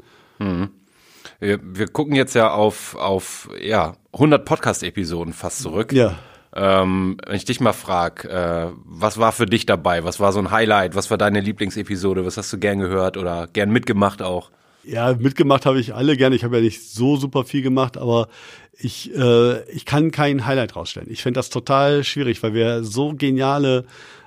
Wir, 1.40 1.60
wir 1.64 1.88
gucken 1.88 2.16
jetzt 2.16 2.36
ja 2.36 2.52
auf, 2.52 2.96
auf 2.96 3.50
ja, 3.62 3.96
100 4.14 4.44
Podcast-Episoden 4.44 5.34
fast 5.34 5.62
zurück. 5.62 5.94
Ja. 5.94 6.20
Ähm, 6.54 7.18
wenn 7.26 7.36
ich 7.36 7.46
dich 7.46 7.60
mal 7.60 7.74
frag, 7.74 8.26
äh, 8.26 8.68
was 8.84 9.18
war 9.18 9.32
für 9.32 9.46
dich 9.46 9.66
dabei? 9.66 10.04
Was 10.04 10.20
war 10.20 10.34
so 10.34 10.40
ein 10.40 10.52
Highlight? 10.52 10.96
Was 10.96 11.10
war 11.12 11.18
deine 11.18 11.40
Lieblingsepisode? 11.40 12.26
Was 12.26 12.38
hast 12.38 12.52
du 12.52 12.58
gern 12.58 12.80
gehört 12.80 13.18
oder 13.18 13.48
gern 13.48 13.70
mitgemacht 13.72 14.22
auch? 14.22 14.50
Ja, 14.84 15.14
mitgemacht 15.14 15.66
habe 15.66 15.80
ich 15.80 15.94
alle 15.94 16.18
gerne. 16.18 16.36
Ich 16.36 16.44
habe 16.44 16.58
ja 16.58 16.64
nicht 16.64 16.90
so 16.90 17.16
super 17.16 17.46
viel 17.46 17.62
gemacht, 17.62 17.98
aber 17.98 18.28
ich, 18.74 19.16
äh, 19.16 19.64
ich 19.70 19.86
kann 19.86 20.12
kein 20.12 20.46
Highlight 20.46 20.76
rausstellen. 20.76 21.10
Ich 21.12 21.22
finde 21.22 21.38
das 21.38 21.50
total 21.50 22.04
schwierig, 22.04 22.42
weil 22.44 22.54
wir 22.54 22.84
so 22.84 23.14
geniale 23.14 23.86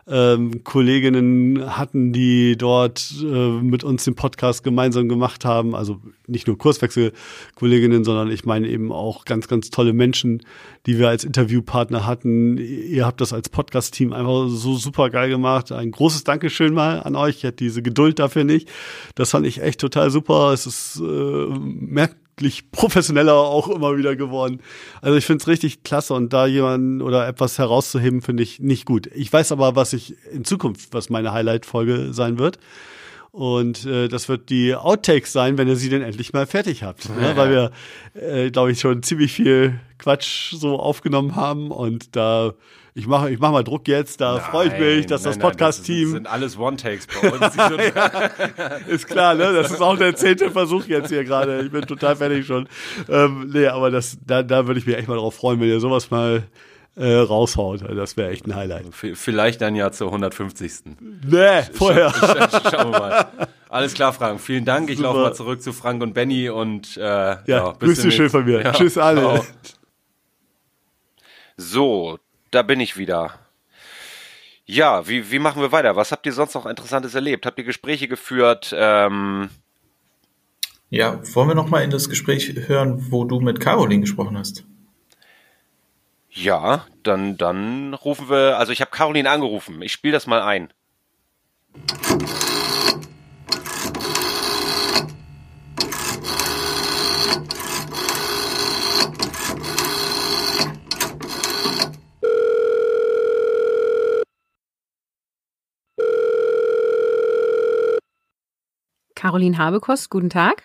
ähm, 0.09 0.65
Kolleginnen 0.65 1.77
hatten, 1.77 2.13
die 2.13 2.57
dort 2.57 3.13
äh, 3.23 3.51
mit 3.61 3.85
uns 3.85 4.05
den 4.05 4.15
Podcast 4.15 4.65
gemeinsam 4.65 5.09
gemacht 5.09 5.45
haben. 5.45 5.75
Also 5.75 6.01
nicht 6.27 6.47
nur 6.47 6.59
Kurswechselkolleginnen, 6.59 8.05
sondern 8.05 8.31
ich 8.31 8.45
meine 8.45 8.69
eben 8.69 8.91
auch 8.91 9.25
ganz, 9.25 9.47
ganz 9.49 9.71
tolle 9.71 9.93
Menschen, 9.93 10.43
die 10.87 10.99
wir 10.99 11.09
als 11.09 11.25
Interviewpartner 11.25 12.07
hatten. 12.07 12.59
Ihr 12.59 13.07
habt 13.07 13.21
das 13.21 13.33
als 13.33 13.49
Podcast-Team 13.49 14.13
einfach 14.13 14.49
so 14.49 14.77
super 14.77 15.11
geil 15.11 15.31
gemacht. 15.31 15.71
Ein 15.71 15.93
großes 15.93 16.25
Dankeschön 16.25 16.75
mal 16.75 17.01
an 17.01 17.15
euch. 17.15 17.37
Ich 17.37 17.43
hätte 17.45 17.65
diese 17.65 17.83
Geduld 17.83 18.19
dafür 18.19 18.45
nicht. 18.45 18.69
Das 19.15 19.31
fand 19.31 19.47
ich 19.47 19.63
echt 19.63 19.81
total 19.81 20.11
super. 20.11 20.53
Es 20.53 20.67
ist 20.67 21.01
äh, 21.01 21.47
merklich 22.33 22.71
professioneller 22.71 23.35
auch 23.35 23.69
immer 23.69 23.97
wieder 23.97 24.17
geworden. 24.17 24.61
Also 25.01 25.17
ich 25.17 25.27
finde 25.27 25.43
es 25.43 25.49
richtig 25.49 25.83
klasse 25.83 26.15
und 26.15 26.33
da 26.33 26.47
jemanden 26.47 27.03
oder 27.03 27.27
etwas 27.27 27.59
herauszuheben, 27.59 28.23
finde 28.23 28.43
ich 28.43 28.61
nicht 28.61 28.87
gut. 28.87 29.09
Ich 29.15 29.33
weiß 29.33 29.53
aber, 29.53 29.77
was 29.77 29.93
ich 29.93 30.17
in 30.33 30.45
Zukunft, 30.45 30.93
was 30.93 31.11
meine 31.11 31.33
Highlight-Folge 31.33 32.13
sein 32.13 32.39
wird. 32.39 32.59
Und 33.31 33.87
äh, 33.87 34.09
das 34.09 34.29
wird 34.29 34.51
die 34.51 34.75
Outtakes 34.75 35.33
sein, 35.33 35.57
wenn 35.57 35.67
ihr 35.67 35.77
sie 35.77 35.89
denn 35.89 36.03
endlich 36.03 36.35
mal 36.35 36.47
fertig 36.47 36.83
habt. 36.83 37.09
Ne? 37.09 37.33
Weil 37.35 37.51
wir, 37.51 37.71
äh, 38.15 38.51
glaube 38.51 38.73
ich, 38.73 38.81
schon 38.81 39.03
ziemlich 39.03 39.33
viel 39.33 39.81
Quatsch 39.99 40.53
so 40.53 40.79
aufgenommen 40.79 41.35
haben. 41.35 41.71
Und 41.71 42.15
da, 42.15 42.53
ich 42.95 43.07
mache 43.07 43.31
ich 43.31 43.39
mach 43.39 43.51
mal 43.53 43.63
Druck 43.65 43.89
jetzt, 43.89 44.21
da 44.21 44.39
freue 44.41 44.69
ich 44.69 44.79
mich, 44.79 45.07
dass 45.07 45.23
das 45.23 45.37
Nein, 45.37 45.43
nein, 45.43 45.51
Podcast-Team. 45.51 46.03
Das 46.05 46.13
sind 46.13 46.27
alles 46.27 46.59
One-Takes 46.59 47.07
bei 47.07 47.31
uns. 47.31 47.55
Sind- 47.55 48.89
Ist 48.89 49.07
klar, 49.07 49.35
ne? 49.35 49.53
Das 49.53 49.71
ist 49.71 49.81
auch 49.81 49.97
der 49.97 50.15
zehnte 50.15 50.51
Versuch 50.51 50.85
jetzt 50.87 51.09
hier 51.09 51.25
gerade. 51.25 51.63
Ich 51.63 51.71
bin 51.73 51.83
total 51.87 52.17
fertig 52.17 52.47
schon. 52.47 52.69
Ähm, 53.09 53.51
nee, 53.53 53.67
aber 53.67 53.91
das, 53.91 54.19
da, 54.27 54.43
da 54.43 54.67
würde 54.67 54.79
ich 54.81 54.87
mich 54.87 54.97
echt 54.97 55.09
mal 55.09 55.17
drauf 55.17 55.35
freuen, 55.35 55.59
wenn 55.61 55.69
ihr 55.69 55.81
sowas 55.81 56.11
mal 56.11 56.43
äh, 56.97 57.15
raushaut. 57.15 57.83
Also 57.83 57.95
Das 57.95 58.19
wäre 58.19 58.31
echt 58.31 58.47
ein 58.47 58.55
Highlight. 58.55 58.85
Vielleicht 58.93 59.63
dann 59.63 59.75
ja 59.75 59.91
zur 59.91 60.09
150. 60.09 60.73
Nee, 61.27 61.63
vorher. 61.73 62.11
Scha- 62.11 62.71
Schauen 62.71 62.93
wir 62.93 62.99
mal. 62.99 63.27
Alles 63.71 63.95
klar, 63.95 64.13
Frank. 64.13 64.39
Vielen 64.39 64.67
Dank. 64.67 64.91
Ich 64.91 64.99
laufe 64.99 65.19
mal 65.21 65.33
zurück 65.33 65.63
zu 65.63 65.73
Frank 65.73 66.03
und 66.03 66.13
Benny 66.13 66.51
und 66.51 66.99
äh, 66.99 67.01
ja, 67.01 67.39
Ja, 67.47 67.71
bis 67.71 67.89
grüß 67.89 68.03
dich 68.03 68.15
schön 68.17 68.29
von 68.29 68.45
mir. 68.45 68.61
Ja, 68.61 68.73
Tschüss 68.73 68.99
alle. 68.99 69.23
ciao. 69.23 69.45
So, 71.57 72.19
da 72.53 72.63
bin 72.63 72.79
ich 72.79 72.97
wieder. 72.97 73.35
Ja, 74.65 75.09
wie, 75.09 75.31
wie 75.33 75.41
machen 75.41 75.61
wir 75.61 75.73
weiter? 75.73 75.97
Was 75.97 76.13
habt 76.13 76.25
ihr 76.25 76.33
sonst 76.33 76.55
noch 76.55 76.67
Interessantes 76.67 77.15
erlebt? 77.15 77.45
Habt 77.45 77.59
ihr 77.59 77.65
Gespräche 77.65 78.07
geführt? 78.07 78.73
Ähm 78.77 79.51
ja, 80.89 81.21
wollen 81.35 81.49
wir 81.49 81.55
noch 81.55 81.69
mal 81.69 81.83
in 81.83 81.91
das 81.91 82.09
Gespräch 82.09 82.53
hören, 82.69 83.11
wo 83.11 83.25
du 83.25 83.41
mit 83.41 83.59
Caroline 83.61 84.03
gesprochen 84.03 84.39
hast? 84.39 84.65
Ja, 86.31 86.87
dann, 87.03 87.37
dann 87.37 87.95
rufen 87.95 88.29
wir, 88.29 88.59
also 88.59 88.73
ich 88.73 88.81
habe 88.81 88.91
Caroline 88.91 89.29
angerufen. 89.29 89.83
Ich 89.83 89.93
spiele 89.93 90.13
das 90.13 90.27
mal 90.27 90.43
ein. 90.43 90.73
Caroline 109.33 109.57
Habekost, 109.57 110.11
guten 110.11 110.29
Tag. 110.29 110.65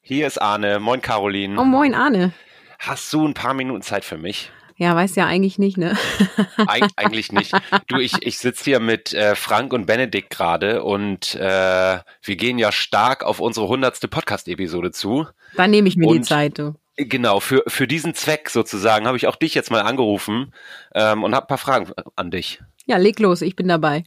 Hier 0.00 0.28
ist 0.28 0.40
Arne. 0.40 0.78
Moin, 0.78 1.02
Caroline. 1.02 1.60
Oh, 1.60 1.64
moin, 1.64 1.96
Arne. 1.96 2.32
Hast 2.78 3.12
du 3.12 3.26
ein 3.26 3.34
paar 3.34 3.54
Minuten 3.54 3.82
Zeit 3.82 4.04
für 4.04 4.18
mich? 4.18 4.52
Ja, 4.76 4.94
weiß 4.94 5.16
ja 5.16 5.26
eigentlich 5.26 5.58
nicht, 5.58 5.78
ne? 5.78 5.98
Eig 6.68 6.84
eigentlich 6.94 7.32
nicht. 7.32 7.50
Du, 7.88 7.98
ich, 7.98 8.24
ich 8.24 8.38
sitze 8.38 8.62
hier 8.66 8.78
mit 8.78 9.12
äh, 9.14 9.34
Frank 9.34 9.72
und 9.72 9.86
Benedikt 9.86 10.30
gerade 10.30 10.84
und 10.84 11.34
äh, 11.34 11.98
wir 12.22 12.36
gehen 12.36 12.60
ja 12.60 12.70
stark 12.70 13.24
auf 13.24 13.40
unsere 13.40 13.66
hundertste 13.66 14.06
Podcast-Episode 14.06 14.92
zu. 14.92 15.26
Dann 15.56 15.72
nehme 15.72 15.88
ich 15.88 15.96
mir 15.96 16.06
und, 16.06 16.18
die 16.18 16.22
Zeit, 16.22 16.60
du. 16.60 16.76
Genau, 16.96 17.40
für, 17.40 17.64
für 17.66 17.88
diesen 17.88 18.14
Zweck 18.14 18.48
sozusagen 18.48 19.08
habe 19.08 19.16
ich 19.16 19.26
auch 19.26 19.34
dich 19.34 19.54
jetzt 19.54 19.72
mal 19.72 19.80
angerufen 19.80 20.54
ähm, 20.94 21.24
und 21.24 21.34
habe 21.34 21.46
ein 21.46 21.48
paar 21.48 21.58
Fragen 21.58 21.90
an 22.14 22.30
dich. 22.30 22.62
Ja, 22.86 22.96
leg 22.96 23.18
los, 23.18 23.42
ich 23.42 23.56
bin 23.56 23.66
dabei 23.66 24.04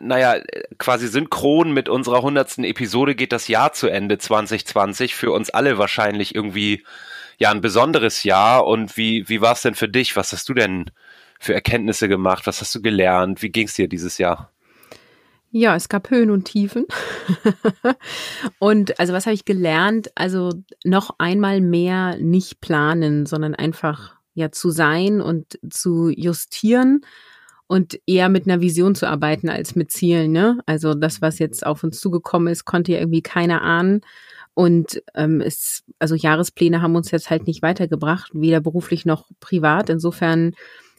naja, 0.00 0.36
quasi 0.78 1.08
synchron 1.08 1.72
mit 1.72 1.88
unserer 1.88 2.22
hundertsten 2.22 2.64
Episode 2.64 3.14
geht 3.14 3.32
das 3.32 3.48
Jahr 3.48 3.72
zu 3.72 3.88
Ende 3.88 4.18
2020. 4.18 5.14
Für 5.14 5.32
uns 5.32 5.50
alle 5.50 5.78
wahrscheinlich 5.78 6.34
irgendwie 6.34 6.84
ja 7.38 7.50
ein 7.50 7.60
besonderes 7.60 8.24
Jahr. 8.24 8.66
Und 8.66 8.96
wie, 8.96 9.28
wie 9.28 9.40
war 9.40 9.52
es 9.52 9.62
denn 9.62 9.74
für 9.74 9.88
dich? 9.88 10.16
Was 10.16 10.32
hast 10.32 10.48
du 10.48 10.54
denn 10.54 10.90
für 11.38 11.54
Erkenntnisse 11.54 12.08
gemacht? 12.08 12.46
Was 12.46 12.60
hast 12.60 12.74
du 12.74 12.82
gelernt? 12.82 13.42
Wie 13.42 13.50
ging 13.50 13.66
es 13.66 13.74
dir 13.74 13.88
dieses 13.88 14.18
Jahr? 14.18 14.50
Ja, 15.52 15.74
es 15.74 15.88
gab 15.88 16.10
Höhen 16.10 16.30
und 16.30 16.44
Tiefen. 16.44 16.86
und 18.58 18.98
also 19.00 19.12
was 19.12 19.26
habe 19.26 19.34
ich 19.34 19.44
gelernt? 19.44 20.10
Also 20.14 20.52
noch 20.84 21.16
einmal 21.18 21.60
mehr 21.60 22.16
nicht 22.18 22.60
planen, 22.60 23.26
sondern 23.26 23.54
einfach 23.54 24.16
ja 24.34 24.52
zu 24.52 24.70
sein 24.70 25.20
und 25.20 25.58
zu 25.68 26.08
justieren 26.08 27.00
und 27.70 28.00
eher 28.04 28.28
mit 28.28 28.48
einer 28.48 28.60
Vision 28.60 28.96
zu 28.96 29.06
arbeiten 29.06 29.48
als 29.48 29.76
mit 29.76 29.92
Zielen. 29.92 30.32
Ne? 30.32 30.58
Also 30.66 30.94
das, 30.94 31.22
was 31.22 31.38
jetzt 31.38 31.64
auf 31.64 31.84
uns 31.84 32.00
zugekommen 32.00 32.52
ist, 32.52 32.64
konnte 32.64 32.90
ja 32.90 32.98
irgendwie 32.98 33.22
keiner 33.22 33.62
ahnen. 33.62 34.00
Und 34.54 35.00
ähm, 35.14 35.40
es, 35.40 35.84
also 36.00 36.16
Jahrespläne 36.16 36.82
haben 36.82 36.96
uns 36.96 37.12
jetzt 37.12 37.30
halt 37.30 37.46
nicht 37.46 37.62
weitergebracht, 37.62 38.32
weder 38.34 38.60
beruflich 38.60 39.06
noch 39.06 39.30
privat. 39.38 39.88
Insofern 39.88 40.54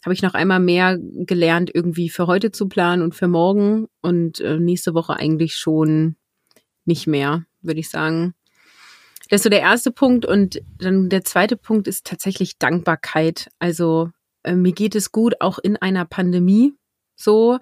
habe 0.06 0.14
ich 0.14 0.22
noch 0.22 0.34
einmal 0.34 0.62
mehr 0.62 0.98
gelernt, 0.98 1.72
irgendwie 1.76 2.08
für 2.08 2.28
heute 2.28 2.54
zu 2.54 2.70
planen 2.70 3.02
und 3.02 3.16
für 3.16 3.28
morgen 3.28 3.88
und 4.00 4.40
äh, 4.40 4.58
nächste 4.58 4.94
Woche 4.94 5.18
eigentlich 5.18 5.56
schon 5.56 6.16
nicht 6.86 7.06
mehr, 7.06 7.44
würde 7.62 7.82
ich 7.82 7.90
sagen. 7.90 8.34
Das 9.30 9.40
ist 9.40 9.44
so 9.44 9.50
der 9.50 9.60
erste 9.60 9.92
Punkt. 9.92 10.26
Und 10.26 10.62
dann 10.78 11.10
der 11.10 11.26
zweite 11.26 11.58
Punkt 11.58 11.90
ist 11.90 12.08
tatsächlich 12.08 12.60
Dankbarkeit. 12.60 13.50
Also 13.60 14.12
äh, 14.44 14.56
mir 14.56 14.74
geht 14.74 14.96
es 14.96 15.12
gut, 15.12 15.36
auch 15.40 15.60
in 15.60 15.78
einer 15.78 16.06
Pandemie 16.06 16.74
so. 17.16 17.60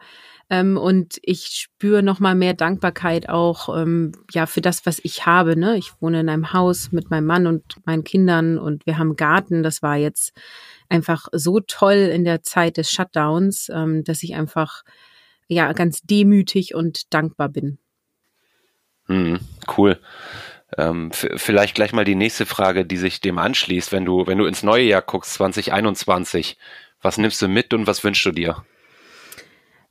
Ähm, 0.51 0.77
und 0.77 1.19
ich 1.21 1.45
spüre 1.45 2.01
noch 2.01 2.19
mal 2.19 2.33
mehr 2.33 2.55
Dankbarkeit 2.55 3.29
auch 3.29 3.75
ähm, 3.77 4.13
ja 4.31 4.47
für 4.47 4.61
das, 4.61 4.85
was 4.85 4.99
ich 5.03 5.27
habe. 5.27 5.55
Ne? 5.55 5.77
Ich 5.77 5.91
wohne 6.01 6.21
in 6.21 6.29
einem 6.29 6.53
Haus 6.53 6.91
mit 6.91 7.11
meinem 7.11 7.27
Mann 7.27 7.45
und 7.45 7.75
meinen 7.85 8.03
Kindern 8.03 8.57
und 8.57 8.85
wir 8.87 8.97
haben 8.97 9.15
Garten. 9.15 9.61
Das 9.61 9.83
war 9.83 9.95
jetzt 9.95 10.33
einfach 10.89 11.27
so 11.31 11.59
toll 11.59 11.97
in 11.97 12.23
der 12.23 12.41
Zeit 12.41 12.77
des 12.77 12.91
Shutdowns, 12.91 13.69
ähm, 13.69 14.03
dass 14.03 14.23
ich 14.23 14.33
einfach 14.33 14.83
ja 15.47 15.71
ganz 15.73 16.01
demütig 16.01 16.73
und 16.73 17.13
dankbar 17.13 17.49
bin. 17.49 17.77
Hm, 19.05 19.39
cool. 19.77 19.99
Ähm, 20.77 21.11
vielleicht 21.11 21.75
gleich 21.75 21.93
mal 21.93 22.05
die 22.05 22.15
nächste 22.15 22.45
Frage, 22.45 22.85
die 22.85 22.97
sich 22.97 23.21
dem 23.21 23.37
anschließt, 23.37 23.91
wenn 23.91 24.05
du, 24.05 24.27
wenn 24.27 24.37
du 24.37 24.45
ins 24.45 24.63
neue 24.63 24.83
Jahr 24.83 25.01
guckst, 25.01 25.33
2021. 25.33 26.57
Was 27.01 27.17
nimmst 27.17 27.41
du 27.41 27.47
mit 27.47 27.73
und 27.73 27.87
was 27.87 28.03
wünschst 28.03 28.25
du 28.25 28.31
dir? 28.31 28.63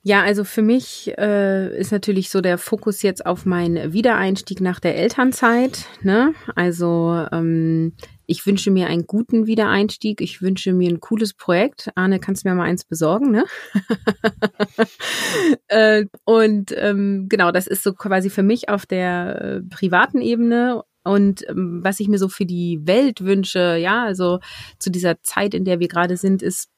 Ja, 0.01 0.23
also 0.23 0.45
für 0.45 0.61
mich 0.61 1.13
äh, 1.17 1.77
ist 1.77 1.91
natürlich 1.91 2.29
so 2.29 2.39
der 2.39 2.57
Fokus 2.57 3.01
jetzt 3.01 3.25
auf 3.25 3.45
meinen 3.45 3.91
Wiedereinstieg 3.91 4.61
nach 4.61 4.79
der 4.79 4.95
Elternzeit. 4.95 5.85
Ne? 6.01 6.33
Also 6.55 7.25
ähm, 7.31 7.93
ich 8.29 8.45
wünsche 8.45 8.69
mir 8.69 8.87
einen 8.87 9.07
guten 9.07 9.47
Wiedereinstieg. 9.47 10.21
Ich 10.21 10.41
wünsche 10.41 10.71
mir 10.71 10.89
ein 10.89 10.99
cooles 10.99 11.33
Projekt. 11.33 11.89
Arne, 11.95 12.19
kannst 12.19 12.45
du 12.45 12.49
mir 12.49 12.55
mal 12.55 12.65
eins 12.65 12.85
besorgen, 12.85 13.31
ne? 13.31 13.45
äh, 15.67 16.05
und 16.25 16.71
ähm, 16.77 17.25
genau, 17.27 17.51
das 17.51 17.65
ist 17.65 17.83
so 17.83 17.93
quasi 17.93 18.29
für 18.29 18.43
mich 18.43 18.69
auf 18.69 18.85
der 18.85 19.41
äh, 19.41 19.61
privaten 19.61 20.21
Ebene. 20.21 20.83
Und 21.03 21.47
ähm, 21.49 21.79
was 21.83 21.99
ich 21.99 22.07
mir 22.07 22.19
so 22.19 22.29
für 22.29 22.45
die 22.45 22.79
Welt 22.83 23.21
wünsche, 23.21 23.77
ja, 23.77 24.03
also 24.03 24.39
zu 24.77 24.91
dieser 24.91 25.23
Zeit, 25.23 25.55
in 25.55 25.65
der 25.65 25.79
wir 25.79 25.87
gerade 25.87 26.15
sind, 26.15 26.43
ist 26.43 26.69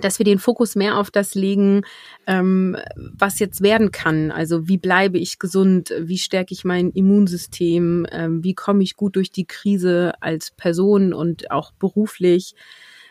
dass 0.00 0.18
wir 0.18 0.24
den 0.24 0.38
Fokus 0.38 0.76
mehr 0.76 0.98
auf 0.98 1.10
das 1.10 1.34
legen, 1.34 1.82
ähm, 2.26 2.76
was 2.96 3.38
jetzt 3.38 3.62
werden 3.62 3.90
kann. 3.90 4.30
Also 4.30 4.68
wie 4.68 4.78
bleibe 4.78 5.18
ich 5.18 5.38
gesund, 5.38 5.92
wie 5.98 6.18
stärke 6.18 6.54
ich 6.54 6.64
mein 6.64 6.90
Immunsystem, 6.90 8.06
ähm, 8.10 8.44
wie 8.44 8.54
komme 8.54 8.82
ich 8.82 8.96
gut 8.96 9.16
durch 9.16 9.30
die 9.30 9.46
Krise 9.46 10.12
als 10.20 10.50
Person 10.50 11.12
und 11.12 11.50
auch 11.50 11.72
beruflich. 11.72 12.54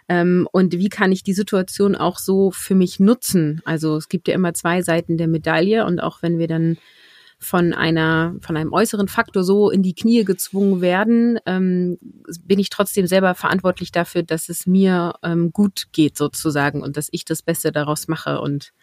Ähm, 0.09 0.47
und 0.51 0.73
wie 0.73 0.89
kann 0.89 1.11
ich 1.11 1.23
die 1.23 1.33
Situation 1.33 1.95
auch 1.95 2.17
so 2.17 2.51
für 2.51 2.75
mich 2.75 2.99
nutzen? 2.99 3.61
Also 3.65 3.97
es 3.97 4.07
gibt 4.07 4.27
ja 4.27 4.35
immer 4.35 4.53
zwei 4.53 4.81
Seiten 4.81 5.17
der 5.17 5.27
Medaille 5.27 5.85
und 5.85 5.99
auch 5.99 6.21
wenn 6.21 6.39
wir 6.39 6.47
dann 6.47 6.77
von 7.39 7.73
einer, 7.73 8.35
von 8.41 8.57
einem 8.57 8.73
äußeren 8.73 9.07
Faktor 9.07 9.43
so 9.43 9.69
in 9.69 9.83
die 9.83 9.93
Knie 9.93 10.23
gezwungen 10.23 10.81
werden, 10.81 11.39
ähm, 11.45 11.97
bin 12.43 12.59
ich 12.59 12.69
trotzdem 12.69 13.05
selber 13.05 13.35
verantwortlich 13.35 13.91
dafür, 13.91 14.23
dass 14.23 14.49
es 14.49 14.65
mir 14.65 15.13
ähm, 15.23 15.51
gut 15.51 15.88
geht 15.91 16.17
sozusagen 16.17 16.81
und 16.81 16.97
dass 16.97 17.09
ich 17.11 17.25
das 17.25 17.43
Beste 17.43 17.71
daraus 17.71 18.07
mache 18.07 18.41
und 18.41 18.73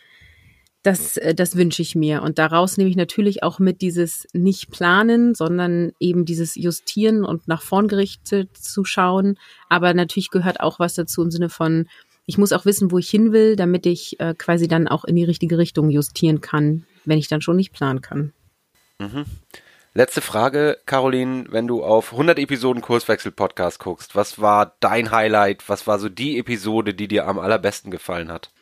das, 0.85 1.17
äh, 1.17 1.35
das 1.35 1.57
wünsche 1.57 1.83
ich 1.83 1.97
mir. 1.97 2.23
Und 2.23 2.39
daraus 2.39 2.77
nehme 2.77 2.91
ich 2.91 2.97
natürlich 2.97 3.43
auch 3.43 3.59
mit 3.59 3.81
dieses 3.81 4.29
nicht 4.33 4.71
planen, 4.71 5.35
sondern 5.35 5.93
eben 5.99 6.25
dieses 6.25 6.55
Justieren 6.55 7.25
und 7.25 7.49
nach 7.49 7.63
vorn 7.63 7.89
gerichtet 7.89 8.57
zu 8.57 8.85
schauen. 8.85 9.37
Aber 9.69 9.93
natürlich 9.95 10.31
gehört 10.31 10.61
auch 10.61 10.79
was 10.79 10.95
dazu 10.95 11.23
im 11.23 11.31
Sinne 11.33 11.49
von, 11.49 11.87
ich 12.27 12.39
muss 12.39 12.53
auch 12.53 12.65
wissen, 12.65 12.91
wo 12.91 12.99
ich 12.99 13.11
hin 13.11 13.33
will, 13.33 13.57
damit 13.57 13.87
ich 13.87 14.19
äh, 14.21 14.35
quasi 14.37 14.69
dann 14.69 14.87
auch 14.87 15.05
in 15.05 15.17
die 15.17 15.25
richtige 15.25 15.59
Richtung 15.59 15.91
justieren 15.91 16.41
kann, 16.41 16.85
wenn 17.05 17.19
ich 17.19 17.29
dann 17.29 17.41
schon 17.41 17.57
nicht 17.57 17.73
planen 17.73 18.01
kann. 18.01 18.33
Mhm. 18.99 19.27
Letzte 19.97 20.21
Frage, 20.21 20.79
Caroline, 20.87 21.47
wenn 21.51 21.69
du 21.69 21.85
auf 21.85 22.13
100 22.13 22.39
Episoden 22.39 22.83
Kurswechsel 22.83 23.31
Podcast 23.31 23.79
guckst, 23.79 24.17
was 24.17 24.41
war 24.41 24.77
dein 24.81 25.13
Highlight? 25.13 25.69
Was 25.69 25.87
war 25.87 26.01
so 26.01 26.09
die 26.09 26.39
Episode, 26.39 26.95
die 26.95 27.07
dir 27.07 27.29
am 27.29 27.39
allerbesten 27.39 27.93
gefallen 27.93 28.31
hat? 28.33 28.53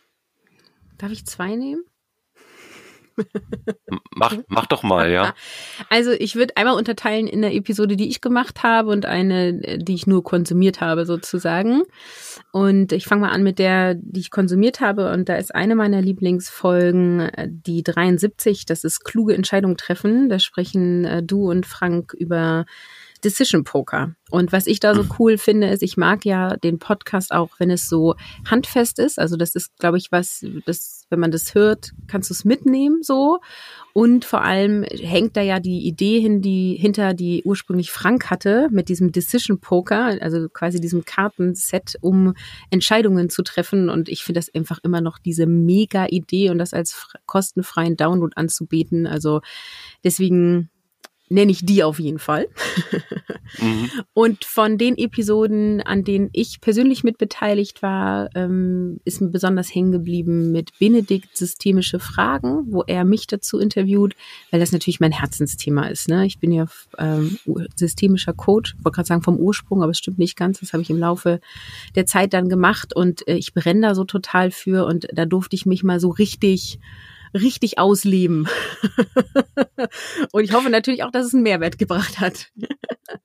Darf 0.99 1.11
ich 1.11 1.25
zwei 1.25 1.57
nehmen? 1.57 1.85
Mach, 4.15 4.37
mach 4.49 4.67
doch 4.67 4.83
mal, 4.83 5.11
ja. 5.11 5.35
Also 5.89 6.13
ich 6.13 6.37
würde 6.37 6.57
einmal 6.57 6.77
unterteilen 6.77 7.27
in 7.27 7.43
der 7.43 7.55
Episode, 7.55 7.97
die 7.97 8.09
ich 8.09 8.21
gemacht 8.21 8.63
habe 8.63 8.91
und 8.91 9.07
eine, 9.07 9.79
die 9.79 9.95
ich 9.95 10.07
nur 10.07 10.23
konsumiert 10.23 10.81
habe 10.81 11.07
sozusagen. 11.07 11.83
Und 12.53 12.93
ich 12.93 13.07
fange 13.07 13.23
mal 13.23 13.31
an 13.31 13.43
mit 13.43 13.59
der, 13.59 13.95
die 13.95 14.21
ich 14.21 14.31
konsumiert 14.31 14.81
habe. 14.81 15.13
Und 15.13 15.29
da 15.29 15.37
ist 15.37 15.55
eine 15.55 15.75
meiner 15.75 16.01
Lieblingsfolgen, 16.01 17.21
äh, 17.21 17.49
die 17.51 17.83
73. 17.83 18.67
Das 18.67 18.85
ist 18.85 19.05
kluge 19.05 19.35
Entscheidungen 19.35 19.77
treffen. 19.77 20.29
Da 20.29 20.39
sprechen 20.39 21.05
äh, 21.05 21.23
du 21.23 21.51
und 21.51 21.67
Frank 21.67 22.15
über 22.15 22.67
Decision 23.25 23.65
Poker. 23.65 24.15
Und 24.31 24.51
was 24.51 24.67
ich 24.67 24.81
da 24.81 24.95
so 24.95 25.03
mhm. 25.03 25.11
cool 25.19 25.39
finde, 25.39 25.69
ist, 25.69 25.83
ich 25.83 25.97
mag 25.97 26.25
ja 26.25 26.57
den 26.57 26.79
Podcast 26.79 27.33
auch, 27.33 27.51
wenn 27.59 27.71
es 27.71 27.89
so 27.89 28.15
handfest 28.47 28.99
ist. 28.99 29.19
Also 29.19 29.37
das 29.37 29.55
ist, 29.55 29.77
glaube 29.79 29.99
ich, 29.99 30.11
was, 30.11 30.45
das, 30.65 31.07
wenn 31.11 31.21
man 31.21 31.31
das 31.31 31.55
hört, 31.55 31.93
kannst 32.07 32.31
du 32.31 32.35
es 32.35 32.45
mitnehmen 32.45 33.03
so. 33.03 33.41
Und 33.93 34.25
vor 34.25 34.43
allem 34.43 34.85
hängt 34.85 35.37
da 35.37 35.43
ja 35.43 35.61
die 35.61 35.87
Idee 35.87 36.19
hin, 36.19 36.41
die 36.41 36.79
hinter 36.81 37.13
die 37.13 37.43
ursprünglich 37.45 37.93
Frank 37.93 38.31
hatte 38.31 38.69
mit 38.71 38.89
diesem 38.89 39.13
Decision 39.13 39.61
Poker, 39.61 40.17
also 40.23 40.49
quasi 40.49 40.81
diesem 40.81 41.05
Kartenset, 41.05 41.97
um 42.01 42.33
Entscheidungen 42.71 43.29
zu 43.29 43.43
treffen. 43.43 43.91
Und 43.91 44.09
ich 44.09 44.25
finde 44.25 44.39
das 44.39 44.55
einfach 44.55 44.79
immer 44.83 45.03
noch 45.03 45.19
diese 45.19 45.47
mega 45.47 46.07
Idee 46.09 46.49
und 46.49 46.57
das 46.57 46.73
als 46.73 47.09
kostenfreien 47.27 47.99
Download 47.99 48.33
anzubieten. 48.35 49.07
Also 49.07 49.43
deswegen 50.05 50.71
nenne 51.33 51.51
ich 51.51 51.65
die 51.65 51.83
auf 51.83 51.99
jeden 51.99 52.19
Fall. 52.19 52.49
mhm. 53.61 53.91
Und 54.13 54.45
von 54.45 54.79
den 54.79 54.97
Episoden, 54.99 55.81
an 55.81 56.05
denen 56.05 56.29
ich 56.33 56.61
persönlich 56.61 57.05
mit 57.05 57.19
beteiligt 57.19 57.83
war, 57.83 58.29
ähm, 58.35 59.01
ist 59.05 59.21
mir 59.21 59.29
besonders 59.29 59.75
hängen 59.75 59.93
geblieben 59.93 60.53
mit 60.53 60.79
Benedikt 60.79 61.37
systemische 61.37 61.99
Fragen, 61.99 62.67
wo 62.73 62.83
er 62.87 63.05
mich 63.05 63.27
dazu 63.27 63.59
interviewt, 63.59 64.15
weil 64.51 64.61
das 64.61 64.73
natürlich 64.73 65.01
mein 65.01 65.13
Herzensthema 65.13 65.87
ist. 65.87 66.09
Ne? 66.09 66.27
Ich 66.27 66.39
bin 66.39 66.53
ja 66.53 66.67
ähm, 66.99 67.39
systemischer 67.75 68.35
Coach, 68.35 68.75
wollte 68.83 68.97
gerade 68.97 69.09
sagen 69.09 69.23
vom 69.23 69.39
Ursprung, 69.39 69.83
aber 69.83 69.91
es 69.91 69.99
stimmt 69.99 70.19
nicht 70.19 70.37
ganz. 70.37 70.61
Das 70.61 70.73
habe 70.73 70.83
ich 70.83 70.91
im 70.91 70.99
Laufe 70.99 71.41
der 71.95 72.07
Zeit 72.07 72.35
dann 72.35 72.49
gemacht 72.49 72.95
und 72.95 73.27
äh, 73.27 73.35
ich 73.35 73.55
brenne 73.55 73.81
da 73.81 73.95
so 73.95 74.05
total 74.05 74.51
für 74.51 74.87
und 74.87 75.09
da 75.13 75.25
durfte 75.25 75.57
ich 75.57 75.67
mich 75.67 75.83
mal 75.83 76.01
so 76.01 76.11
richtig 76.11 76.79
richtig 77.35 77.79
ausleben. 77.79 78.49
und 80.33 80.45
ich 80.45 80.53
hoffe 80.53 80.71
natürlich 80.71 81.05
auch, 81.05 81.11
dass 81.11 81.27
es 81.27 81.35
einen 81.35 81.43
Mehrwert 81.43 81.79
gebracht 81.79 82.21
hat. 82.21 82.49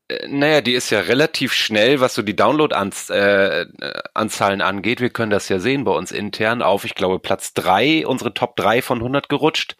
Äh, 0.08 0.28
naja, 0.28 0.62
die 0.62 0.74
ist 0.74 0.89
ja 0.89 1.01
relativ 1.01 1.53
schnell, 1.53 1.99
was 1.99 2.16
so 2.16 2.22
die 2.22 2.36
Download-Anzahlen 2.36 4.60
äh, 4.60 4.64
angeht. 4.64 5.01
Wir 5.01 5.10
können 5.10 5.32
das 5.32 5.49
ja 5.49 5.60
sehen 5.60 5.84
bei 5.84 5.91
uns 5.91 6.12
intern 6.12 6.62
auf, 6.62 6.86
ich 6.86 6.95
glaube, 6.95 7.20
Platz 7.20 7.53
drei, 7.53 8.08
unsere 8.08 8.34
Top 8.34 8.55
drei 8.55 8.82
von 8.82 8.99
100 8.99 9.30
gerutscht. 9.30 9.76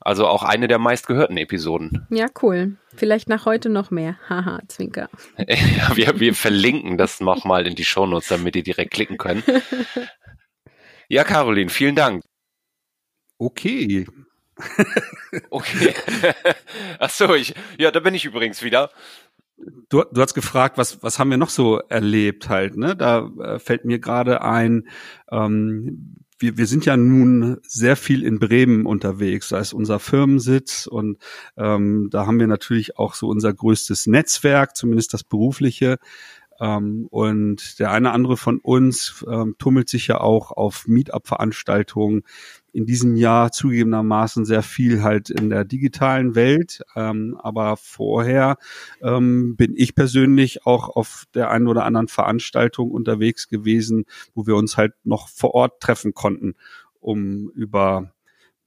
Also 0.00 0.26
auch 0.26 0.42
eine 0.42 0.68
der 0.68 0.78
meistgehörten 0.78 1.38
Episoden. 1.38 2.06
Ja, 2.10 2.26
cool. 2.42 2.76
Vielleicht 2.94 3.30
nach 3.30 3.46
heute 3.46 3.70
noch 3.70 3.90
mehr. 3.90 4.18
Haha, 4.28 4.60
Zwinker. 4.68 5.08
ja, 5.38 5.96
wir, 5.96 6.20
wir 6.20 6.34
verlinken 6.34 6.98
das 6.98 7.20
nochmal 7.20 7.66
in 7.66 7.74
die 7.74 7.86
Shownotes, 7.86 8.28
damit 8.28 8.54
ihr 8.54 8.62
direkt 8.62 8.92
klicken 8.92 9.16
könnt. 9.16 9.44
Ja, 11.08 11.22
Caroline, 11.22 11.68
vielen 11.68 11.94
Dank. 11.94 12.24
Okay. 13.38 14.06
okay. 15.50 15.94
Ach 16.98 17.10
so, 17.10 17.34
ich, 17.34 17.54
ja, 17.78 17.90
da 17.90 18.00
bin 18.00 18.14
ich 18.14 18.24
übrigens 18.24 18.62
wieder. 18.62 18.90
Du, 19.88 20.02
du 20.12 20.20
hast 20.20 20.34
gefragt, 20.34 20.78
was, 20.78 21.02
was 21.02 21.18
haben 21.18 21.30
wir 21.30 21.36
noch 21.36 21.50
so 21.50 21.78
erlebt 21.78 22.48
halt, 22.48 22.76
ne? 22.76 22.96
Da 22.96 23.30
äh, 23.40 23.58
fällt 23.58 23.84
mir 23.84 23.98
gerade 23.98 24.42
ein, 24.42 24.88
ähm, 25.30 26.16
wir, 26.38 26.56
wir 26.58 26.66
sind 26.66 26.84
ja 26.84 26.96
nun 26.96 27.58
sehr 27.62 27.96
viel 27.96 28.24
in 28.24 28.38
Bremen 28.40 28.84
unterwegs, 28.84 29.50
da 29.50 29.58
ist 29.58 29.72
unser 29.72 30.00
Firmensitz 30.00 30.86
und 30.86 31.18
ähm, 31.56 32.08
da 32.10 32.26
haben 32.26 32.40
wir 32.40 32.48
natürlich 32.48 32.98
auch 32.98 33.14
so 33.14 33.28
unser 33.28 33.54
größtes 33.54 34.06
Netzwerk, 34.06 34.76
zumindest 34.76 35.14
das 35.14 35.22
berufliche. 35.22 35.98
Ähm, 36.60 37.06
und 37.10 37.78
der 37.78 37.90
eine 37.90 38.12
andere 38.12 38.36
von 38.36 38.58
uns 38.58 39.24
ähm, 39.28 39.56
tummelt 39.58 39.88
sich 39.88 40.08
ja 40.08 40.20
auch 40.20 40.50
auf 40.50 40.86
Meetup-Veranstaltungen 40.86 42.22
in 42.74 42.86
diesem 42.86 43.14
Jahr 43.14 43.52
zugegebenermaßen 43.52 44.44
sehr 44.44 44.62
viel 44.62 45.02
halt 45.04 45.30
in 45.30 45.48
der 45.48 45.64
digitalen 45.64 46.34
Welt. 46.34 46.82
Ähm, 46.96 47.38
aber 47.40 47.76
vorher 47.76 48.56
ähm, 49.00 49.54
bin 49.56 49.74
ich 49.76 49.94
persönlich 49.94 50.66
auch 50.66 50.88
auf 50.88 51.24
der 51.34 51.50
einen 51.50 51.68
oder 51.68 51.84
anderen 51.84 52.08
Veranstaltung 52.08 52.90
unterwegs 52.90 53.48
gewesen, 53.48 54.06
wo 54.34 54.48
wir 54.48 54.56
uns 54.56 54.76
halt 54.76 54.92
noch 55.04 55.28
vor 55.28 55.54
Ort 55.54 55.80
treffen 55.80 56.14
konnten, 56.14 56.54
um 57.00 57.48
über 57.50 58.13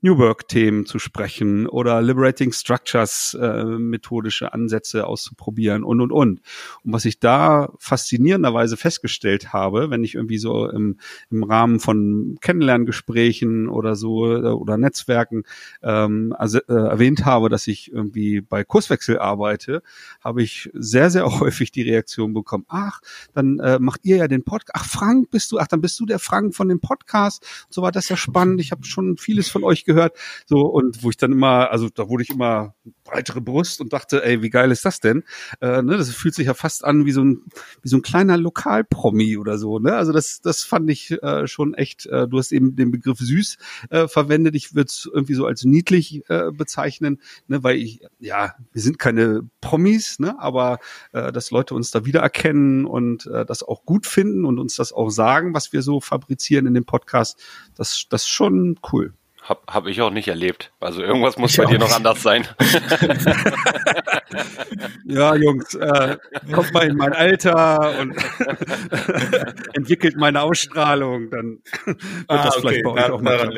New 0.08 0.18
Work-Themen 0.20 0.86
zu 0.86 1.00
sprechen 1.00 1.68
oder 1.68 2.02
Liberating 2.02 2.54
Structures 2.54 3.38
äh, 3.42 3.66
methodische 3.66 4.54
Ansätze 4.54 5.06
auszuprobieren 5.06 5.84
und 5.84 6.00
und 6.00 6.14
und. 6.14 6.40
Und 6.86 6.94
was 6.94 7.04
ich 7.04 7.20
da 7.20 7.74
faszinierenderweise 7.78 8.78
festgestellt 8.78 9.52
habe, 9.52 9.90
wenn 9.90 10.06
ich 10.06 10.16
irgendwie 10.16 10.38
so 10.38 10.70
im, 10.70 10.98
im 11.30 11.44
Rahmen 11.44 11.82
von 11.82 12.38
Kennenlerngesprächen 12.40 13.68
oder 13.68 13.98
so 13.98 14.34
äh, 14.34 14.48
oder 14.48 14.78
Netzwerken 14.78 15.44
ähm, 15.84 16.34
also, 16.38 16.60
äh, 16.60 16.74
erwähnt 16.74 17.26
habe, 17.26 17.50
dass 17.50 17.68
ich 17.68 17.92
irgendwie 17.92 18.40
bei 18.40 18.64
Kurswechsel 18.64 19.20
arbeite, 19.20 19.84
habe 20.24 20.42
ich 20.42 20.70
sehr, 20.74 21.10
sehr 21.10 21.26
häufig 21.42 21.74
die 21.74 21.82
Reaktion 21.82 22.34
bekommen, 22.34 22.64
ach, 22.70 23.02
dann 23.34 23.60
äh, 23.60 23.78
macht 23.80 24.06
ihr 24.06 24.16
ja 24.16 24.30
den 24.30 24.44
Podcast, 24.44 24.72
ach 24.74 24.86
Frank, 24.86 25.32
bist 25.32 25.52
du, 25.52 25.60
ach, 25.60 25.68
dann 25.68 25.82
bist 25.82 26.00
du 26.00 26.06
der 26.06 26.20
Frank 26.20 26.56
von 26.56 26.70
dem 26.70 26.80
Podcast. 26.80 27.46
So 27.70 27.82
war 27.82 27.92
das 27.92 28.08
ja 28.08 28.16
spannend. 28.16 28.62
Ich 28.62 28.72
habe 28.72 28.86
schon 28.86 29.18
vieles 29.18 29.50
von 29.50 29.66
euch 29.66 29.84
gehört. 29.84 29.97
So, 30.46 30.62
und 30.62 31.04
wo 31.04 31.10
ich 31.10 31.18
dann 31.18 31.32
immer, 31.32 31.72
also 31.72 31.90
da 31.90 32.10
wurde 32.10 32.24
ich 32.24 32.30
immer 32.30 32.76
breitere 33.04 33.42
Brust 33.42 33.82
und 33.82 33.94
dachte, 33.94 34.24
ey, 34.24 34.42
wie 34.42 34.50
geil 34.50 34.72
ist 34.72 34.86
das 34.86 35.00
denn? 35.00 35.24
Äh, 35.62 35.82
ne, 35.82 35.98
das 35.98 36.10
fühlt 36.10 36.36
sich 36.36 36.48
ja 36.48 36.54
fast 36.54 36.84
an 36.84 37.06
wie 37.06 37.12
so 37.12 37.24
ein, 37.24 37.44
wie 37.82 37.90
so 37.90 37.98
ein 37.98 38.02
kleiner 38.02 38.38
Lokalpromi 38.38 39.38
oder 39.38 39.58
so. 39.58 39.80
Ne? 39.80 39.96
Also 39.96 40.12
das, 40.12 40.42
das 40.42 40.64
fand 40.64 40.90
ich 40.90 41.12
äh, 41.24 41.48
schon 41.48 41.74
echt, 41.74 42.06
äh, 42.08 42.28
du 42.28 42.38
hast 42.38 42.52
eben 42.52 42.76
den 42.76 42.92
Begriff 42.92 43.20
süß 43.20 43.58
äh, 43.90 44.08
verwendet. 44.08 44.56
Ich 44.56 44.76
würde 44.76 44.88
es 44.88 45.10
irgendwie 45.12 45.34
so 45.34 45.46
als 45.46 45.64
niedlich 45.64 46.24
äh, 46.30 46.52
bezeichnen, 46.52 47.22
ne, 47.48 47.64
weil 47.64 47.78
ich, 47.78 48.02
ja, 48.20 48.56
wir 48.74 48.82
sind 48.82 49.00
keine 49.00 49.42
Promis, 49.62 50.20
ne, 50.20 50.40
aber 50.40 50.80
äh, 51.14 51.32
dass 51.32 51.52
Leute 51.52 51.76
uns 51.76 51.92
da 51.92 52.06
wiedererkennen 52.06 52.86
und 52.86 53.26
äh, 53.28 53.46
das 53.46 53.64
auch 53.64 53.86
gut 53.86 54.06
finden 54.06 54.46
und 54.46 54.60
uns 54.60 54.76
das 54.76 54.94
auch 54.94 55.10
sagen, 55.10 55.54
was 55.54 55.74
wir 55.74 55.82
so 55.82 56.02
fabrizieren 56.02 56.68
in 56.68 56.74
dem 56.74 56.86
Podcast, 56.86 57.40
das, 57.76 58.06
das 58.10 58.24
ist 58.24 58.30
schon 58.30 58.80
cool. 58.92 59.14
Hab, 59.48 59.74
hab 59.74 59.88
ich 59.88 60.02
auch 60.02 60.10
nicht 60.10 60.28
erlebt. 60.28 60.74
Also 60.82 61.02
irgendwas 61.02 61.38
muss 61.38 61.52
ich 61.52 61.58
bei 61.58 61.66
dir 61.66 61.80
noch 61.80 61.96
anders 61.96 62.22
sein. 62.22 62.46
ja, 65.06 65.36
Jungs, 65.36 65.74
äh, 65.74 66.18
kommt 66.52 66.74
mal 66.74 66.90
in 66.90 66.98
mein 66.98 67.14
Alter 67.14 67.98
und 68.00 68.14
entwickelt 69.74 70.18
meine 70.18 70.42
Ausstrahlung, 70.42 71.30
dann 71.30 71.60
wird 71.86 71.98
ah, 72.28 72.44
das 72.44 72.58
okay. 72.58 72.62
vielleicht 72.62 72.84
bei 72.84 72.92
euch 72.92 73.10
auch 73.10 73.22
mal. 73.22 73.54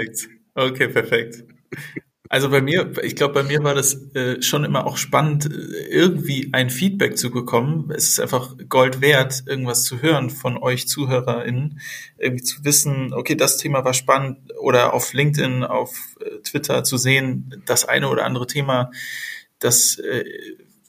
Okay, 0.54 0.90
perfekt. 0.90 1.44
Also 2.32 2.52
bei 2.52 2.62
mir, 2.62 2.92
ich 3.02 3.16
glaube, 3.16 3.34
bei 3.34 3.44
mir 3.44 3.64
war 3.64 3.74
das 3.74 4.14
äh, 4.14 4.40
schon 4.44 4.64
immer 4.64 4.86
auch 4.86 4.98
spannend, 4.98 5.48
äh, 5.48 5.88
irgendwie 5.90 6.50
ein 6.54 6.70
Feedback 6.70 7.18
zu 7.18 7.32
bekommen. 7.32 7.90
Es 7.90 8.08
ist 8.08 8.20
einfach 8.20 8.56
Gold 8.70 9.02
wert, 9.02 9.44
irgendwas 9.48 9.84
zu 9.84 10.04
hören 10.04 10.30
von 10.30 10.56
euch 10.60 10.88
ZuhörerInnen, 10.88 11.82
irgendwie 12.20 12.44
zu 12.44 12.64
wissen, 12.64 13.14
okay, 13.16 13.34
das 13.34 13.58
Thema 13.58 13.84
war 13.84 13.96
spannend 13.96 14.38
oder 14.62 14.94
auf 14.94 15.12
LinkedIn, 15.14 15.64
auf 15.64 16.18
äh, 16.22 16.38
Twitter 16.44 16.84
zu 16.84 16.98
sehen, 16.98 17.64
das 17.66 17.86
eine 17.86 18.10
oder 18.10 18.26
andere 18.26 18.46
Thema, 18.46 18.92
das 19.58 19.98
äh, 19.98 20.24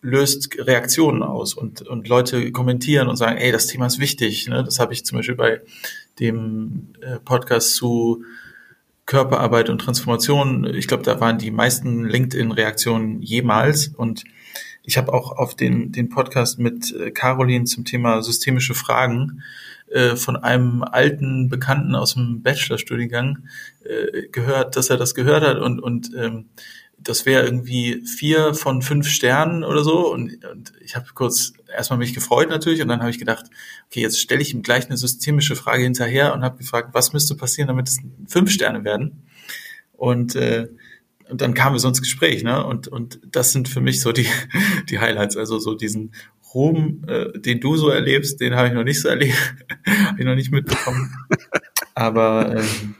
löst 0.02 0.58
Reaktionen 0.58 1.22
aus 1.22 1.54
und, 1.54 1.80
und 1.88 2.06
Leute 2.06 2.52
kommentieren 2.52 3.08
und 3.08 3.16
sagen, 3.16 3.38
ey, 3.38 3.50
das 3.50 3.66
Thema 3.66 3.86
ist 3.86 3.98
wichtig. 3.98 4.46
Ne? 4.46 4.62
Das 4.62 4.78
habe 4.78 4.92
ich 4.92 5.06
zum 5.06 5.16
Beispiel 5.16 5.36
bei 5.36 5.62
dem 6.18 6.92
äh, 7.00 7.18
Podcast 7.18 7.76
zu 7.76 8.24
Körperarbeit 9.10 9.68
und 9.70 9.80
Transformation. 9.80 10.64
Ich 10.72 10.86
glaube, 10.86 11.02
da 11.02 11.18
waren 11.18 11.36
die 11.36 11.50
meisten 11.50 12.04
LinkedIn-Reaktionen 12.04 13.20
jemals. 13.22 13.88
Und 13.88 14.22
ich 14.84 14.96
habe 14.98 15.12
auch 15.12 15.36
auf 15.36 15.56
den, 15.56 15.90
den 15.90 16.10
Podcast 16.10 16.60
mit 16.60 16.94
äh, 16.94 17.10
Caroline 17.10 17.64
zum 17.64 17.84
Thema 17.84 18.22
systemische 18.22 18.74
Fragen 18.74 19.42
äh, 19.88 20.14
von 20.14 20.36
einem 20.36 20.84
alten 20.84 21.48
Bekannten 21.48 21.96
aus 21.96 22.14
dem 22.14 22.42
Bachelorstudiengang 22.42 23.48
äh, 23.82 24.28
gehört, 24.28 24.76
dass 24.76 24.90
er 24.90 24.96
das 24.96 25.16
gehört 25.16 25.42
hat 25.42 25.58
und, 25.58 25.80
und 25.80 26.12
ähm, 26.16 26.44
das 27.02 27.24
wäre 27.24 27.44
irgendwie 27.44 28.04
vier 28.06 28.54
von 28.54 28.82
fünf 28.82 29.08
Sternen 29.08 29.64
oder 29.64 29.82
so. 29.82 30.12
Und, 30.12 30.44
und 30.44 30.72
ich 30.80 30.96
habe 30.96 31.06
kurz 31.14 31.52
erstmal 31.74 31.98
mich 31.98 32.14
gefreut 32.14 32.50
natürlich 32.50 32.82
und 32.82 32.88
dann 32.88 33.00
habe 33.00 33.10
ich 33.10 33.18
gedacht, 33.18 33.46
okay, 33.86 34.00
jetzt 34.00 34.20
stelle 34.20 34.42
ich 34.42 34.52
ihm 34.52 34.62
gleich 34.62 34.86
eine 34.86 34.96
systemische 34.96 35.56
Frage 35.56 35.82
hinterher 35.82 36.34
und 36.34 36.42
habe 36.42 36.58
gefragt, 36.58 36.90
was 36.92 37.12
müsste 37.12 37.34
passieren, 37.34 37.68
damit 37.68 37.88
es 37.88 37.98
fünf 38.26 38.50
Sterne 38.50 38.84
werden? 38.84 39.22
Und, 39.92 40.34
äh, 40.34 40.68
und 41.30 41.40
dann 41.40 41.54
kamen 41.54 41.76
wir 41.76 41.80
so 41.80 41.88
ins 41.88 42.00
Gespräch, 42.00 42.42
ne? 42.42 42.64
Und, 42.64 42.88
und 42.88 43.20
das 43.24 43.52
sind 43.52 43.68
für 43.68 43.80
mich 43.80 44.00
so 44.00 44.12
die, 44.12 44.26
die 44.90 44.98
Highlights, 44.98 45.36
also 45.36 45.58
so 45.58 45.74
diesen 45.74 46.12
Ruhm, 46.54 47.04
äh, 47.06 47.38
den 47.38 47.60
du 47.60 47.76
so 47.76 47.88
erlebst, 47.88 48.40
den 48.40 48.56
habe 48.56 48.68
ich 48.68 48.74
noch 48.74 48.84
nicht 48.84 49.00
so 49.00 49.08
erlebt, 49.08 49.36
habe 49.86 50.18
ich 50.18 50.26
noch 50.26 50.34
nicht 50.34 50.50
mitbekommen. 50.50 51.14
Aber 51.94 52.56
ähm, 52.56 52.94
äh, 52.96 52.99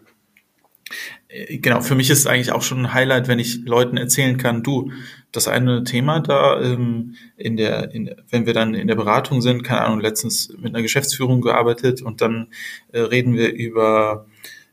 genau, 1.49 1.81
für 1.81 1.95
mich 1.95 2.11
ist 2.11 2.27
eigentlich 2.27 2.53
auch 2.53 2.63
schon 2.63 2.81
ein 2.81 2.95
Highlight, 2.95 3.29
wenn 3.29 3.39
ich 3.39 3.65
Leuten 3.65 3.97
erzählen 3.97 4.37
kann, 4.37 4.63
du, 4.63 4.91
das 5.33 5.49
eine 5.49 5.85
Thema 5.85 6.21
da, 6.21 6.61
ähm, 6.61 7.15
in 7.37 7.57
der, 7.57 7.93
in, 7.93 8.15
wenn 8.29 8.47
wir 8.47 8.55
dann 8.55 8.75
in 8.75 8.89
der 8.89 8.97
Beratung 8.97 9.41
sind, 9.41 9.63
keine 9.63 9.83
Ahnung, 9.83 10.01
letztens 10.01 10.53
mit 10.59 10.75
einer 10.75 10.83
Geschäftsführung 10.83 11.41
gearbeitet 11.41 12.03
und 12.03 12.21
dann 12.21 12.49
äh, 12.93 13.01
reden 13.01 13.35
wir 13.35 13.53
über 13.53 14.27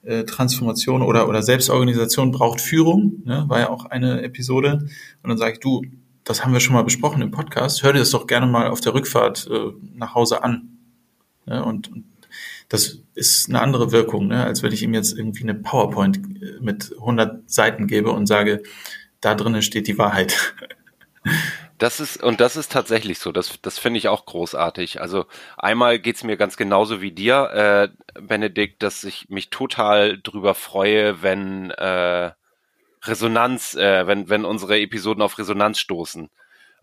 äh, 0.04 0.24
Transformation 0.24 1.02
oder, 1.04 1.28
oder 1.30 1.44
Selbstorganisation 1.44 2.32
braucht 2.32 2.62
Führung, 2.62 3.22
ne, 3.26 3.46
war 3.48 3.60
ja 3.60 3.70
auch 3.70 3.86
eine 3.86 4.24
Episode. 4.24 4.88
Und 5.24 5.30
dann 5.30 5.38
sage 5.38 5.54
ich, 5.54 5.60
du, 5.60 5.84
das 6.24 6.44
haben 6.44 6.54
wir 6.54 6.60
schon 6.60 6.74
mal 6.74 6.84
besprochen 6.84 7.22
im 7.22 7.32
Podcast, 7.32 7.84
hör 7.84 7.94
dir 7.94 8.00
das 8.00 8.12
doch 8.12 8.26
gerne 8.26 8.48
mal 8.48 8.68
auf 8.68 8.82
der 8.82 8.94
Rückfahrt 8.94 9.48
äh, 9.52 9.72
nach 9.94 10.16
Hause 10.16 10.44
an. 10.44 10.70
Ne, 11.46 11.64
und, 11.64 11.92
und 11.92 12.06
das 12.70 13.00
ist 13.14 13.50
eine 13.50 13.62
andere 13.62 13.92
Wirkung, 13.92 14.28
ne, 14.28 14.44
als 14.44 14.64
wenn 14.64 14.74
ich 14.74 14.84
ihm 14.84 14.94
jetzt 14.94 15.18
irgendwie 15.18 15.44
eine 15.44 15.56
PowerPoint 15.56 16.18
äh, 16.18 16.60
mit 16.60 16.94
100 16.98 17.50
Seiten 17.50 17.88
gebe 17.88 18.12
und 18.12 18.26
sage, 18.28 18.64
da 19.22 19.36
drinnen 19.36 19.62
steht 19.62 19.88
die 19.88 19.98
Wahrheit. 19.98 20.54
Das 21.78 22.00
ist, 22.00 22.24
und 22.24 22.42
das 22.42 22.56
ist 22.56 22.72
tatsächlich 22.72 23.20
so, 23.20 23.32
das, 23.32 23.62
das 23.62 23.78
finde 23.78 24.00
ich 24.00 24.08
auch 24.08 24.26
großartig. 24.26 25.00
Also 25.00 25.26
einmal 25.58 26.00
geht's 26.00 26.24
mir 26.24 26.36
ganz 26.36 26.58
genauso 26.58 27.02
wie 27.02 27.12
dir, 27.12 27.92
äh, 28.16 28.20
Benedikt, 28.20 28.82
dass 28.82 29.04
ich 29.04 29.30
mich 29.30 29.52
total 29.52 30.20
drüber 30.20 30.56
freue, 30.56 31.22
wenn 31.22 31.70
äh, 31.70 32.32
Resonanz, 33.04 33.76
äh, 33.76 34.08
wenn, 34.08 34.28
wenn 34.28 34.44
unsere 34.44 34.80
Episoden 34.80 35.22
auf 35.22 35.38
Resonanz 35.38 35.78
stoßen. 35.78 36.30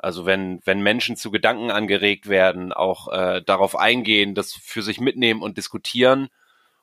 Also 0.05 0.27
wenn, 0.27 0.61
wenn 0.67 0.83
Menschen 0.83 1.17
zu 1.17 1.31
Gedanken 1.31 1.71
angeregt 1.71 2.29
werden, 2.29 2.75
auch 2.75 3.11
äh, 3.11 3.41
darauf 3.41 3.75
eingehen, 3.75 4.35
das 4.35 4.53
für 4.53 4.83
sich 4.83 5.01
mitnehmen 5.01 5.41
und 5.41 5.57
diskutieren 5.57 6.29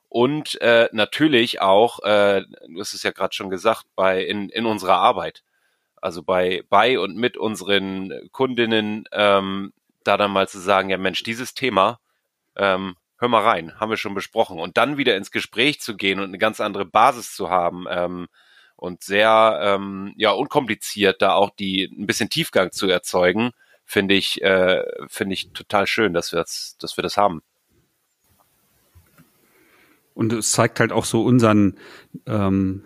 und 0.09 0.59
äh, 0.59 0.89
natürlich 0.91 1.61
auch, 1.61 1.99
äh, 1.99 2.41
du 2.67 2.79
hast 2.79 2.95
es 2.95 3.03
ja 3.03 3.11
gerade 3.11 3.35
schon 3.35 3.51
gesagt, 3.51 3.85
bei 3.95 4.23
in, 4.23 4.49
in 4.49 4.65
unserer 4.65 4.97
Arbeit. 4.97 5.43
Also 5.97 6.23
bei, 6.23 6.63
bei 6.69 6.97
und 6.97 7.15
mit 7.15 7.37
unseren 7.37 8.11
Kundinnen 8.31 9.03
ähm, 9.11 9.71
da 10.03 10.17
dann 10.17 10.31
mal 10.31 10.49
zu 10.49 10.57
sagen, 10.59 10.89
ja 10.89 10.97
Mensch, 10.97 11.21
dieses 11.21 11.53
Thema, 11.53 11.99
ähm, 12.55 12.95
hör 13.19 13.27
mal 13.27 13.43
rein, 13.43 13.79
haben 13.79 13.91
wir 13.91 13.97
schon 13.97 14.15
besprochen. 14.15 14.59
Und 14.59 14.77
dann 14.77 14.97
wieder 14.97 15.15
ins 15.15 15.29
Gespräch 15.29 15.79
zu 15.79 15.95
gehen 15.95 16.19
und 16.19 16.29
eine 16.29 16.39
ganz 16.39 16.59
andere 16.59 16.85
Basis 16.85 17.35
zu 17.35 17.51
haben 17.51 17.85
ähm, 17.87 18.29
und 18.81 19.03
sehr 19.03 19.59
ähm, 19.61 20.11
ja 20.17 20.31
unkompliziert 20.31 21.21
da 21.21 21.33
auch 21.33 21.51
die 21.51 21.83
ein 21.83 22.07
bisschen 22.07 22.29
Tiefgang 22.29 22.71
zu 22.71 22.87
erzeugen, 22.89 23.51
finde 23.85 24.15
ich 24.15 24.41
äh, 24.41 24.83
finde 25.07 25.35
ich 25.35 25.51
total 25.51 25.85
schön, 25.85 26.13
dass 26.13 26.31
wir 26.31 26.39
das, 26.39 26.77
dass 26.79 26.97
wir 26.97 27.03
das 27.03 27.15
haben. 27.15 27.43
Und 30.15 30.33
es 30.33 30.51
zeigt 30.51 30.79
halt 30.79 30.91
auch 30.91 31.05
so 31.05 31.23
unseren 31.23 31.77
ähm, 32.25 32.83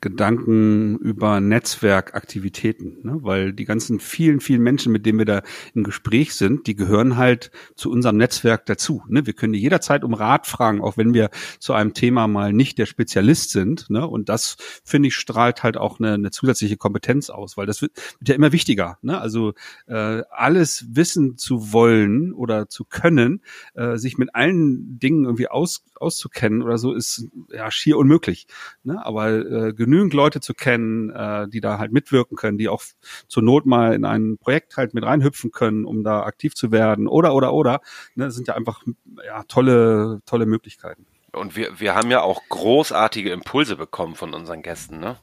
Gedanken 0.00 0.96
über 0.98 1.40
Netzwerkaktivitäten, 1.40 2.98
ne? 3.02 3.18
weil 3.22 3.52
die 3.52 3.64
ganzen 3.64 4.00
vielen, 4.00 4.40
vielen 4.40 4.62
Menschen, 4.62 4.92
mit 4.92 5.06
denen 5.06 5.18
wir 5.18 5.26
da 5.26 5.42
im 5.74 5.82
Gespräch 5.82 6.34
sind, 6.34 6.66
die 6.66 6.76
gehören 6.76 7.16
halt 7.16 7.50
zu 7.74 7.90
unserem 7.90 8.16
Netzwerk 8.16 8.66
dazu. 8.66 9.02
Ne? 9.08 9.26
Wir 9.26 9.32
können 9.32 9.52
die 9.52 9.60
jederzeit 9.60 10.04
um 10.04 10.14
Rat 10.14 10.46
fragen, 10.46 10.80
auch 10.80 10.96
wenn 10.96 11.14
wir 11.14 11.30
zu 11.58 11.72
einem 11.72 11.94
Thema 11.94 12.28
mal 12.28 12.52
nicht 12.52 12.78
der 12.78 12.86
Spezialist 12.86 13.50
sind. 13.50 13.90
Ne? 13.90 14.06
Und 14.06 14.28
das, 14.28 14.56
finde 14.84 15.08
ich, 15.08 15.16
strahlt 15.16 15.62
halt 15.62 15.76
auch 15.76 15.98
eine, 15.98 16.14
eine 16.14 16.30
zusätzliche 16.30 16.76
Kompetenz 16.76 17.30
aus, 17.30 17.56
weil 17.56 17.66
das 17.66 17.82
wird, 17.82 17.92
wird 18.18 18.28
ja 18.28 18.34
immer 18.34 18.52
wichtiger. 18.52 18.98
Ne? 19.02 19.20
Also 19.20 19.54
äh, 19.86 20.22
alles 20.30 20.86
wissen 20.90 21.36
zu 21.36 21.72
wollen 21.72 22.32
oder 22.32 22.68
zu 22.68 22.84
können, 22.84 23.42
äh, 23.74 23.96
sich 23.96 24.18
mit 24.18 24.34
allen 24.34 24.98
Dingen 24.98 25.24
irgendwie 25.24 25.48
aus, 25.48 25.84
auszukennen 25.96 26.62
oder 26.62 26.78
so, 26.78 26.94
ist 26.94 27.26
ja 27.50 27.70
schier 27.70 27.98
unmöglich. 27.98 28.46
Ne? 28.84 29.04
Aber 29.04 29.30
äh, 29.30 29.74
genügend 29.88 30.12
Leute 30.12 30.40
zu 30.40 30.52
kennen, 30.52 31.08
äh, 31.10 31.48
die 31.48 31.62
da 31.62 31.78
halt 31.78 31.92
mitwirken 31.92 32.36
können, 32.36 32.58
die 32.58 32.68
auch 32.68 32.82
zur 33.26 33.42
Not 33.42 33.64
mal 33.64 33.94
in 33.94 34.04
ein 34.04 34.36
Projekt 34.36 34.76
halt 34.76 34.92
mit 34.92 35.04
reinhüpfen 35.04 35.50
können, 35.50 35.86
um 35.86 36.04
da 36.04 36.24
aktiv 36.24 36.54
zu 36.54 36.70
werden 36.70 37.08
oder 37.08 37.34
oder 37.34 37.54
oder. 37.54 37.80
Ne, 38.14 38.26
das 38.26 38.34
sind 38.34 38.48
ja 38.48 38.54
einfach 38.54 38.82
ja, 39.24 39.42
tolle, 39.44 40.20
tolle 40.26 40.44
Möglichkeiten. 40.44 41.06
Und 41.32 41.56
wir, 41.56 41.80
wir 41.80 41.94
haben 41.94 42.10
ja 42.10 42.20
auch 42.20 42.42
großartige 42.50 43.32
Impulse 43.32 43.76
bekommen 43.76 44.14
von 44.14 44.34
unseren 44.34 44.62
Gästen, 44.62 44.98
ne? 44.98 45.16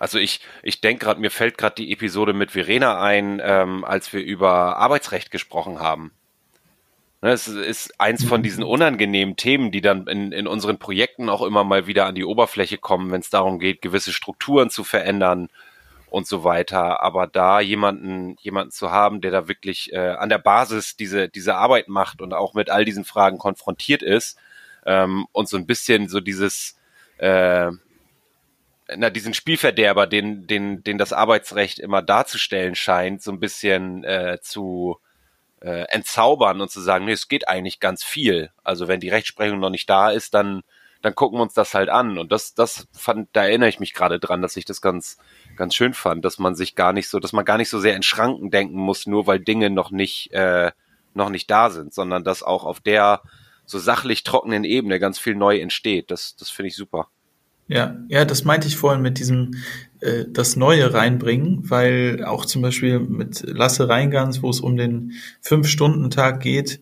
Also 0.00 0.18
ich, 0.18 0.40
ich 0.64 0.80
denke 0.80 1.04
gerade, 1.04 1.20
mir 1.20 1.30
fällt 1.30 1.56
gerade 1.56 1.76
die 1.76 1.92
Episode 1.92 2.32
mit 2.32 2.50
Verena 2.50 3.00
ein, 3.00 3.40
ähm, 3.44 3.84
als 3.84 4.12
wir 4.12 4.24
über 4.24 4.76
Arbeitsrecht 4.76 5.30
gesprochen 5.30 5.78
haben. 5.78 6.10
Ne, 7.24 7.32
es 7.32 7.48
ist 7.48 7.98
eins 7.98 8.22
von 8.22 8.42
diesen 8.42 8.62
unangenehmen 8.62 9.36
Themen, 9.36 9.70
die 9.70 9.80
dann 9.80 10.06
in, 10.08 10.30
in 10.30 10.46
unseren 10.46 10.78
Projekten 10.78 11.30
auch 11.30 11.40
immer 11.40 11.64
mal 11.64 11.86
wieder 11.86 12.04
an 12.04 12.14
die 12.14 12.26
Oberfläche 12.26 12.76
kommen, 12.76 13.10
wenn 13.10 13.22
es 13.22 13.30
darum 13.30 13.58
geht, 13.58 13.80
gewisse 13.80 14.12
Strukturen 14.12 14.68
zu 14.68 14.84
verändern 14.84 15.48
und 16.10 16.26
so 16.26 16.44
weiter. 16.44 17.02
Aber 17.02 17.26
da 17.26 17.60
jemanden, 17.60 18.36
jemanden 18.42 18.72
zu 18.72 18.90
haben, 18.90 19.22
der 19.22 19.30
da 19.30 19.48
wirklich 19.48 19.90
äh, 19.94 20.10
an 20.10 20.28
der 20.28 20.36
Basis 20.36 20.96
diese, 20.96 21.30
diese 21.30 21.54
Arbeit 21.54 21.88
macht 21.88 22.20
und 22.20 22.34
auch 22.34 22.52
mit 22.52 22.68
all 22.68 22.84
diesen 22.84 23.06
Fragen 23.06 23.38
konfrontiert 23.38 24.02
ist 24.02 24.36
ähm, 24.84 25.26
und 25.32 25.48
so 25.48 25.56
ein 25.56 25.64
bisschen 25.66 26.10
so 26.10 26.20
dieses, 26.20 26.76
äh, 27.16 27.70
na, 28.96 29.08
diesen 29.08 29.32
Spielverderber, 29.32 30.06
den, 30.06 30.46
den, 30.46 30.84
den 30.84 30.98
das 30.98 31.14
Arbeitsrecht 31.14 31.78
immer 31.78 32.02
darzustellen 32.02 32.74
scheint, 32.74 33.22
so 33.22 33.32
ein 33.32 33.40
bisschen 33.40 34.04
äh, 34.04 34.40
zu, 34.42 34.98
äh, 35.64 35.84
entzaubern 35.88 36.60
und 36.60 36.70
zu 36.70 36.80
sagen, 36.80 37.06
nee, 37.06 37.12
es 37.12 37.28
geht 37.28 37.48
eigentlich 37.48 37.80
ganz 37.80 38.04
viel. 38.04 38.50
Also 38.62 38.86
wenn 38.86 39.00
die 39.00 39.08
Rechtsprechung 39.08 39.58
noch 39.58 39.70
nicht 39.70 39.88
da 39.88 40.10
ist, 40.10 40.34
dann 40.34 40.62
dann 41.04 41.14
gucken 41.14 41.38
wir 41.38 41.42
uns 41.42 41.52
das 41.52 41.74
halt 41.74 41.90
an. 41.90 42.16
Und 42.16 42.32
das, 42.32 42.54
das 42.54 42.88
fand, 42.92 43.28
da 43.34 43.44
erinnere 43.44 43.68
ich 43.68 43.78
mich 43.78 43.92
gerade 43.92 44.18
dran, 44.18 44.40
dass 44.40 44.56
ich 44.56 44.64
das 44.64 44.80
ganz, 44.80 45.18
ganz 45.54 45.74
schön 45.74 45.92
fand, 45.92 46.24
dass 46.24 46.38
man 46.38 46.54
sich 46.54 46.76
gar 46.76 46.94
nicht 46.94 47.10
so, 47.10 47.20
dass 47.20 47.34
man 47.34 47.44
gar 47.44 47.58
nicht 47.58 47.68
so 47.68 47.78
sehr 47.78 47.94
in 47.94 48.02
Schranken 48.02 48.50
denken 48.50 48.78
muss, 48.78 49.06
nur 49.06 49.26
weil 49.26 49.38
Dinge 49.38 49.68
noch 49.68 49.90
nicht, 49.90 50.32
äh, 50.32 50.72
noch 51.12 51.28
nicht 51.28 51.50
da 51.50 51.68
sind, 51.68 51.92
sondern 51.92 52.24
dass 52.24 52.42
auch 52.42 52.64
auf 52.64 52.80
der 52.80 53.20
so 53.66 53.78
sachlich 53.78 54.24
trockenen 54.24 54.64
Ebene 54.64 54.98
ganz 54.98 55.18
viel 55.18 55.34
neu 55.34 55.58
entsteht. 55.58 56.10
Das, 56.10 56.36
das 56.36 56.48
finde 56.48 56.68
ich 56.68 56.76
super. 56.76 57.08
Ja, 57.68 57.96
ja, 58.08 58.24
das 58.24 58.44
meinte 58.44 58.66
ich 58.66 58.76
vorhin 58.78 59.02
mit 59.02 59.18
diesem 59.18 59.62
äh, 60.04 60.26
das 60.28 60.56
Neue 60.56 60.92
reinbringen, 60.92 61.70
weil 61.70 62.24
auch 62.24 62.44
zum 62.44 62.62
Beispiel 62.62 63.00
mit 63.00 63.42
Lasse 63.46 63.88
Reingans, 63.88 64.42
wo 64.42 64.50
es 64.50 64.60
um 64.60 64.76
den 64.76 65.12
Fünf-Stunden-Tag 65.40 66.40
geht, 66.40 66.80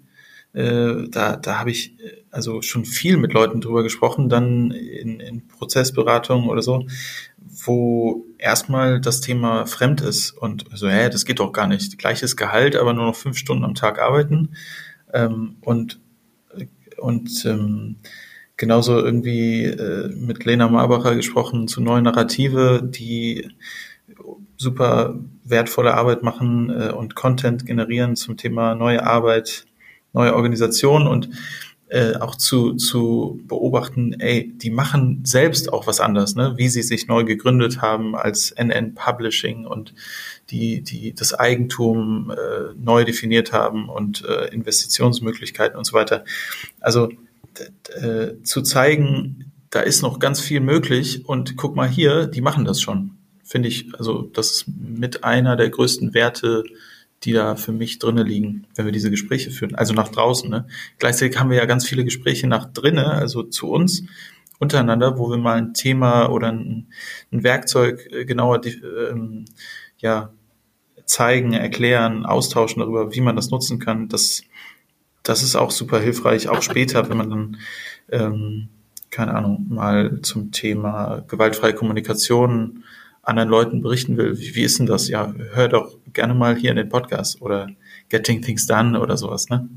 äh, 0.52 1.08
da, 1.08 1.36
da 1.36 1.58
habe 1.58 1.70
ich 1.70 1.98
äh, 2.00 2.24
also 2.30 2.62
schon 2.62 2.84
viel 2.84 3.16
mit 3.16 3.32
Leuten 3.32 3.60
drüber 3.60 3.82
gesprochen, 3.82 4.28
dann 4.28 4.70
in, 4.70 5.20
in 5.20 5.46
Prozessberatung 5.46 6.48
oder 6.48 6.62
so, 6.62 6.86
wo 7.38 8.26
erstmal 8.38 9.00
das 9.00 9.20
Thema 9.20 9.66
fremd 9.66 10.00
ist 10.00 10.32
und 10.32 10.64
so, 10.74 10.88
hä, 10.88 11.08
das 11.08 11.24
geht 11.24 11.38
doch 11.38 11.52
gar 11.52 11.68
nicht. 11.68 11.98
Gleiches 11.98 12.36
Gehalt, 12.36 12.76
aber 12.76 12.92
nur 12.92 13.06
noch 13.06 13.16
fünf 13.16 13.38
Stunden 13.38 13.64
am 13.64 13.74
Tag 13.74 13.98
arbeiten. 13.98 14.50
Ähm, 15.12 15.56
und 15.60 16.00
und 16.98 17.44
ähm, 17.46 17.96
genauso 18.56 18.98
irgendwie 18.98 19.64
äh, 19.64 20.08
mit 20.14 20.44
Lena 20.44 20.68
Marbacher 20.68 21.14
gesprochen 21.14 21.68
zu 21.68 21.80
neuen 21.80 22.04
Narrative, 22.04 22.82
die 22.82 23.48
super 24.56 25.18
wertvolle 25.44 25.94
Arbeit 25.94 26.22
machen 26.22 26.70
äh, 26.70 26.92
und 26.92 27.14
Content 27.14 27.66
generieren 27.66 28.16
zum 28.16 28.36
Thema 28.36 28.74
neue 28.74 29.04
Arbeit, 29.04 29.66
neue 30.12 30.34
Organisation 30.34 31.06
und 31.06 31.30
äh, 31.92 32.16
auch 32.16 32.36
zu, 32.36 32.74
zu 32.74 33.38
beobachten, 33.46 34.14
ey, 34.18 34.50
die 34.56 34.70
machen 34.70 35.20
selbst 35.24 35.70
auch 35.70 35.86
was 35.86 36.00
anders, 36.00 36.34
ne? 36.34 36.54
wie 36.56 36.70
sie 36.70 36.82
sich 36.82 37.06
neu 37.06 37.24
gegründet 37.24 37.82
haben 37.82 38.16
als 38.16 38.50
NN 38.50 38.94
Publishing 38.94 39.66
und 39.66 39.92
die, 40.48 40.80
die 40.80 41.14
das 41.14 41.34
Eigentum 41.34 42.30
äh, 42.30 42.72
neu 42.82 43.04
definiert 43.04 43.52
haben 43.52 43.90
und 43.90 44.24
äh, 44.24 44.46
Investitionsmöglichkeiten 44.54 45.76
und 45.76 45.84
so 45.84 45.92
weiter. 45.92 46.24
Also 46.80 47.10
äh, 47.60 48.42
zu 48.42 48.62
zeigen, 48.62 49.52
da 49.70 49.80
ist 49.80 50.02
noch 50.02 50.18
ganz 50.18 50.40
viel 50.40 50.60
möglich 50.60 51.26
und 51.26 51.56
guck 51.56 51.76
mal 51.76 51.88
hier, 51.88 52.26
die 52.26 52.40
machen 52.40 52.64
das 52.64 52.80
schon. 52.80 53.16
Finde 53.44 53.68
ich, 53.68 53.94
also 53.98 54.22
das 54.22 54.50
ist 54.50 54.64
mit 54.68 55.24
einer 55.24 55.56
der 55.56 55.70
größten 55.70 56.14
Werte, 56.14 56.64
die 57.24 57.32
da 57.32 57.56
für 57.56 57.72
mich 57.72 57.98
drinnen 57.98 58.26
liegen, 58.26 58.66
wenn 58.74 58.84
wir 58.84 58.92
diese 58.92 59.10
Gespräche 59.10 59.50
führen. 59.50 59.74
Also 59.74 59.94
nach 59.94 60.08
draußen. 60.08 60.50
Ne? 60.50 60.66
Gleichzeitig 60.98 61.38
haben 61.38 61.50
wir 61.50 61.56
ja 61.56 61.66
ganz 61.66 61.86
viele 61.86 62.04
Gespräche 62.04 62.46
nach 62.46 62.72
drinnen, 62.72 63.04
also 63.04 63.42
zu 63.42 63.70
uns 63.70 64.04
untereinander, 64.58 65.18
wo 65.18 65.30
wir 65.30 65.38
mal 65.38 65.58
ein 65.58 65.74
Thema 65.74 66.30
oder 66.30 66.52
ein, 66.52 66.88
ein 67.32 67.42
Werkzeug 67.42 68.08
äh, 68.12 68.24
genauer 68.24 68.60
ähm, 68.64 69.44
ja, 69.98 70.32
zeigen, 71.04 71.52
erklären, 71.52 72.26
austauschen 72.26 72.80
darüber, 72.80 73.14
wie 73.14 73.20
man 73.20 73.36
das 73.36 73.50
nutzen 73.50 73.78
kann. 73.78 74.08
Das 74.08 74.42
das 75.22 75.42
ist 75.42 75.56
auch 75.56 75.70
super 75.70 75.98
hilfreich, 76.00 76.48
auch 76.48 76.62
später, 76.62 77.08
wenn 77.08 77.16
man 77.16 77.30
dann, 77.30 77.56
ähm, 78.10 78.68
keine 79.10 79.34
Ahnung, 79.34 79.66
mal 79.68 80.20
zum 80.22 80.52
Thema 80.52 81.24
gewaltfreie 81.28 81.74
Kommunikation 81.74 82.84
anderen 83.22 83.48
Leuten 83.48 83.82
berichten 83.82 84.16
will. 84.16 84.38
Wie, 84.38 84.54
wie 84.54 84.62
ist 84.62 84.78
denn 84.78 84.86
das? 84.86 85.08
Ja, 85.08 85.32
hör 85.52 85.68
doch 85.68 85.96
gerne 86.12 86.34
mal 86.34 86.56
hier 86.56 86.70
in 86.70 86.76
den 86.76 86.88
Podcast 86.88 87.40
oder 87.40 87.68
Getting 88.08 88.42
Things 88.42 88.66
Done 88.66 88.98
oder 89.00 89.16
sowas, 89.16 89.48
ne? 89.48 89.68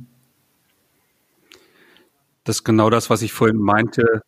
Das 2.44 2.58
ist 2.58 2.64
genau 2.64 2.90
das, 2.90 3.10
was 3.10 3.24
ich 3.24 3.34
vorhin 3.34 3.58
meinte 3.58 4.22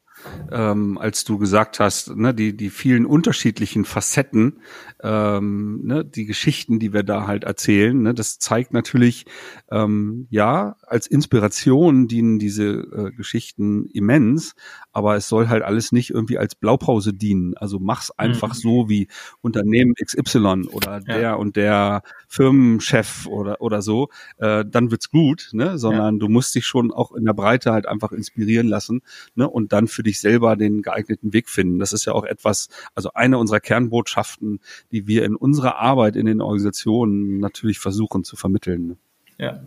ähm, 0.52 0.98
als 0.98 1.24
du 1.24 1.38
gesagt 1.38 1.80
hast, 1.80 2.16
ne, 2.16 2.34
die, 2.34 2.56
die 2.56 2.70
vielen 2.70 3.06
unterschiedlichen 3.06 3.86
Facetten, 3.86 4.62
ähm, 5.02 5.82
ne, 5.84 6.06
die 6.06 6.26
Geschichten, 6.26 6.80
die 6.80 6.94
wir 6.94 7.04
da 7.04 7.28
halt 7.28 7.44
erzählen, 7.44 8.02
ne, 8.02 8.14
das 8.14 8.40
zeigt 8.40 8.74
natürlich, 8.74 9.26
ähm, 9.72 10.28
ja, 10.30 10.76
als 10.86 11.08
Inspiration 11.08 12.08
dienen 12.08 12.40
diese 12.40 12.66
äh, 12.66 13.12
Geschichten 13.12 13.88
immens, 13.94 14.56
aber 14.92 15.16
es 15.16 15.28
soll 15.28 15.50
halt 15.50 15.64
alles 15.64 15.92
nicht 15.92 16.10
irgendwie 16.10 16.38
als 16.38 16.56
Blaupause 16.56 17.14
dienen. 17.14 17.56
Also 17.56 17.80
mach's 17.80 18.12
einfach 18.12 18.50
mhm. 18.50 18.60
so 18.60 18.90
wie 18.90 19.08
Unternehmen 19.42 19.94
XY 19.96 20.68
oder 20.72 21.02
ja. 21.08 21.18
der 21.18 21.40
und 21.40 21.56
der 21.56 22.02
Firmenchef 22.28 23.28
oder, 23.28 23.62
oder 23.62 23.82
so, 23.82 24.10
äh, 24.38 24.66
dann 24.66 24.92
wird's 24.92 25.10
gut, 25.10 25.50
ne, 25.54 25.78
sondern 25.78 26.16
ja. 26.16 26.20
du 26.20 26.28
musst 26.30 26.56
dich 26.56 26.66
schon 26.66 26.92
auch 26.92 27.12
in 27.12 27.26
der 27.26 27.34
Breite 27.34 27.72
halt 27.72 27.88
einfach 27.88 28.12
inspirieren 28.12 28.68
lassen, 28.68 29.02
ne, 29.36 29.50
und 29.50 29.74
dann 29.74 29.88
für 29.88 30.04
dich 30.04 30.17
sich 30.18 30.22
selber 30.22 30.56
den 30.56 30.82
geeigneten 30.82 31.34
Weg 31.34 31.50
finden. 31.50 31.80
Das 31.80 31.94
ist 31.94 32.06
ja 32.06 32.14
auch 32.14 32.24
etwas, 32.24 32.70
also 32.96 33.12
eine 33.14 33.38
unserer 33.38 33.60
Kernbotschaften, 33.60 34.60
die 34.92 35.08
wir 35.08 35.26
in 35.26 35.36
unserer 35.36 35.78
Arbeit 35.78 36.16
in 36.16 36.26
den 36.26 36.42
Organisationen 36.42 37.40
natürlich 37.40 37.80
versuchen 37.80 38.24
zu 38.24 38.36
vermitteln. 38.36 38.98
Ja. 39.38 39.62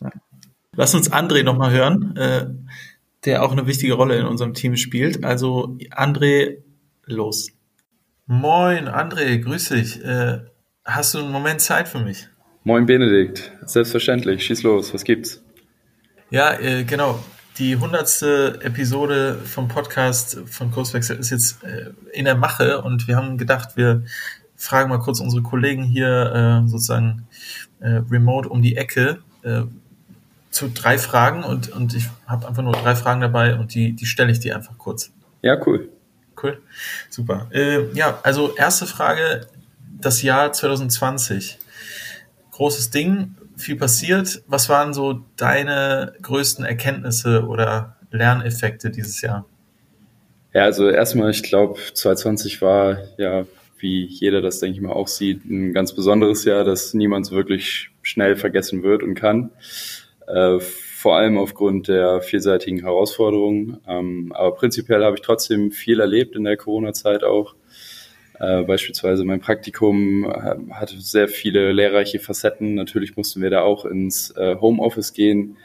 ja. 0.00 0.10
Lass 0.74 0.94
uns 0.94 1.12
André 1.12 1.42
nochmal 1.42 1.70
hören, 1.70 2.16
äh, 2.16 2.46
der 3.24 3.44
auch 3.44 3.52
eine 3.52 3.66
wichtige 3.66 3.94
Rolle 3.94 4.18
in 4.18 4.26
unserem 4.26 4.54
Team 4.54 4.76
spielt. 4.76 5.24
Also 5.24 5.76
André, 5.90 6.58
los. 7.06 7.52
Moin, 8.26 8.88
André, 8.88 9.38
grüß 9.38 9.70
dich. 9.70 10.02
Äh, 10.02 10.40
hast 10.84 11.14
du 11.14 11.18
einen 11.18 11.32
Moment 11.32 11.60
Zeit 11.60 11.88
für 11.88 12.00
mich? 12.00 12.28
Moin 12.64 12.86
Benedikt, 12.86 13.52
selbstverständlich, 13.66 14.44
schieß 14.46 14.62
los, 14.62 14.94
was 14.94 15.02
gibt's? 15.02 15.42
Ja, 16.30 16.58
äh, 16.58 16.84
genau. 16.84 17.22
Die 17.58 17.76
hundertste 17.76 18.60
Episode 18.62 19.34
vom 19.44 19.68
Podcast 19.68 20.40
von 20.46 20.70
Kurswechsel 20.70 21.18
ist 21.18 21.28
jetzt 21.28 21.62
äh, 21.62 21.90
in 22.12 22.24
der 22.24 22.34
Mache 22.34 22.80
und 22.80 23.06
wir 23.08 23.16
haben 23.16 23.36
gedacht, 23.36 23.76
wir 23.76 24.04
fragen 24.56 24.88
mal 24.88 25.00
kurz 25.00 25.20
unsere 25.20 25.42
Kollegen 25.42 25.82
hier 25.82 26.62
äh, 26.64 26.68
sozusagen 26.68 27.26
äh, 27.80 28.00
remote 28.10 28.48
um 28.48 28.62
die 28.62 28.76
Ecke 28.76 29.18
äh, 29.42 29.64
zu 30.50 30.70
drei 30.70 30.96
Fragen 30.96 31.44
und, 31.44 31.70
und 31.70 31.94
ich 31.94 32.08
habe 32.26 32.48
einfach 32.48 32.62
nur 32.62 32.72
drei 32.72 32.96
Fragen 32.96 33.20
dabei 33.20 33.54
und 33.56 33.74
die, 33.74 33.92
die 33.92 34.06
stelle 34.06 34.32
ich 34.32 34.40
dir 34.40 34.56
einfach 34.56 34.78
kurz. 34.78 35.12
Ja, 35.42 35.58
cool. 35.66 35.90
Cool, 36.42 36.58
super. 37.10 37.48
Äh, 37.52 37.92
ja, 37.92 38.18
also 38.22 38.56
erste 38.56 38.86
Frage, 38.86 39.46
das 40.00 40.22
Jahr 40.22 40.54
2020. 40.54 41.58
Großes 42.50 42.90
Ding, 42.90 43.34
viel 43.62 43.76
passiert. 43.76 44.42
Was 44.46 44.68
waren 44.68 44.92
so 44.92 45.24
deine 45.36 46.14
größten 46.20 46.64
Erkenntnisse 46.64 47.46
oder 47.46 47.96
Lerneffekte 48.10 48.90
dieses 48.90 49.20
Jahr? 49.22 49.46
Ja, 50.52 50.64
also 50.64 50.88
erstmal, 50.88 51.30
ich 51.30 51.42
glaube, 51.42 51.78
2020 51.94 52.60
war 52.60 52.98
ja, 53.16 53.46
wie 53.78 54.04
jeder 54.04 54.42
das, 54.42 54.60
denke 54.60 54.76
ich 54.76 54.82
mal, 54.82 54.92
auch 54.92 55.08
sieht, 55.08 55.44
ein 55.44 55.72
ganz 55.72 55.94
besonderes 55.94 56.44
Jahr, 56.44 56.64
das 56.64 56.92
niemand 56.94 57.30
wirklich 57.30 57.90
schnell 58.02 58.36
vergessen 58.36 58.82
wird 58.82 59.02
und 59.02 59.14
kann. 59.14 59.50
Äh, 60.26 60.58
vor 60.60 61.16
allem 61.16 61.36
aufgrund 61.36 61.88
der 61.88 62.20
vielseitigen 62.20 62.80
Herausforderungen. 62.80 63.78
Ähm, 63.88 64.32
aber 64.36 64.54
prinzipiell 64.54 65.02
habe 65.04 65.16
ich 65.16 65.22
trotzdem 65.22 65.72
viel 65.72 65.98
erlebt 65.98 66.36
in 66.36 66.44
der 66.44 66.56
Corona-Zeit 66.56 67.24
auch. 67.24 67.56
Äh, 68.42 68.64
beispielsweise 68.64 69.24
mein 69.24 69.38
Praktikum 69.38 70.24
äh, 70.24 70.56
hatte 70.72 71.00
sehr 71.00 71.28
viele 71.28 71.70
lehrreiche 71.70 72.18
Facetten. 72.18 72.74
Natürlich 72.74 73.16
mussten 73.16 73.40
wir 73.40 73.50
da 73.50 73.60
auch 73.62 73.84
ins 73.84 74.32
äh, 74.32 74.56
Homeoffice 74.60 75.12
gehen. 75.12 75.56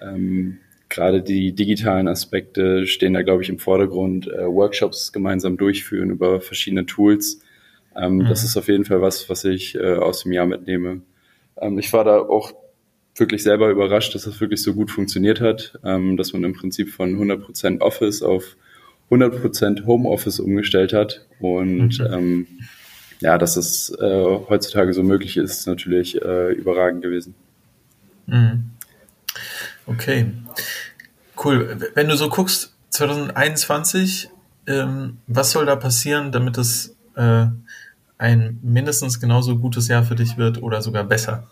Ähm, 0.00 0.56
Gerade 0.88 1.20
die 1.20 1.52
digitalen 1.52 2.08
Aspekte 2.08 2.86
stehen 2.86 3.12
da, 3.12 3.20
glaube 3.20 3.42
ich, 3.42 3.50
im 3.50 3.58
Vordergrund. 3.58 4.26
Äh, 4.26 4.46
Workshops 4.46 5.12
gemeinsam 5.12 5.58
durchführen 5.58 6.08
über 6.08 6.40
verschiedene 6.40 6.86
Tools. 6.86 7.40
Ähm, 7.94 8.16
mhm. 8.16 8.24
Das 8.26 8.42
ist 8.42 8.56
auf 8.56 8.68
jeden 8.68 8.86
Fall 8.86 9.02
was, 9.02 9.28
was 9.28 9.44
ich 9.44 9.74
äh, 9.74 9.96
aus 9.96 10.22
dem 10.22 10.32
Jahr 10.32 10.46
mitnehme. 10.46 11.02
Ähm, 11.60 11.78
ich 11.78 11.92
war 11.92 12.04
da 12.04 12.20
auch 12.20 12.54
wirklich 13.16 13.42
selber 13.42 13.68
überrascht, 13.68 14.14
dass 14.14 14.24
das 14.24 14.40
wirklich 14.40 14.62
so 14.62 14.72
gut 14.72 14.90
funktioniert 14.90 15.42
hat, 15.42 15.78
ähm, 15.84 16.16
dass 16.16 16.32
man 16.32 16.42
im 16.44 16.54
Prinzip 16.54 16.88
von 16.88 17.18
100% 17.18 17.82
Office 17.82 18.22
auf 18.22 18.56
100% 19.10 19.86
Homeoffice 19.86 20.40
umgestellt 20.40 20.92
hat. 20.92 21.26
Und 21.40 21.98
mhm. 21.98 22.06
ähm, 22.12 22.46
ja, 23.20 23.38
dass 23.38 23.56
es 23.56 23.90
äh, 24.00 24.24
heutzutage 24.48 24.92
so 24.92 25.02
möglich 25.02 25.36
ist, 25.36 25.60
ist 25.60 25.66
natürlich 25.66 26.20
äh, 26.20 26.52
überragend 26.52 27.02
gewesen. 27.02 27.34
Mhm. 28.26 28.70
Okay, 29.86 30.32
cool. 31.44 31.90
Wenn 31.94 32.08
du 32.08 32.16
so 32.16 32.28
guckst, 32.28 32.74
2021, 32.90 34.30
ähm, 34.66 35.18
was 35.26 35.50
soll 35.50 35.66
da 35.66 35.76
passieren, 35.76 36.32
damit 36.32 36.56
es 36.58 36.96
äh, 37.16 37.46
ein 38.18 38.58
mindestens 38.62 39.20
genauso 39.20 39.58
gutes 39.58 39.88
Jahr 39.88 40.04
für 40.04 40.14
dich 40.14 40.36
wird 40.38 40.62
oder 40.62 40.80
sogar 40.80 41.04
besser? 41.04 41.50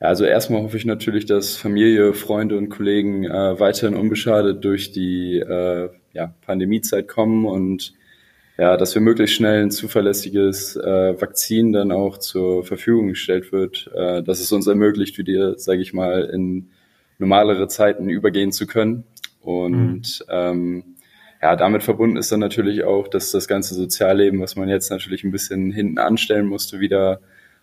Ja, 0.00 0.08
also 0.08 0.24
erstmal 0.24 0.62
hoffe 0.62 0.76
ich 0.76 0.86
natürlich, 0.86 1.26
dass 1.26 1.56
Familie, 1.56 2.14
Freunde 2.14 2.56
und 2.56 2.70
Kollegen 2.70 3.24
äh, 3.24 3.60
weiterhin 3.60 3.96
unbeschadet 3.96 4.64
durch 4.64 4.92
die 4.92 5.38
äh, 5.38 5.90
ja, 6.12 6.34
Pandemiezeit 6.40 7.06
kommen 7.06 7.44
und 7.44 7.92
ja, 8.56 8.76
dass 8.76 8.94
wir 8.94 9.00
möglichst 9.00 9.36
schnell 9.36 9.62
ein 9.62 9.70
zuverlässiges 9.70 10.76
äh, 10.76 11.20
Vakzin 11.20 11.72
dann 11.72 11.92
auch 11.92 12.18
zur 12.18 12.64
Verfügung 12.64 13.08
gestellt 13.08 13.52
wird, 13.52 13.90
äh, 13.94 14.22
dass 14.22 14.40
es 14.40 14.52
uns 14.52 14.66
ermöglicht, 14.66 15.16
wieder, 15.16 15.58
sage 15.58 15.80
ich 15.80 15.94
mal, 15.94 16.24
in 16.24 16.70
normalere 17.18 17.68
Zeiten 17.68 18.10
übergehen 18.10 18.52
zu 18.52 18.66
können. 18.66 19.04
Und 19.40 20.20
mhm. 20.20 20.30
ähm, 20.30 20.84
ja, 21.40 21.56
damit 21.56 21.82
verbunden 21.82 22.18
ist 22.18 22.30
dann 22.32 22.40
natürlich 22.40 22.84
auch, 22.84 23.08
dass 23.08 23.30
das 23.30 23.48
ganze 23.48 23.74
Sozialleben, 23.74 24.40
was 24.40 24.56
man 24.56 24.68
jetzt 24.68 24.90
natürlich 24.90 25.24
ein 25.24 25.32
bisschen 25.32 25.72
hinten 25.72 25.98
anstellen 25.98 26.46
musste, 26.46 26.80
wieder 26.80 27.20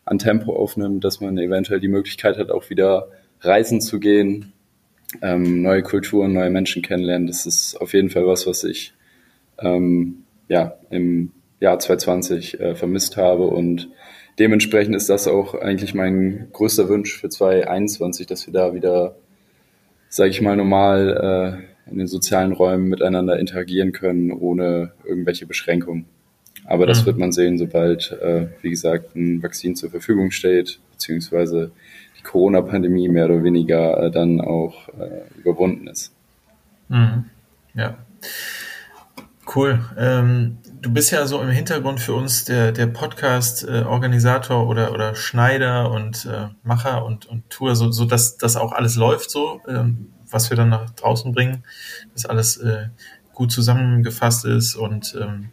an 0.08 0.20
Tempo 0.20 0.56
aufnimmt, 0.56 1.04
dass 1.04 1.22
man 1.22 1.38
eventuell 1.38 1.80
die 1.80 1.88
Möglichkeit 1.88 2.38
hat, 2.38 2.50
auch 2.50 2.70
wieder 2.70 3.10
reisen 3.42 3.82
zu 3.82 4.00
gehen, 4.00 4.54
ähm, 5.22 5.62
neue 5.62 5.84
Kulturen, 5.84 6.34
neue 6.34 6.50
Menschen 6.50 6.82
kennenlernen. 6.82 7.28
Das 7.28 7.46
ist 7.46 7.76
auf 7.76 7.94
jeden 7.94 8.10
Fall 8.10 8.26
was, 8.26 8.48
was 8.48 8.64
ich 8.64 8.94
ähm, 9.60 10.24
ja 10.48 10.78
im 10.90 11.32
Jahr 11.60 11.80
2020 11.80 12.60
äh, 12.60 12.76
vermisst 12.76 13.18
habe 13.18 13.48
und 13.48 13.90
dementsprechend 14.40 14.96
ist 14.96 15.10
das 15.10 15.28
auch 15.28 15.56
eigentlich 15.56 15.94
mein 15.94 16.48
größter 16.54 16.88
Wunsch 16.90 17.20
für 17.20 17.30
2021, 17.30 18.28
dass 18.28 18.46
wir 18.46 18.54
da 18.54 18.74
wieder, 18.74 19.18
sage 20.10 20.30
ich 20.30 20.42
mal, 20.42 20.56
normal 20.56 21.66
äh, 21.88 21.92
in 21.92 21.98
den 21.98 22.08
sozialen 22.08 22.52
Räumen 22.52 22.90
miteinander 22.90 23.40
interagieren 23.40 23.92
können, 23.92 24.32
ohne 24.32 24.92
irgendwelche 25.04 25.48
Beschränkungen. 25.48 26.06
Aber 26.68 26.86
das 26.86 27.02
mhm. 27.02 27.06
wird 27.08 27.18
man 27.18 27.32
sehen, 27.32 27.58
sobald, 27.58 28.12
äh, 28.22 28.48
wie 28.62 28.70
gesagt, 28.70 29.16
ein 29.16 29.42
Vakzin 29.42 29.76
zur 29.76 29.90
Verfügung 29.90 30.32
steht, 30.32 30.80
beziehungsweise 30.92 31.72
die 32.20 32.24
Corona-Pandemie 32.24 33.08
mehr 33.08 33.26
oder 33.26 33.44
weniger 33.44 34.04
äh, 34.04 34.12
dann 34.12 34.42
auch 34.42 34.90
äh, 34.90 35.40
überwunden 35.40 35.88
ist. 35.88 36.14
Mhm. 36.90 37.26
Ja. 37.74 37.98
Cool. 39.56 39.80
Ähm, 39.98 40.58
du 40.82 40.92
bist 40.92 41.12
ja 41.12 41.26
so 41.26 41.42
im 41.42 41.50
Hintergrund 41.50 42.02
für 42.02 42.14
uns 42.14 42.44
der, 42.44 42.74
der 42.74 42.88
Podcast-Organisator 42.88 44.68
oder, 44.68 44.92
oder 44.92 45.16
Schneider 45.16 45.90
und 45.90 46.26
äh, 46.26 46.48
Macher 46.64 47.06
und, 47.06 47.28
und 47.28 47.50
Tour, 47.50 47.76
so, 47.76 47.92
so 47.92 48.04
dass 48.04 48.38
das 48.38 48.58
auch 48.58 48.74
alles 48.74 48.98
läuft 48.98 49.30
so, 49.30 49.62
ähm, 49.68 50.12
was 50.30 50.50
wir 50.50 50.58
dann 50.58 50.70
nach 50.70 50.90
draußen 50.90 51.32
bringen, 51.32 51.64
dass 52.14 52.26
alles 52.26 52.58
äh, 52.58 52.88
gut 53.38 53.52
zusammengefasst 53.52 54.46
ist 54.46 54.76
und 54.76 55.16
ähm, 55.22 55.50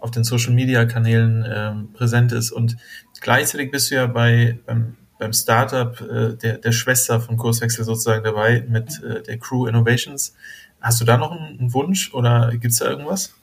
auf 0.00 0.10
den 0.10 0.24
Social 0.24 0.52
Media 0.52 0.84
Kanälen 0.86 1.46
ähm, 1.48 1.92
präsent 1.92 2.32
ist. 2.32 2.50
Und 2.50 2.76
gleichzeitig 3.20 3.70
bist 3.70 3.92
du 3.92 3.94
ja 3.94 4.06
bei 4.08 4.58
beim, 4.66 4.96
beim 5.20 5.32
Startup 5.32 6.00
äh, 6.00 6.34
der, 6.34 6.58
der 6.58 6.72
Schwester 6.72 7.20
von 7.20 7.36
Kurswechsel 7.36 7.84
sozusagen 7.84 8.24
dabei 8.24 8.64
mit 8.68 9.00
äh, 9.04 9.22
der 9.22 9.38
Crew 9.38 9.68
Innovations. 9.68 10.34
Hast 10.80 11.00
du 11.00 11.04
da 11.04 11.16
noch 11.16 11.30
einen, 11.30 11.60
einen 11.60 11.74
Wunsch 11.74 12.12
oder 12.12 12.50
gibt 12.50 12.72
es 12.72 12.80
da 12.80 12.90
irgendwas? 12.90 13.34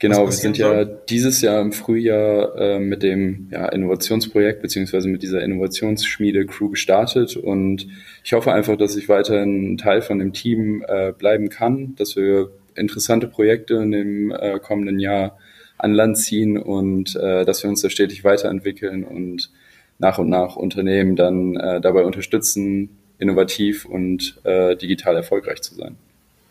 Genau, 0.00 0.26
wir 0.26 0.32
sind 0.32 0.58
ja 0.58 0.84
dieses 0.84 1.40
Jahr 1.40 1.62
im 1.62 1.72
Frühjahr 1.72 2.56
äh, 2.56 2.78
mit 2.78 3.02
dem 3.02 3.48
ja, 3.50 3.68
Innovationsprojekt 3.70 4.60
beziehungsweise 4.60 5.08
mit 5.08 5.22
dieser 5.22 5.42
Innovationsschmiede 5.42 6.44
Crew 6.44 6.68
gestartet 6.68 7.36
und 7.36 7.88
ich 8.22 8.34
hoffe 8.34 8.52
einfach, 8.52 8.76
dass 8.76 8.96
ich 8.96 9.08
weiterhin 9.08 9.78
Teil 9.78 10.02
von 10.02 10.18
dem 10.18 10.34
Team 10.34 10.84
äh, 10.86 11.12
bleiben 11.12 11.48
kann, 11.48 11.96
dass 11.96 12.14
wir 12.14 12.50
interessante 12.78 13.28
Projekte 13.28 13.74
in 13.74 13.90
dem 13.90 14.30
äh, 14.30 14.58
kommenden 14.58 14.98
Jahr 14.98 15.38
an 15.78 15.92
Land 15.92 16.18
ziehen 16.18 16.58
und 16.58 17.14
äh, 17.16 17.44
dass 17.44 17.62
wir 17.62 17.70
uns 17.70 17.82
da 17.82 17.90
stetig 17.90 18.24
weiterentwickeln 18.24 19.04
und 19.04 19.50
nach 19.98 20.18
und 20.18 20.28
nach 20.28 20.56
Unternehmen 20.56 21.16
dann 21.16 21.56
äh, 21.56 21.80
dabei 21.80 22.04
unterstützen, 22.04 22.90
innovativ 23.18 23.84
und 23.84 24.38
äh, 24.44 24.76
digital 24.76 25.16
erfolgreich 25.16 25.60
zu 25.62 25.74
sein. 25.74 25.96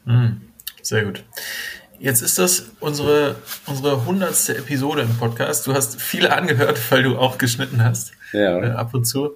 Mhm. 0.06 0.42
Sehr 0.82 1.04
gut. 1.06 1.24
Jetzt 2.00 2.22
ist 2.22 2.38
das 2.38 2.72
unsere, 2.80 3.36
unsere 3.66 4.06
hundertste 4.06 4.56
Episode 4.58 5.02
im 5.02 5.18
Podcast. 5.18 5.66
Du 5.66 5.74
hast 5.74 6.00
viele 6.00 6.32
angehört, 6.34 6.80
weil 6.92 7.04
du 7.04 7.18
auch 7.18 7.38
geschnitten 7.38 7.84
hast. 7.84 8.12
Ja. 8.34 8.62
Äh, 8.62 8.70
ab 8.72 8.94
und 8.94 9.06
zu. 9.06 9.32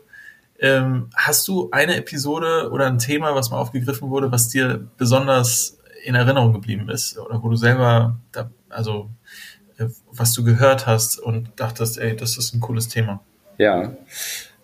Ähm, 0.60 1.10
hast 1.16 1.48
du 1.48 1.70
eine 1.72 1.96
Episode 1.96 2.70
oder 2.72 2.86
ein 2.86 3.00
Thema, 3.00 3.34
was 3.34 3.50
mal 3.50 3.58
aufgegriffen 3.58 4.10
wurde, 4.10 4.32
was 4.32 4.50
dir 4.50 4.88
besonders 4.98 5.80
in 6.04 6.16
Erinnerung 6.16 6.54
geblieben 6.54 6.90
ist 6.90 7.18
oder 7.18 7.42
wo 7.44 7.50
du 7.50 7.56
selber, 7.56 8.18
da, 8.32 8.50
also 8.70 9.10
äh, 9.78 9.86
was 10.12 10.34
du 10.34 10.44
gehört 10.44 10.88
hast 10.88 11.20
und 11.20 11.50
dachtest, 11.56 11.98
ey, 11.98 12.16
das 12.16 12.38
ist 12.38 12.54
ein 12.54 12.60
cooles 12.60 12.88
Thema? 12.88 13.22
Ja, 13.58 13.96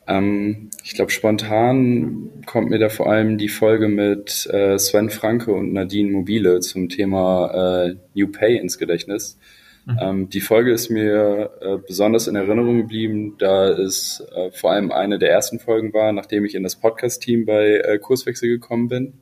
ähm, 0.07 0.69
ich 0.83 0.95
glaube, 0.95 1.11
spontan 1.11 2.29
kommt 2.45 2.69
mir 2.69 2.79
da 2.79 2.89
vor 2.89 3.11
allem 3.11 3.37
die 3.37 3.49
Folge 3.49 3.89
mit 3.89 4.47
äh, 4.51 4.79
Sven 4.79 5.09
Franke 5.09 5.51
und 5.51 5.73
Nadine 5.73 6.11
Mobile 6.11 6.61
zum 6.61 6.89
Thema 6.89 7.85
äh, 7.87 7.95
New 8.13 8.27
Pay 8.31 8.57
ins 8.57 8.77
Gedächtnis. 8.77 9.37
Mhm. 9.85 9.99
Ähm, 10.01 10.29
die 10.29 10.41
Folge 10.41 10.71
ist 10.71 10.89
mir 10.89 11.51
äh, 11.61 11.77
besonders 11.85 12.27
in 12.27 12.35
Erinnerung 12.35 12.77
geblieben, 12.77 13.35
da 13.37 13.69
es 13.69 14.23
äh, 14.33 14.51
vor 14.51 14.71
allem 14.71 14.91
eine 14.91 15.19
der 15.19 15.31
ersten 15.31 15.59
Folgen 15.59 15.93
war, 15.93 16.11
nachdem 16.13 16.45
ich 16.45 16.55
in 16.55 16.63
das 16.63 16.77
Podcast-Team 16.77 17.45
bei 17.45 17.77
äh, 17.77 17.97
Kurswechsel 17.97 18.49
gekommen 18.49 18.87
bin. 18.87 19.13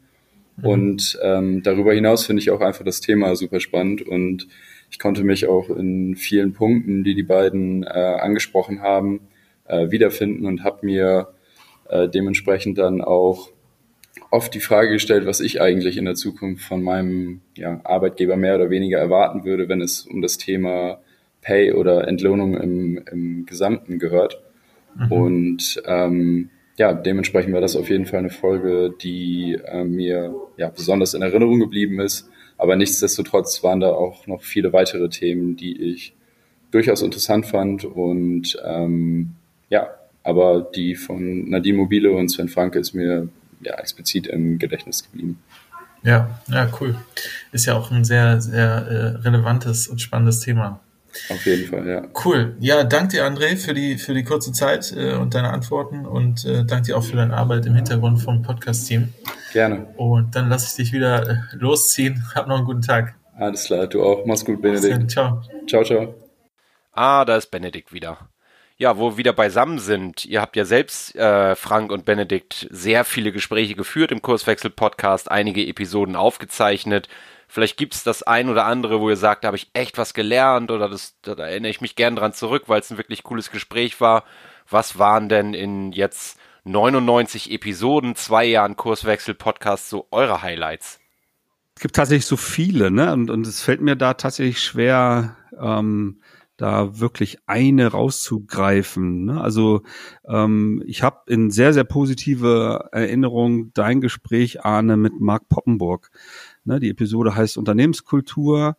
Mhm. 0.57 0.65
Und 0.65 1.19
ähm, 1.21 1.63
darüber 1.63 1.93
hinaus 1.93 2.25
finde 2.25 2.41
ich 2.41 2.51
auch 2.51 2.61
einfach 2.61 2.85
das 2.85 3.01
Thema 3.01 3.35
super 3.35 3.59
spannend 3.59 4.01
und 4.01 4.47
ich 4.91 4.99
konnte 4.99 5.23
mich 5.23 5.47
auch 5.47 5.69
in 5.69 6.15
vielen 6.15 6.53
Punkten, 6.53 7.03
die 7.03 7.15
die 7.15 7.23
beiden 7.23 7.83
äh, 7.83 7.87
angesprochen 7.87 8.81
haben, 8.81 9.21
äh, 9.65 9.89
wiederfinden 9.91 10.45
und 10.45 10.63
habe 10.63 10.85
mir 10.85 11.29
äh, 11.89 12.07
dementsprechend 12.07 12.77
dann 12.77 13.01
auch 13.01 13.49
oft 14.31 14.53
die 14.53 14.59
Frage 14.59 14.91
gestellt, 14.91 15.25
was 15.25 15.39
ich 15.39 15.61
eigentlich 15.61 15.97
in 15.97 16.05
der 16.05 16.15
Zukunft 16.15 16.63
von 16.63 16.81
meinem 16.81 17.41
ja, 17.55 17.81
Arbeitgeber 17.83 18.37
mehr 18.37 18.55
oder 18.55 18.69
weniger 18.69 18.99
erwarten 18.99 19.43
würde, 19.43 19.69
wenn 19.69 19.81
es 19.81 20.01
um 20.01 20.21
das 20.21 20.37
Thema 20.37 20.99
Pay 21.41 21.73
oder 21.73 22.07
Entlohnung 22.07 22.57
im, 22.57 23.03
im 23.11 23.45
Gesamten 23.45 23.99
gehört. 23.99 24.41
Mhm. 24.95 25.11
Und 25.11 25.83
ähm, 25.85 26.49
ja, 26.77 26.93
dementsprechend 26.93 27.53
war 27.53 27.61
das 27.61 27.75
auf 27.75 27.89
jeden 27.89 28.05
Fall 28.05 28.19
eine 28.19 28.29
Folge, 28.29 28.93
die 29.01 29.57
äh, 29.65 29.83
mir 29.83 30.33
ja 30.57 30.69
besonders 30.69 31.13
in 31.13 31.21
Erinnerung 31.21 31.59
geblieben 31.59 31.99
ist. 31.99 32.29
Aber 32.57 32.75
nichtsdestotrotz 32.75 33.63
waren 33.63 33.79
da 33.79 33.91
auch 33.91 34.27
noch 34.27 34.41
viele 34.41 34.73
weitere 34.73 35.09
Themen, 35.09 35.55
die 35.57 35.93
ich 35.93 36.13
durchaus 36.71 37.01
interessant 37.01 37.45
fand 37.45 37.85
und 37.85 38.57
ähm, 38.65 39.35
ja, 39.69 39.89
aber 40.23 40.61
die 40.75 40.95
von 40.95 41.49
Nadine 41.49 41.77
Mobile 41.77 42.11
und 42.11 42.29
Sven 42.29 42.49
Franke 42.49 42.79
ist 42.79 42.93
mir 42.93 43.29
ja 43.61 43.75
explizit 43.75 44.27
im 44.27 44.59
Gedächtnis 44.59 45.03
geblieben. 45.03 45.39
Ja, 46.03 46.39
ja, 46.47 46.69
cool. 46.79 46.95
Ist 47.51 47.65
ja 47.65 47.75
auch 47.75 47.91
ein 47.91 48.03
sehr, 48.03 48.41
sehr 48.41 48.65
äh, 48.65 49.05
relevantes 49.21 49.87
und 49.87 50.01
spannendes 50.01 50.39
Thema. 50.39 50.79
Auf 51.29 51.45
jeden 51.45 51.69
Fall, 51.69 51.87
ja. 51.87 52.07
Cool. 52.23 52.55
Ja, 52.59 52.83
danke 52.83 53.17
dir, 53.17 53.25
André, 53.25 53.57
für 53.57 53.73
die, 53.73 53.97
für 53.97 54.13
die 54.13 54.23
kurze 54.23 54.51
Zeit 54.51 54.93
äh, 54.95 55.13
und 55.13 55.33
deine 55.33 55.51
Antworten 55.51 56.05
und 56.05 56.45
äh, 56.45 56.65
danke 56.65 56.87
dir 56.87 56.97
auch 56.97 57.03
für 57.03 57.15
deine 57.15 57.35
Arbeit 57.35 57.65
im 57.65 57.75
Hintergrund 57.75 58.21
vom 58.21 58.41
Podcast-Team. 58.41 59.13
Gerne. 59.53 59.87
Und 59.97 60.35
dann 60.35 60.49
lasse 60.49 60.67
ich 60.67 60.75
dich 60.75 60.93
wieder 60.93 61.29
äh, 61.29 61.35
losziehen. 61.53 62.23
Hab 62.35 62.47
noch 62.47 62.57
einen 62.57 62.65
guten 62.65 62.81
Tag. 62.81 63.15
Alles 63.37 63.65
klar, 63.65 63.87
du 63.87 64.03
auch. 64.03 64.25
Mach's 64.25 64.45
gut, 64.45 64.61
Benedikt. 64.61 65.11
Ciao. 65.11 65.41
Ciao, 65.67 65.83
ciao. 65.83 66.13
Ah, 66.91 67.25
da 67.25 67.35
ist 67.35 67.51
Benedikt 67.51 67.91
wieder. 67.91 68.29
Ja, 68.77 68.97
wo 68.97 69.11
wir 69.11 69.17
wieder 69.17 69.33
beisammen 69.33 69.79
sind. 69.79 70.25
Ihr 70.25 70.41
habt 70.41 70.57
ja 70.57 70.65
selbst, 70.65 71.15
äh, 71.15 71.55
Frank 71.55 71.91
und 71.91 72.03
Benedikt, 72.03 72.67
sehr 72.71 73.05
viele 73.05 73.31
Gespräche 73.31 73.73
geführt 73.73 74.11
im 74.11 74.21
Kurswechsel-Podcast, 74.21 75.31
einige 75.31 75.65
Episoden 75.65 76.17
aufgezeichnet. 76.17 77.07
Vielleicht 77.55 77.77
gibt's 77.77 78.03
das 78.03 78.21
ein 78.21 78.49
oder 78.49 78.65
andere, 78.65 78.99
wo 78.99 79.09
ihr 79.09 79.15
sagt, 79.15 79.45
da 79.45 79.47
habe 79.47 79.55
ich 79.55 79.69
echt 79.71 79.97
was 79.97 80.13
gelernt 80.13 80.71
oder 80.71 80.89
das, 80.89 81.15
da 81.21 81.35
erinnere 81.35 81.69
ich 81.69 81.79
mich 81.79 81.95
gern 81.95 82.17
dran 82.17 82.33
zurück, 82.33 82.63
weil 82.67 82.81
es 82.81 82.91
ein 82.91 82.97
wirklich 82.97 83.23
cooles 83.23 83.49
Gespräch 83.49 84.01
war. 84.01 84.25
Was 84.69 84.99
waren 84.99 85.29
denn 85.29 85.53
in 85.53 85.93
jetzt 85.93 86.37
99 86.65 87.51
Episoden, 87.51 88.17
zwei 88.17 88.43
Jahren 88.43 88.75
Kurswechsel-Podcast 88.75 89.89
so 89.89 90.05
eure 90.11 90.41
Highlights? 90.41 90.99
Es 91.75 91.81
gibt 91.81 91.95
tatsächlich 91.95 92.25
so 92.25 92.35
viele, 92.35 92.91
ne? 92.91 93.13
Und, 93.13 93.29
und 93.29 93.47
es 93.47 93.61
fällt 93.61 93.79
mir 93.79 93.95
da 93.95 94.15
tatsächlich 94.15 94.61
schwer, 94.61 95.37
ähm, 95.57 96.19
da 96.57 96.99
wirklich 96.99 97.37
eine 97.47 97.87
rauszugreifen. 97.87 99.25
Ne? 99.25 99.41
Also 99.41 99.83
ähm, 100.27 100.83
ich 100.85 101.03
habe 101.03 101.19
in 101.27 101.51
sehr, 101.51 101.73
sehr 101.73 101.83
positive 101.83 102.89
Erinnerung 102.91 103.73
dein 103.73 104.01
Gespräch, 104.01 104.63
Arne, 104.63 104.95
mit 104.97 105.19
Marc 105.19 105.49
Poppenburg. 105.49 106.11
Ne? 106.65 106.79
Die 106.79 106.89
Episode 106.89 107.35
heißt 107.35 107.57
Unternehmenskultur. 107.57 108.77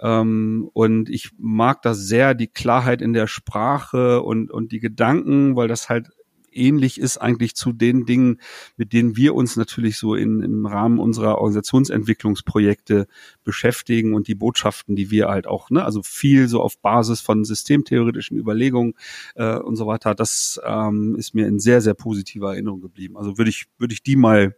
Ähm, 0.00 0.68
und 0.72 1.08
ich 1.08 1.30
mag 1.38 1.82
das 1.82 1.98
sehr, 1.98 2.34
die 2.34 2.48
Klarheit 2.48 3.02
in 3.02 3.12
der 3.12 3.26
Sprache 3.26 4.22
und, 4.22 4.50
und 4.50 4.72
die 4.72 4.80
Gedanken, 4.80 5.56
weil 5.56 5.68
das 5.68 5.88
halt 5.88 6.10
ähnlich 6.54 7.00
ist 7.00 7.18
eigentlich 7.18 7.54
zu 7.54 7.72
den 7.72 8.04
Dingen, 8.04 8.38
mit 8.76 8.92
denen 8.92 9.16
wir 9.16 9.34
uns 9.34 9.56
natürlich 9.56 9.98
so 9.98 10.14
in, 10.14 10.42
im 10.42 10.66
Rahmen 10.66 10.98
unserer 10.98 11.38
Organisationsentwicklungsprojekte 11.38 13.06
beschäftigen 13.44 14.14
und 14.14 14.28
die 14.28 14.34
Botschaften, 14.34 14.96
die 14.96 15.10
wir 15.10 15.28
halt 15.28 15.46
auch, 15.46 15.70
ne, 15.70 15.84
also 15.84 16.02
viel 16.02 16.48
so 16.48 16.60
auf 16.60 16.78
Basis 16.78 17.20
von 17.20 17.44
systemtheoretischen 17.44 18.38
Überlegungen 18.38 18.94
äh, 19.34 19.56
und 19.56 19.76
so 19.76 19.86
weiter, 19.86 20.14
das 20.14 20.60
ähm, 20.64 21.16
ist 21.16 21.34
mir 21.34 21.46
in 21.46 21.58
sehr, 21.58 21.80
sehr 21.80 21.94
positiver 21.94 22.52
Erinnerung 22.52 22.80
geblieben. 22.80 23.16
Also 23.16 23.38
würde 23.38 23.50
ich, 23.50 23.66
würde 23.78 23.94
ich 23.94 24.02
die 24.02 24.16
mal 24.16 24.56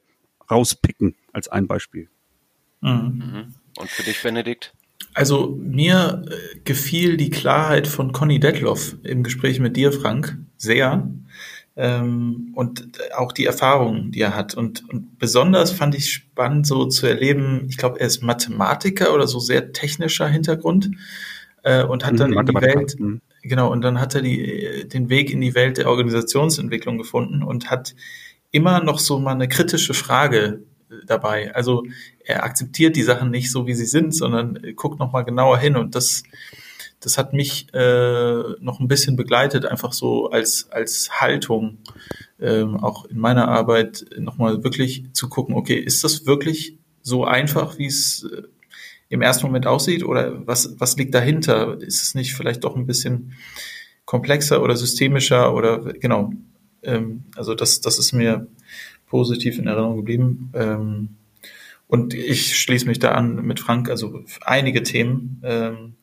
rauspicken 0.50 1.14
als 1.32 1.48
ein 1.48 1.66
Beispiel. 1.66 2.08
Mhm. 2.84 3.22
mhm. 3.32 3.54
Und 3.76 3.90
für 3.90 4.04
dich, 4.04 4.22
Benedikt? 4.22 4.72
Also 5.14 5.58
mir 5.60 6.24
äh, 6.28 6.58
gefiel 6.64 7.16
die 7.16 7.30
Klarheit 7.30 7.86
von 7.86 8.12
Conny 8.12 8.38
Detloff 8.38 8.96
im 9.02 9.22
Gespräch 9.22 9.58
mit 9.60 9.76
dir, 9.76 9.92
Frank, 9.92 10.38
sehr 10.56 11.08
ähm, 11.76 12.52
und 12.54 12.88
auch 13.16 13.32
die 13.32 13.46
Erfahrungen, 13.46 14.12
die 14.12 14.20
er 14.20 14.34
hat. 14.34 14.54
Und, 14.54 14.88
und 14.90 15.18
besonders 15.18 15.72
fand 15.72 15.94
ich 15.94 16.12
spannend, 16.12 16.66
so 16.66 16.86
zu 16.86 17.06
erleben, 17.06 17.66
ich 17.68 17.76
glaube, 17.76 18.00
er 18.00 18.06
ist 18.06 18.22
Mathematiker 18.22 19.14
oder 19.14 19.26
so 19.26 19.38
sehr 19.38 19.72
technischer 19.72 20.28
Hintergrund 20.28 20.90
äh, 21.62 21.82
und 21.82 22.06
hat 22.06 22.18
dann 22.20 22.30
mhm, 22.30 22.38
in 22.38 22.46
die 22.46 22.54
Welt, 22.54 23.00
mhm. 23.00 23.20
genau, 23.42 23.72
und 23.72 23.82
dann 23.82 24.00
hat 24.00 24.14
er 24.14 24.22
die, 24.22 24.86
den 24.88 25.08
Weg 25.08 25.30
in 25.30 25.40
die 25.40 25.54
Welt 25.54 25.78
der 25.78 25.88
Organisationsentwicklung 25.88 26.98
gefunden 26.98 27.42
und 27.42 27.70
hat 27.70 27.94
immer 28.52 28.82
noch 28.82 29.00
so 29.00 29.18
mal 29.18 29.32
eine 29.32 29.48
kritische 29.48 29.94
Frage 29.94 30.38
äh, 30.38 30.73
dabei. 31.06 31.54
Also 31.54 31.84
er 32.24 32.44
akzeptiert 32.44 32.96
die 32.96 33.02
Sachen 33.02 33.30
nicht 33.30 33.50
so, 33.50 33.66
wie 33.66 33.74
sie 33.74 33.86
sind, 33.86 34.14
sondern 34.14 34.58
guckt 34.76 34.98
noch 34.98 35.12
mal 35.12 35.22
genauer 35.22 35.58
hin 35.58 35.76
und 35.76 35.94
das 35.94 36.22
das 37.04 37.18
hat 37.18 37.34
mich 37.34 37.66
äh, 37.74 38.42
noch 38.60 38.80
ein 38.80 38.88
bisschen 38.88 39.16
begleitet, 39.16 39.66
einfach 39.66 39.92
so 39.92 40.30
als, 40.30 40.70
als 40.70 41.20
Haltung, 41.20 41.78
ähm, 42.40 42.82
auch 42.82 43.04
in 43.04 43.18
meiner 43.18 43.48
Arbeit 43.48 44.06
nochmal 44.18 44.64
wirklich 44.64 45.12
zu 45.12 45.28
gucken, 45.28 45.54
okay, 45.54 45.76
ist 45.76 46.02
das 46.02 46.24
wirklich 46.24 46.78
so 47.02 47.24
einfach, 47.24 47.78
wie 47.78 47.86
es 47.86 48.26
äh, 48.32 48.42
im 49.10 49.20
ersten 49.20 49.46
Moment 49.46 49.66
aussieht 49.66 50.02
oder 50.02 50.46
was, 50.46 50.76
was 50.78 50.96
liegt 50.96 51.14
dahinter? 51.14 51.78
Ist 51.80 52.02
es 52.02 52.14
nicht 52.14 52.34
vielleicht 52.34 52.64
doch 52.64 52.74
ein 52.74 52.86
bisschen 52.86 53.34
komplexer 54.06 54.62
oder 54.62 54.76
systemischer 54.76 55.54
oder 55.54 55.92
genau, 55.92 56.32
ähm, 56.82 57.24
also 57.36 57.54
das, 57.54 57.82
das 57.82 57.98
ist 57.98 58.12
mir 58.12 58.46
positiv 59.06 59.58
in 59.58 59.66
Erinnerung 59.66 59.96
geblieben. 59.96 60.50
Ähm, 60.54 61.08
und 61.86 62.14
ich 62.14 62.58
schließe 62.58 62.86
mich 62.86 62.98
da 62.98 63.12
an 63.12 63.44
mit 63.44 63.60
Frank, 63.60 63.88
also 63.90 64.24
einige 64.42 64.82
Themen. 64.82 65.40
Ähm, 65.44 65.94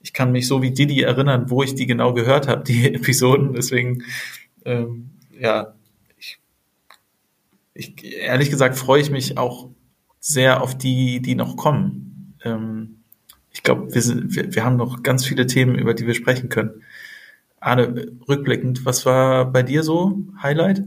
ich 0.00 0.12
kann 0.12 0.32
mich 0.32 0.46
so 0.46 0.62
wie 0.62 0.70
Didi 0.70 1.02
erinnern, 1.02 1.50
wo 1.50 1.62
ich 1.62 1.74
die 1.74 1.86
genau 1.86 2.14
gehört 2.14 2.48
habe, 2.48 2.62
die 2.64 2.86
Episoden. 2.94 3.52
Deswegen, 3.52 4.04
ähm, 4.64 5.10
ja, 5.38 5.74
ich, 6.18 6.38
ich, 7.74 8.04
ehrlich 8.04 8.50
gesagt 8.50 8.76
freue 8.76 9.02
ich 9.02 9.10
mich 9.10 9.36
auch 9.36 9.68
sehr 10.20 10.62
auf 10.62 10.76
die, 10.76 11.20
die 11.20 11.34
noch 11.34 11.56
kommen. 11.56 12.36
Ähm, 12.44 13.02
ich 13.52 13.62
glaube, 13.62 13.94
wir, 13.94 14.02
wir, 14.02 14.54
wir 14.54 14.64
haben 14.64 14.76
noch 14.76 15.02
ganz 15.02 15.24
viele 15.24 15.46
Themen, 15.46 15.76
über 15.76 15.94
die 15.94 16.06
wir 16.06 16.14
sprechen 16.14 16.48
können. 16.48 16.82
Arne, 17.58 18.12
rückblickend, 18.28 18.84
was 18.84 19.06
war 19.06 19.50
bei 19.50 19.62
dir 19.62 19.82
so 19.82 20.18
Highlight? 20.42 20.84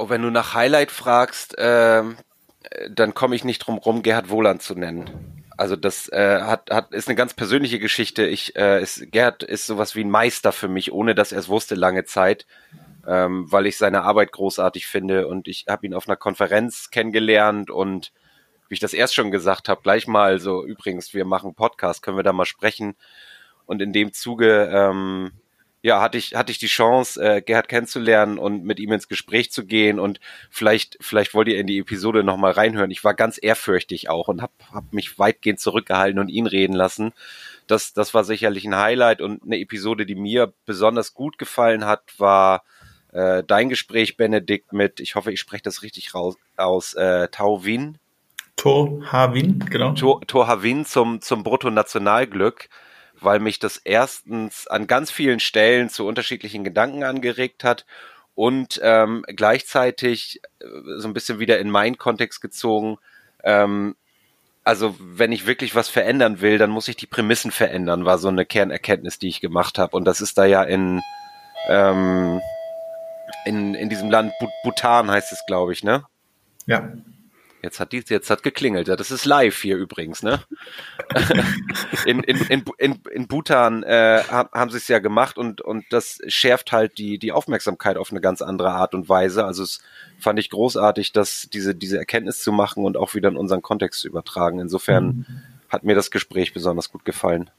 Oh, 0.00 0.08
wenn 0.08 0.22
du 0.22 0.30
nach 0.30 0.54
Highlight 0.54 0.90
fragst, 0.90 1.58
äh, 1.58 2.02
dann 2.88 3.12
komme 3.12 3.36
ich 3.36 3.44
nicht 3.44 3.58
drum 3.58 3.76
rum, 3.76 4.02
Gerhard 4.02 4.30
Wohland 4.30 4.62
zu 4.62 4.74
nennen. 4.74 5.44
Also 5.58 5.76
das 5.76 6.08
äh, 6.08 6.40
hat, 6.40 6.70
hat 6.70 6.94
ist 6.94 7.08
eine 7.08 7.16
ganz 7.16 7.34
persönliche 7.34 7.78
Geschichte. 7.78 8.26
Ich 8.26 8.56
äh, 8.56 8.80
ist, 8.80 9.12
Gerd 9.12 9.42
ist 9.42 9.66
sowas 9.66 9.94
wie 9.94 10.02
ein 10.02 10.10
Meister 10.10 10.52
für 10.52 10.68
mich, 10.68 10.90
ohne 10.90 11.14
dass 11.14 11.32
er 11.32 11.38
es 11.40 11.50
wusste 11.50 11.74
lange 11.74 12.06
Zeit, 12.06 12.46
ähm, 13.06 13.52
weil 13.52 13.66
ich 13.66 13.76
seine 13.76 14.00
Arbeit 14.00 14.32
großartig 14.32 14.86
finde 14.86 15.28
und 15.28 15.48
ich 15.48 15.66
habe 15.68 15.84
ihn 15.84 15.92
auf 15.92 16.08
einer 16.08 16.16
Konferenz 16.16 16.88
kennengelernt 16.88 17.70
und 17.70 18.10
wie 18.70 18.74
ich 18.76 18.80
das 18.80 18.94
erst 18.94 19.14
schon 19.14 19.30
gesagt 19.30 19.68
habe, 19.68 19.82
gleich 19.82 20.06
mal 20.06 20.38
so 20.38 20.64
übrigens, 20.64 21.12
wir 21.12 21.26
machen 21.26 21.54
Podcast, 21.54 22.00
können 22.00 22.16
wir 22.16 22.24
da 22.24 22.32
mal 22.32 22.46
sprechen 22.46 22.96
und 23.66 23.82
in 23.82 23.92
dem 23.92 24.14
Zuge 24.14 24.70
ähm, 24.72 25.32
ja, 25.82 26.00
hatte 26.02 26.18
ich, 26.18 26.34
hatte 26.34 26.52
ich 26.52 26.58
die 26.58 26.66
Chance, 26.66 27.22
äh, 27.22 27.40
Gerhard 27.40 27.68
kennenzulernen 27.68 28.38
und 28.38 28.64
mit 28.64 28.78
ihm 28.78 28.92
ins 28.92 29.08
Gespräch 29.08 29.50
zu 29.50 29.64
gehen 29.64 29.98
und 29.98 30.20
vielleicht, 30.50 30.98
vielleicht 31.00 31.32
wollt 31.32 31.48
ihr 31.48 31.58
in 31.58 31.66
die 31.66 31.78
Episode 31.78 32.22
nochmal 32.22 32.52
reinhören. 32.52 32.90
Ich 32.90 33.02
war 33.02 33.14
ganz 33.14 33.38
ehrfürchtig 33.40 34.10
auch 34.10 34.28
und 34.28 34.42
habe 34.42 34.52
hab 34.72 34.92
mich 34.92 35.18
weitgehend 35.18 35.58
zurückgehalten 35.58 36.18
und 36.20 36.28
ihn 36.28 36.46
reden 36.46 36.74
lassen. 36.74 37.12
Das, 37.66 37.94
das 37.94 38.12
war 38.12 38.24
sicherlich 38.24 38.66
ein 38.66 38.76
Highlight 38.76 39.22
und 39.22 39.42
eine 39.42 39.58
Episode, 39.58 40.04
die 40.04 40.16
mir 40.16 40.52
besonders 40.66 41.14
gut 41.14 41.38
gefallen 41.38 41.86
hat, 41.86 42.02
war 42.18 42.62
äh, 43.12 43.42
dein 43.46 43.70
Gespräch, 43.70 44.16
Benedikt, 44.16 44.72
mit, 44.72 45.00
ich 45.00 45.14
hoffe, 45.14 45.32
ich 45.32 45.40
spreche 45.40 45.62
das 45.62 45.82
richtig 45.82 46.14
raus, 46.14 46.36
aus, 46.56 46.94
äh, 46.94 47.28
Tau 47.28 47.64
Wien. 47.64 47.96
Tor 48.56 49.00
Havin, 49.10 49.60
genau. 49.70 49.94
Tor, 49.94 50.20
Tor 50.26 50.46
Havin 50.46 50.84
zum, 50.84 51.22
zum 51.22 51.42
Bruttonationalglück 51.42 52.68
weil 53.22 53.40
mich 53.40 53.58
das 53.58 53.76
erstens 53.78 54.66
an 54.66 54.86
ganz 54.86 55.10
vielen 55.10 55.40
Stellen 55.40 55.88
zu 55.88 56.06
unterschiedlichen 56.06 56.64
Gedanken 56.64 57.04
angeregt 57.04 57.64
hat 57.64 57.86
und 58.34 58.80
ähm, 58.82 59.24
gleichzeitig 59.28 60.40
äh, 60.60 60.66
so 60.96 61.08
ein 61.08 61.14
bisschen 61.14 61.38
wieder 61.38 61.58
in 61.58 61.70
meinen 61.70 61.98
Kontext 61.98 62.40
gezogen. 62.40 62.98
Ähm, 63.44 63.96
also 64.64 64.94
wenn 64.98 65.32
ich 65.32 65.46
wirklich 65.46 65.74
was 65.74 65.88
verändern 65.88 66.40
will, 66.40 66.58
dann 66.58 66.70
muss 66.70 66.88
ich 66.88 66.96
die 66.96 67.06
Prämissen 67.06 67.50
verändern, 67.50 68.04
war 68.04 68.18
so 68.18 68.28
eine 68.28 68.44
Kernerkenntnis, 68.44 69.18
die 69.18 69.28
ich 69.28 69.40
gemacht 69.40 69.78
habe. 69.78 69.96
Und 69.96 70.04
das 70.04 70.20
ist 70.20 70.38
da 70.38 70.44
ja 70.44 70.62
in, 70.62 71.00
ähm, 71.68 72.40
in, 73.44 73.74
in 73.74 73.88
diesem 73.88 74.10
Land 74.10 74.32
Bhutan 74.64 75.10
heißt 75.10 75.32
es, 75.32 75.44
glaube 75.46 75.72
ich, 75.72 75.82
ne? 75.82 76.04
Ja. 76.66 76.92
Jetzt 77.62 77.78
hat 77.78 77.92
die, 77.92 78.02
jetzt 78.08 78.30
hat 78.30 78.42
geklingelt. 78.42 78.88
Ja, 78.88 78.96
das 78.96 79.10
ist 79.10 79.24
live 79.24 79.60
hier 79.60 79.76
übrigens, 79.76 80.22
ne? 80.22 80.40
in, 82.06 82.22
in, 82.22 82.38
in, 82.48 82.64
in, 82.78 83.00
in 83.10 83.28
Bhutan 83.28 83.82
äh, 83.82 84.22
haben 84.28 84.70
sie 84.70 84.78
es 84.78 84.88
ja 84.88 84.98
gemacht 84.98 85.36
und, 85.36 85.60
und 85.60 85.84
das 85.90 86.20
schärft 86.26 86.72
halt 86.72 86.96
die, 86.96 87.18
die 87.18 87.32
Aufmerksamkeit 87.32 87.98
auf 87.98 88.10
eine 88.10 88.20
ganz 88.20 88.40
andere 88.40 88.70
Art 88.70 88.94
und 88.94 89.08
Weise. 89.08 89.44
Also 89.44 89.62
es 89.62 89.82
fand 90.18 90.38
ich 90.38 90.48
großartig, 90.50 91.12
dass 91.12 91.48
diese, 91.52 91.74
diese 91.74 91.98
Erkenntnis 91.98 92.42
zu 92.42 92.52
machen 92.52 92.84
und 92.84 92.96
auch 92.96 93.14
wieder 93.14 93.28
in 93.28 93.36
unseren 93.36 93.62
Kontext 93.62 94.00
zu 94.00 94.08
übertragen. 94.08 94.58
Insofern 94.58 95.04
mhm. 95.06 95.26
hat 95.68 95.84
mir 95.84 95.94
das 95.94 96.10
Gespräch 96.10 96.54
besonders 96.54 96.90
gut 96.90 97.04
gefallen. 97.04 97.50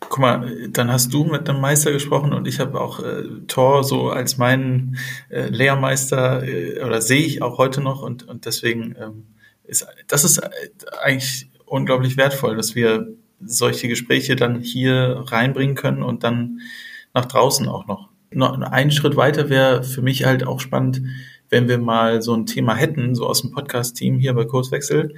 Guck 0.00 0.18
mal, 0.18 0.68
dann 0.70 0.90
hast 0.90 1.12
du 1.12 1.24
mit 1.24 1.48
einem 1.48 1.60
Meister 1.60 1.92
gesprochen 1.92 2.32
und 2.32 2.48
ich 2.48 2.58
habe 2.58 2.80
auch 2.80 3.00
äh, 3.00 3.24
Thor 3.46 3.84
so 3.84 4.10
als 4.10 4.38
meinen 4.38 4.96
äh, 5.28 5.48
Lehrmeister 5.48 6.42
äh, 6.42 6.82
oder 6.82 7.02
sehe 7.02 7.22
ich 7.22 7.42
auch 7.42 7.58
heute 7.58 7.80
noch 7.80 8.02
und, 8.02 8.26
und 8.26 8.46
deswegen 8.46 8.96
ähm, 8.98 9.26
ist 9.64 9.86
das 10.08 10.24
ist 10.24 10.38
äh, 10.38 10.48
eigentlich 11.02 11.50
unglaublich 11.66 12.16
wertvoll, 12.16 12.56
dass 12.56 12.74
wir 12.74 13.08
solche 13.40 13.88
Gespräche 13.88 14.36
dann 14.36 14.60
hier 14.60 15.24
reinbringen 15.26 15.76
können 15.76 16.02
und 16.02 16.24
dann 16.24 16.60
nach 17.14 17.26
draußen 17.26 17.68
auch 17.68 17.86
noch. 17.86 18.08
Noch 18.32 18.60
einen 18.60 18.90
Schritt 18.90 19.16
weiter 19.16 19.48
wäre 19.48 19.82
für 19.82 20.02
mich 20.02 20.24
halt 20.24 20.46
auch 20.46 20.60
spannend, 20.60 21.02
wenn 21.48 21.68
wir 21.68 21.78
mal 21.78 22.22
so 22.22 22.34
ein 22.34 22.46
Thema 22.46 22.74
hätten, 22.76 23.14
so 23.14 23.26
aus 23.26 23.42
dem 23.42 23.50
Podcast-Team 23.50 24.18
hier 24.18 24.34
bei 24.34 24.44
Kurswechsel 24.44 25.14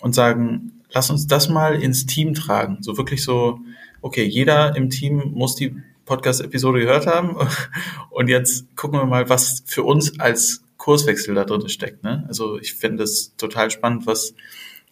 und 0.00 0.14
sagen, 0.14 0.77
lass 0.90 1.10
uns 1.10 1.26
das 1.26 1.48
mal 1.48 1.80
ins 1.80 2.06
Team 2.06 2.34
tragen. 2.34 2.78
So 2.80 2.96
wirklich 2.96 3.22
so, 3.22 3.60
okay, 4.00 4.24
jeder 4.24 4.76
im 4.76 4.90
Team 4.90 5.32
muss 5.34 5.56
die 5.56 5.76
Podcast-Episode 6.04 6.80
gehört 6.80 7.06
haben 7.06 7.36
und 8.10 8.28
jetzt 8.28 8.74
gucken 8.76 8.98
wir 8.98 9.06
mal, 9.06 9.28
was 9.28 9.62
für 9.66 9.82
uns 9.82 10.18
als 10.18 10.62
Kurswechsel 10.78 11.34
da 11.34 11.44
drin 11.44 11.68
steckt. 11.68 12.02
Ne? 12.02 12.24
Also 12.28 12.58
ich 12.58 12.74
finde 12.74 13.02
es 13.02 13.34
total 13.36 13.70
spannend, 13.70 14.06
was 14.06 14.34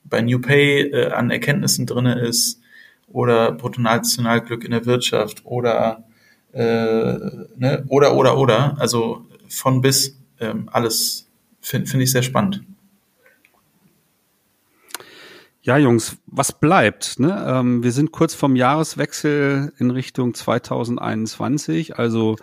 bei 0.05 0.21
New 0.21 0.41
Pay 0.41 0.91
äh, 0.91 1.11
an 1.13 1.31
Erkenntnissen 1.31 1.87
drinne 1.87 2.21
ist 2.21 2.61
oder 3.09 3.53
Bruttonationalglück 3.53 4.65
in 4.65 4.73
der 4.73 4.85
Wirtschaft 4.85 5.43
oder 5.45 6.05
äh, 6.53 6.63
ne? 6.63 7.85
oder 7.89 8.15
oder 8.15 8.37
oder 8.37 8.77
also 8.79 9.27
von 9.49 9.81
bis 9.81 10.19
ähm, 10.41 10.69
alles 10.73 11.29
finde 11.61 11.87
find 11.89 12.03
ich 12.03 12.13
sehr 12.13 12.23
spannend. 12.23 12.63
Ja, 15.67 15.77
Jungs, 15.79 16.19
was 16.27 16.53
bleibt? 16.53 17.19
Ne? 17.19 17.45
Ähm, 17.45 17.83
wir 17.83 17.91
sind 17.91 18.13
kurz 18.13 18.37
vom 18.37 18.55
Jahreswechsel 18.55 19.73
in 19.79 19.91
Richtung 19.91 20.33
2021. 20.33 21.99
Also 21.99 22.37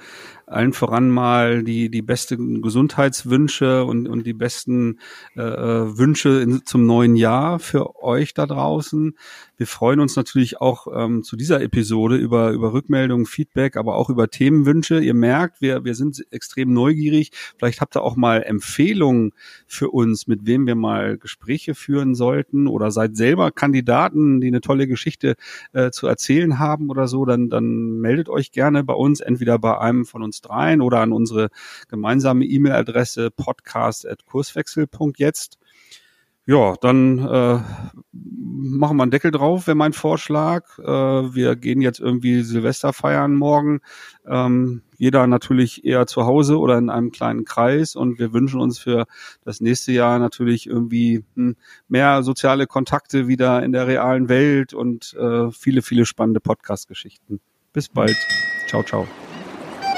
allen 0.45 0.73
voran 0.73 1.09
mal 1.09 1.63
die, 1.63 1.89
die 1.89 2.01
besten 2.01 2.61
Gesundheitswünsche 2.61 3.85
und, 3.85 4.07
und 4.07 4.25
die 4.25 4.33
besten 4.33 4.99
äh, 5.35 5.41
äh, 5.41 5.97
Wünsche 5.97 6.41
in, 6.41 6.65
zum 6.65 6.85
neuen 6.85 7.15
Jahr 7.15 7.59
für 7.59 8.01
euch 8.03 8.33
da 8.33 8.45
draußen. 8.45 9.15
Wir 9.57 9.67
freuen 9.67 9.99
uns 9.99 10.15
natürlich 10.15 10.59
auch 10.59 10.87
ähm, 10.93 11.23
zu 11.23 11.35
dieser 11.35 11.61
Episode 11.61 12.17
über, 12.17 12.51
über 12.51 12.73
Rückmeldungen, 12.73 13.25
Feedback, 13.25 13.77
aber 13.77 13.95
auch 13.95 14.09
über 14.09 14.29
Themenwünsche. 14.29 14.99
Ihr 14.99 15.13
merkt, 15.13 15.61
wir, 15.61 15.85
wir 15.85 15.95
sind 15.95 16.25
extrem 16.31 16.73
neugierig. 16.73 17.31
Vielleicht 17.57 17.79
habt 17.79 17.95
ihr 17.95 18.01
auch 18.01 18.15
mal 18.15 18.43
Empfehlungen 18.43 19.31
für 19.67 19.89
uns, 19.89 20.27
mit 20.27 20.45
wem 20.45 20.67
wir 20.67 20.75
mal 20.75 21.17
Gespräche 21.17 21.75
führen 21.75 22.15
sollten 22.15 22.67
oder 22.67 22.91
seid 22.91 23.15
selber 23.15 23.51
Kandidaten, 23.51 24.41
die 24.41 24.47
eine 24.47 24.61
tolle 24.61 24.87
Geschichte 24.87 25.35
äh, 25.71 25.91
zu 25.91 26.07
erzählen 26.07 26.59
haben 26.59 26.89
oder 26.89 27.07
so, 27.07 27.25
dann, 27.25 27.49
dann 27.49 27.99
meldet 27.99 28.29
euch 28.29 28.51
gerne 28.51 28.83
bei 28.83 28.93
uns, 28.93 29.21
entweder 29.21 29.59
bei 29.59 29.77
einem 29.77 30.05
von 30.05 30.23
uns 30.33 30.41
dreien 30.41 30.81
oder 30.81 30.99
an 30.99 31.13
unsere 31.13 31.49
gemeinsame 31.89 32.45
E-Mail-Adresse 32.45 33.31
podcast.kurswechsel.jetzt. 33.31 35.57
Ja, 36.45 36.75
dann 36.81 37.19
äh, 37.19 37.59
machen 38.11 38.97
wir 38.97 39.03
einen 39.03 39.11
Deckel 39.11 39.31
drauf, 39.31 39.65
wäre 39.65 39.75
mein 39.75 39.93
Vorschlag. 39.93 40.77
Äh, 40.77 40.83
wir 40.83 41.55
gehen 41.55 41.79
jetzt 41.79 42.01
irgendwie 42.01 42.41
Silvester 42.41 42.91
feiern 42.91 43.35
morgen. 43.35 43.79
Ähm, 44.27 44.81
jeder 44.97 45.25
natürlich 45.25 45.85
eher 45.85 46.05
zu 46.05 46.25
Hause 46.25 46.59
oder 46.59 46.77
in 46.77 46.89
einem 46.89 47.11
kleinen 47.11 47.45
Kreis. 47.45 47.95
Und 47.95 48.19
wir 48.19 48.33
wünschen 48.33 48.59
uns 48.59 48.77
für 48.77 49.05
das 49.45 49.61
nächste 49.61 49.93
Jahr 49.93 50.19
natürlich 50.19 50.67
irgendwie 50.67 51.23
hm, 51.35 51.55
mehr 51.87 52.23
soziale 52.23 52.67
Kontakte 52.67 53.29
wieder 53.29 53.63
in 53.63 53.71
der 53.71 53.87
realen 53.87 54.27
Welt 54.27 54.73
und 54.73 55.13
äh, 55.13 55.49
viele, 55.51 55.81
viele 55.81 56.05
spannende 56.05 56.41
Podcast-Geschichten. 56.41 57.39
Bis 57.71 57.87
bald. 57.87 58.17
Ciao, 58.67 58.83
ciao. 58.83 59.07